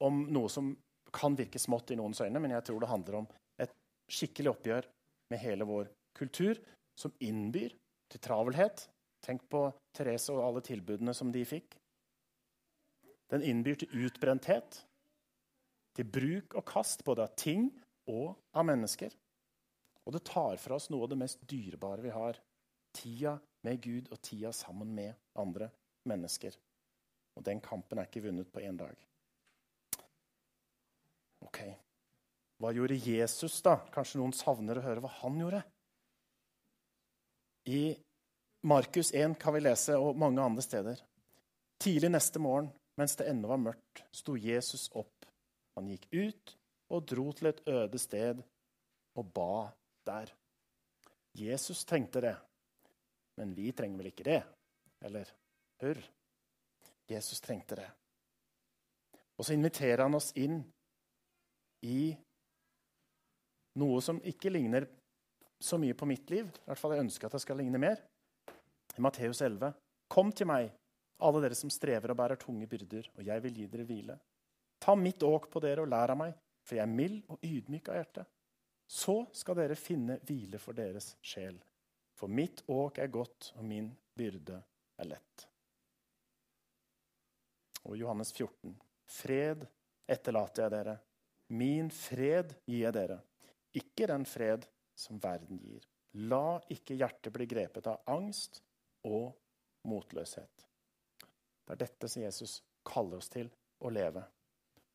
om 0.00 0.22
noe 0.32 0.48
som 0.48 0.72
kan 1.12 1.36
virke 1.36 1.60
smått 1.60 1.90
i 1.90 1.98
noens 1.98 2.20
øyne, 2.20 2.40
men 2.40 2.54
jeg 2.54 2.64
tror 2.64 2.80
det 2.80 2.88
handler 2.88 3.18
om 3.20 3.26
et 3.60 3.74
skikkelig 4.08 4.54
oppgjør 4.54 4.88
med 5.30 5.42
hele 5.42 5.66
vår 5.68 5.90
kultur, 6.16 6.58
som 6.96 7.12
innbyr 7.20 7.74
til 8.08 8.20
travelhet. 8.24 8.88
Tenk 9.24 9.44
på 9.50 9.66
Therese 9.94 10.32
og 10.32 10.44
alle 10.46 10.62
tilbudene 10.64 11.14
som 11.14 11.32
de 11.34 11.44
fikk. 11.46 11.76
Den 13.28 13.44
innbyr 13.44 13.76
til 13.82 14.06
utbrenthet, 14.06 14.80
til 15.98 16.08
bruk 16.08 16.54
og 16.56 16.64
kast 16.64 17.04
både 17.04 17.26
av 17.26 17.36
ting 17.36 17.68
og 18.08 18.36
av 18.56 18.66
mennesker. 18.66 19.12
Og 20.08 20.14
det 20.14 20.24
tar 20.24 20.56
fra 20.60 20.78
oss 20.78 20.88
noe 20.92 21.04
av 21.04 21.12
det 21.12 21.20
mest 21.20 21.42
dyrebare 21.48 22.04
vi 22.04 22.12
har. 22.14 22.38
Tida 22.96 23.36
med 23.66 23.82
Gud 23.84 24.08
og 24.12 24.20
tida 24.24 24.52
sammen 24.56 24.94
med 24.96 25.12
andre 25.38 25.68
mennesker. 26.08 26.56
Og 27.36 27.44
den 27.44 27.60
kampen 27.62 28.00
er 28.00 28.08
ikke 28.08 28.24
vunnet 28.24 28.50
på 28.52 28.64
én 28.64 28.78
dag. 28.78 28.96
Ok, 31.44 31.60
Hva 32.58 32.72
gjorde 32.74 32.96
Jesus, 32.98 33.60
da? 33.62 33.76
Kanskje 33.94 34.18
noen 34.18 34.32
savner 34.34 34.80
å 34.80 34.82
høre 34.82 35.04
hva 35.04 35.12
han 35.20 35.36
gjorde? 35.38 35.60
I 37.70 37.94
Markus 38.66 39.12
1 39.14 39.36
kan 39.38 39.54
vi 39.54 39.60
lese, 39.62 39.94
og 39.94 40.18
mange 40.18 40.42
andre 40.42 40.64
steder. 40.64 40.98
Tidlig 41.78 42.10
neste 42.10 42.42
morgen, 42.42 42.72
mens 42.98 43.14
det 43.14 43.28
ennå 43.30 43.52
var 43.52 43.62
mørkt, 43.62 44.02
sto 44.10 44.34
Jesus 44.34 44.88
opp. 44.98 45.28
Han 45.78 45.86
gikk 45.92 46.08
ut 46.10 46.57
og 46.88 47.06
dro 47.08 47.32
til 47.36 47.50
et 47.50 47.62
øde 47.68 48.00
sted 48.00 48.42
og 49.18 49.32
ba 49.34 49.68
der. 50.06 50.32
Jesus 51.38 51.84
trengte 51.84 52.22
det, 52.24 52.36
men 53.38 53.54
vi 53.54 53.70
trenger 53.72 54.00
vel 54.00 54.10
ikke 54.10 54.26
det? 54.26 54.40
Eller 55.04 55.30
hør? 55.82 56.00
Jesus 57.08 57.40
trengte 57.40 57.76
det. 57.78 57.88
Og 59.38 59.46
så 59.46 59.54
inviterer 59.54 60.02
han 60.02 60.16
oss 60.18 60.32
inn 60.36 60.58
i 61.86 62.10
noe 63.78 64.00
som 64.02 64.18
ikke 64.26 64.50
ligner 64.50 64.88
så 65.62 65.78
mye 65.78 65.94
på 65.94 66.08
mitt 66.10 66.30
liv. 66.30 66.48
I 66.48 66.66
hvert 66.70 66.80
fall 66.80 66.96
jeg 66.96 67.06
ønsker 67.06 67.28
at 67.28 67.36
det 67.36 67.44
skal 67.44 67.60
ligne 67.60 67.78
mer. 67.80 68.02
I 68.98 69.04
Matteus 69.04 69.40
11.: 69.42 69.70
Kom 70.10 70.32
til 70.32 70.48
meg, 70.50 70.72
alle 71.22 71.42
dere 71.44 71.58
som 71.58 71.70
strever 71.70 72.10
og 72.10 72.18
bærer 72.18 72.40
tunge 72.40 72.66
byrder, 72.66 73.10
og 73.14 73.24
jeg 73.26 73.44
vil 73.44 73.60
gi 73.60 73.66
dere 73.70 73.86
hvile. 73.86 74.18
Ta 74.82 74.94
mitt 74.98 75.22
åk 75.22 75.48
på 75.50 75.62
dere 75.62 75.84
og 75.84 75.90
lær 75.90 76.14
av 76.14 76.18
meg, 76.18 76.34
for 76.68 76.76
jeg 76.76 76.84
er 76.84 76.92
mild 76.92 77.22
og 77.32 77.44
ydmyk 77.44 77.88
av 77.88 77.96
hjerte. 77.96 78.24
Så 78.88 79.16
skal 79.36 79.56
dere 79.56 79.76
finne 79.76 80.18
hvile 80.28 80.60
for 80.60 80.76
deres 80.76 81.14
sjel. 81.24 81.56
For 82.16 82.28
mitt 82.28 82.60
åk 82.68 83.00
er 83.00 83.12
godt, 83.12 83.52
og 83.56 83.64
min 83.64 83.88
byrde 84.16 84.58
er 84.98 85.08
lett. 85.08 85.44
Og 87.88 87.96
Johannes 87.96 88.32
14.: 88.34 88.74
Fred 89.08 89.64
etterlater 90.08 90.66
jeg 90.66 90.74
dere. 90.76 90.96
Min 91.48 91.88
fred 91.94 92.52
gir 92.66 92.82
jeg 92.82 92.92
dere, 92.92 93.22
ikke 93.72 94.08
den 94.10 94.26
fred 94.28 94.66
som 94.98 95.20
verden 95.22 95.60
gir. 95.62 95.86
La 96.28 96.58
ikke 96.72 96.96
hjertet 96.98 97.32
bli 97.32 97.46
grepet 97.48 97.86
av 97.88 98.02
angst 98.12 98.60
og 99.08 99.30
motløshet. 99.88 100.66
Det 101.64 101.76
er 101.76 101.80
dette 101.84 102.08
som 102.08 102.24
Jesus 102.24 102.58
kaller 102.84 103.20
oss 103.20 103.32
til 103.32 103.48
å 103.84 103.92
leve. 103.92 104.24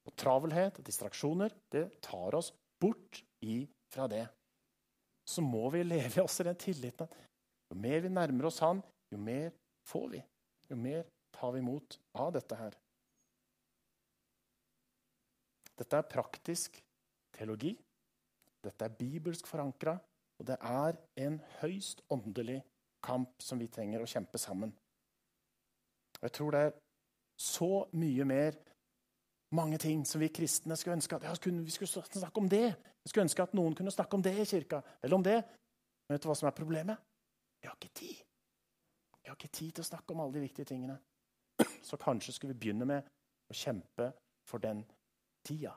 Og 0.03 0.15
travelhet 0.19 0.79
og 0.79 0.85
distraksjoner 0.87 1.53
det 1.71 1.85
tar 2.03 2.35
oss 2.35 2.51
bort 2.81 3.21
fra 3.93 4.07
det. 4.11 4.25
Så 5.27 5.43
må 5.43 5.69
vi 5.71 5.83
leve 5.83 6.19
i 6.19 6.23
oss 6.23 6.39
i 6.41 6.47
den 6.47 6.59
tilliten 6.59 7.07
at 7.07 7.19
jo 7.71 7.79
mer 7.79 8.03
vi 8.03 8.11
nærmer 8.11 8.47
oss 8.49 8.59
Han, 8.63 8.81
jo 9.11 9.17
mer 9.17 9.53
får 9.87 10.09
vi. 10.11 10.21
Jo 10.69 10.77
mer 10.79 11.05
tar 11.33 11.53
vi 11.55 11.61
imot 11.63 11.99
av 12.13 12.33
dette 12.35 12.57
her. 12.59 12.75
Dette 15.79 15.97
er 15.97 16.11
praktisk 16.11 16.77
teologi. 17.33 17.73
Dette 18.63 18.85
er 18.85 18.95
bibelsk 18.95 19.47
forankra, 19.49 19.97
og 20.39 20.47
det 20.47 20.55
er 20.61 20.99
en 21.25 21.39
høyst 21.59 22.03
åndelig 22.13 22.61
kamp 23.03 23.41
som 23.43 23.59
vi 23.59 23.67
trenger 23.67 24.03
å 24.03 24.07
kjempe 24.07 24.39
sammen. 24.39 24.71
Og 26.19 26.27
Jeg 26.29 26.35
tror 26.37 26.53
det 26.53 26.61
er 26.67 26.77
så 27.39 27.71
mye 27.97 28.27
mer 28.29 28.59
mange 29.53 29.77
ting 29.77 30.05
som 30.05 30.21
vi 30.21 30.31
kristne 30.33 30.75
skulle 30.77 30.97
ønske 30.97 31.17
at 31.17 31.25
ja, 31.27 31.33
vi 31.45 31.71
skulle 31.71 32.03
snakke 32.03 32.41
om 32.41 32.49
det. 32.49 32.75
Vi 33.03 33.09
skulle 33.09 33.27
ønske 33.27 33.43
at 33.43 33.53
noen 33.53 33.75
kunne 33.77 33.91
snakke 33.91 34.17
om 34.17 34.23
det 34.23 34.33
i 34.39 34.45
kirka. 34.45 34.81
Eller 35.03 35.15
om 35.15 35.23
det. 35.23 35.39
Men 36.07 36.15
vet 36.15 36.23
du 36.23 36.29
hva 36.29 36.35
som 36.37 36.49
er 36.49 36.57
problemet? 36.57 36.97
Vi 37.61 37.69
har 37.69 37.77
ikke 37.77 37.93
tid. 37.95 38.23
Vi 39.21 39.29
har 39.29 39.37
ikke 39.37 39.53
tid 39.53 39.71
til 39.71 39.85
å 39.85 39.87
snakke 39.87 40.13
om 40.13 40.23
alle 40.23 40.35
de 40.35 40.43
viktige 40.43 40.71
tingene. 40.73 40.97
Så 41.87 41.99
kanskje 42.01 42.33
skulle 42.35 42.53
vi 42.55 42.65
begynne 42.65 42.87
med 42.89 43.07
å 43.49 43.55
kjempe 43.55 44.09
for 44.47 44.63
den 44.63 44.83
tida. 45.45 45.75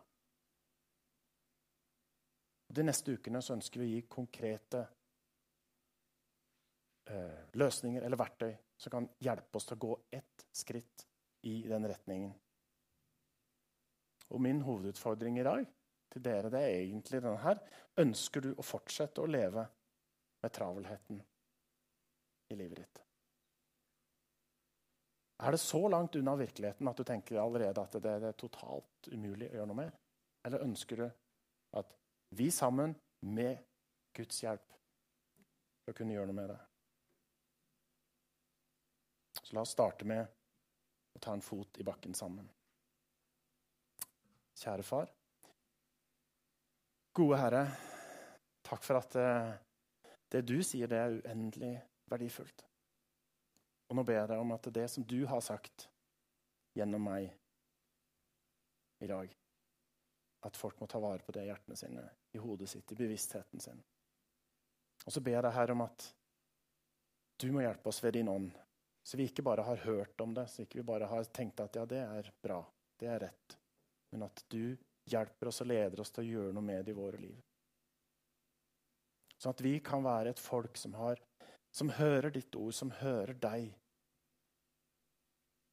De 2.66 2.82
neste 2.82 3.14
ukene 3.14 3.38
så 3.42 3.54
ønsker 3.54 3.78
vi 3.78 3.86
å 3.86 3.92
gi 3.92 4.06
konkrete 4.10 4.80
eh, 7.06 7.44
løsninger 7.54 8.02
eller 8.02 8.18
verktøy 8.18 8.56
som 8.82 8.92
kan 8.96 9.06
hjelpe 9.22 9.60
oss 9.60 9.68
til 9.68 9.78
å 9.78 9.84
gå 9.84 9.92
ett 10.18 10.46
skritt 10.50 11.06
i 11.46 11.60
den 11.70 11.86
retningen. 11.86 12.34
Og 14.34 14.42
min 14.42 14.60
hovedutfordring 14.66 15.38
i 15.38 15.46
dag 15.46 15.66
til 16.12 16.24
dere 16.24 16.50
det 16.50 16.62
er 16.62 16.82
egentlig 16.82 17.20
denne 17.20 17.38
her. 17.42 17.60
Ønsker 18.02 18.44
du 18.44 18.52
å 18.54 18.64
fortsette 18.64 19.22
å 19.22 19.30
leve 19.30 19.66
med 20.42 20.54
travelheten 20.54 21.20
i 22.50 22.58
livet 22.58 22.80
ditt? 22.82 23.02
Er 25.36 25.52
det 25.52 25.60
så 25.60 25.82
langt 25.92 26.16
unna 26.16 26.32
virkeligheten 26.36 26.88
at 26.88 26.96
du 26.96 27.04
tenker 27.04 27.40
allerede 27.42 27.82
at 27.82 27.98
det 28.00 28.12
er 28.12 28.38
totalt 28.40 29.10
umulig 29.12 29.50
å 29.50 29.58
gjøre 29.58 29.68
noe 29.68 29.82
med? 29.82 29.98
Eller 30.48 30.64
ønsker 30.64 31.02
du 31.02 31.06
at 31.76 31.92
vi 32.38 32.48
sammen, 32.50 32.94
med 33.26 33.58
Guds 34.14 34.42
hjelp, 34.42 34.72
skal 35.82 35.94
kunne 35.96 36.14
gjøre 36.14 36.30
noe 36.30 36.36
med 36.36 36.50
det? 36.52 36.58
Så 39.42 39.56
la 39.56 39.64
oss 39.64 39.74
starte 39.76 40.08
med 40.08 40.24
å 41.16 41.22
ta 41.22 41.34
en 41.36 41.44
fot 41.44 41.80
i 41.80 41.86
bakken 41.86 42.16
sammen. 42.16 42.48
Kjære 44.56 44.86
far. 44.86 45.12
Gode 47.16 47.38
Herre, 47.40 47.66
Takk 48.66 48.82
for 48.82 48.98
at 48.98 49.16
eh, 49.20 49.52
det 50.32 50.42
du 50.46 50.56
sier, 50.64 50.90
det 50.90 50.98
er 50.98 51.18
uendelig 51.20 51.76
verdifullt. 52.10 52.64
Og 53.86 53.98
nå 53.98 54.02
ber 54.06 54.18
jeg 54.18 54.30
deg 54.32 54.42
om 54.42 54.54
at 54.56 54.68
det 54.74 54.86
som 54.90 55.04
du 55.06 55.20
har 55.30 55.42
sagt 55.44 55.86
gjennom 56.76 57.04
meg 57.06 57.30
i 59.00 59.06
dag 59.08 59.30
At 60.46 60.56
folk 60.56 60.80
må 60.80 60.88
ta 60.90 60.98
vare 61.00 61.22
på 61.24 61.32
det 61.34 61.44
i 61.44 61.48
hjertene 61.48 61.76
sine, 61.78 62.02
i 62.34 62.40
hodet 62.42 62.68
sitt, 62.70 62.90
i 62.92 62.98
bevisstheten 62.98 63.62
sin. 63.62 63.78
Og 65.04 65.12
så 65.12 65.20
ber 65.20 65.36
jeg 65.36 65.44
deg 65.46 65.54
her 65.56 65.72
om 65.74 65.82
at 65.84 66.06
du 67.40 67.48
må 67.52 67.62
hjelpe 67.64 67.90
oss 67.90 68.02
ved 68.04 68.16
din 68.16 68.30
ånd, 68.32 68.50
så 69.02 69.18
vi 69.18 69.26
ikke 69.28 69.44
bare 69.46 69.64
har 69.66 69.82
hørt 69.84 70.20
om 70.22 70.34
det, 70.34 70.46
så 70.50 70.64
ikke 70.64 70.80
vi 70.80 70.86
bare 70.86 71.08
har 71.10 71.28
tenkt 71.34 71.60
at 71.62 71.76
ja, 71.76 71.84
det 71.88 72.02
er 72.02 72.30
bra, 72.42 72.60
det 73.00 73.10
er 73.10 73.24
rett, 73.26 73.56
men 74.16 74.24
at 74.30 74.40
du 74.48 74.76
hjelper 75.12 75.50
oss 75.50 75.60
og 75.60 75.68
leder 75.68 76.00
oss 76.00 76.10
til 76.14 76.24
å 76.24 76.30
gjøre 76.30 76.56
noe 76.56 76.64
med 76.64 76.86
det 76.86 76.94
i 76.94 76.96
våre 76.96 77.20
liv. 77.20 77.36
Sånn 79.36 79.52
at 79.52 79.60
vi 79.60 79.74
kan 79.84 80.04
være 80.06 80.32
et 80.32 80.40
folk 80.40 80.78
som, 80.80 80.94
har, 80.96 81.20
som 81.68 81.92
hører 81.92 82.32
ditt 82.32 82.56
ord, 82.56 82.72
som 82.72 82.94
hører 83.02 83.36
deg, 83.36 83.68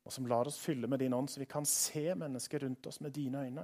og 0.03 0.11
som 0.11 0.27
lar 0.27 0.51
oss 0.51 0.59
fylle 0.59 0.89
med 0.91 0.99
din 0.99 1.15
ånd, 1.15 1.31
så 1.31 1.39
vi 1.39 1.47
kan 1.47 1.63
se 1.63 2.09
mennesker 2.19 2.65
rundt 2.65 2.91
oss 2.91 2.99
med 2.99 3.15
dine 3.15 3.45
øyne. 3.47 3.63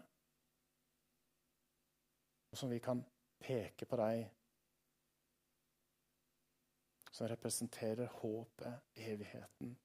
Og 2.49 2.57
som 2.63 2.71
vi 2.71 2.79
kan 2.79 3.03
peke 3.43 3.83
på 3.85 3.99
deg, 3.99 4.23
som 7.11 7.27
representerer 7.27 8.07
håpet, 8.21 8.93
evigheten. 8.95 9.75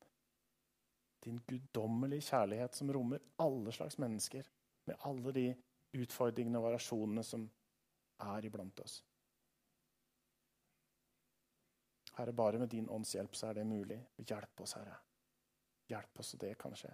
Din 1.26 1.42
guddommelige 1.48 2.30
kjærlighet 2.30 2.78
som 2.78 2.94
rommer 2.94 3.26
alle 3.42 3.74
slags 3.74 3.98
mennesker, 3.98 4.46
med 4.84 4.96
alle 5.08 5.32
de 5.32 5.48
utfordringene 5.94 6.60
og 6.60 6.68
variasjonene 6.68 7.24
som 7.26 7.46
er 8.24 8.46
iblant 8.46 8.80
oss. 8.84 9.00
Herre, 12.14 12.32
bare 12.32 12.58
med 12.58 12.70
din 12.70 12.88
ånds 12.88 13.14
hjelp 13.14 13.34
så 13.34 13.48
er 13.50 13.58
det 13.58 13.66
mulig. 13.66 13.98
Hjelp 14.22 14.60
oss, 14.60 14.76
Herre. 14.78 14.94
Hjelp 15.90 16.18
oss 16.18 16.30
så 16.34 16.38
det 16.38 16.54
kan 16.58 16.76
skje. 16.78 16.92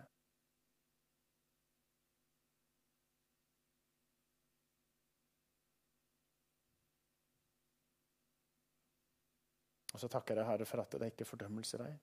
Og 9.91 10.01
så 10.01 10.09
takker 10.09 10.39
jeg 10.39 10.49
Herre 10.49 10.65
for 10.65 10.81
at 10.81 10.97
det 10.97 11.11
ikke 11.13 11.27
er 11.27 11.29
fordømmelse 11.29 11.77
i 11.77 11.83
deg. 11.83 11.97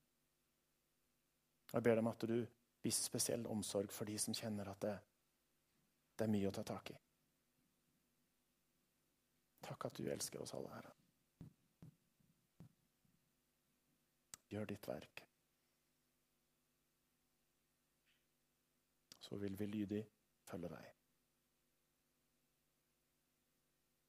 Jeg 1.73 1.83
ber 1.83 1.95
deg 1.97 2.03
om 2.03 2.09
at 2.11 2.25
du 2.29 2.37
viser 2.83 3.07
spesiell 3.09 3.47
omsorg 3.49 3.91
for 3.91 4.05
de 4.05 4.17
som 4.21 4.35
kjenner 4.37 4.69
at 4.69 4.83
det, 4.83 4.95
det 6.17 6.25
er 6.25 6.33
mye 6.33 6.49
å 6.49 6.55
ta 6.55 6.63
tak 6.65 6.91
i. 6.91 6.97
Takk 9.67 9.85
at 9.89 9.99
du 9.99 10.07
elsker 10.09 10.41
oss 10.41 10.53
alle, 10.57 10.71
Herre. 10.73 10.93
Gjør 14.49 14.69
ditt 14.69 14.87
verk. 14.87 15.23
Så 19.19 19.37
vil 19.41 19.57
vi 19.59 19.67
lydig 19.67 20.05
følge 20.47 20.71
deg. 20.71 20.87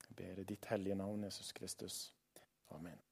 Jeg 0.07 0.17
ber 0.23 0.41
i 0.41 0.49
ditt 0.55 0.71
hellige 0.71 0.95
navn, 0.99 1.27
Jesus 1.27 1.53
Kristus. 1.53 2.01
Amen. 2.71 3.08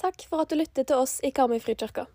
Takk 0.00 0.22
for 0.30 0.40
at 0.40 0.48
du 0.48 0.56
lyttet 0.56 0.88
til 0.88 0.96
oss 0.96 1.18
i 1.20 1.28
Karmøy 1.28 1.58
Frikirke. 1.60 2.06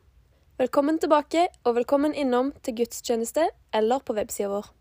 Velkommen 0.58 0.98
tilbake, 0.98 1.44
og 1.70 1.76
velkommen 1.78 2.16
innom 2.18 2.48
til 2.66 2.80
gudstjeneste 2.80 3.44
eller 3.78 4.02
på 4.02 4.16
websida 4.18 4.50
vår. 4.50 4.72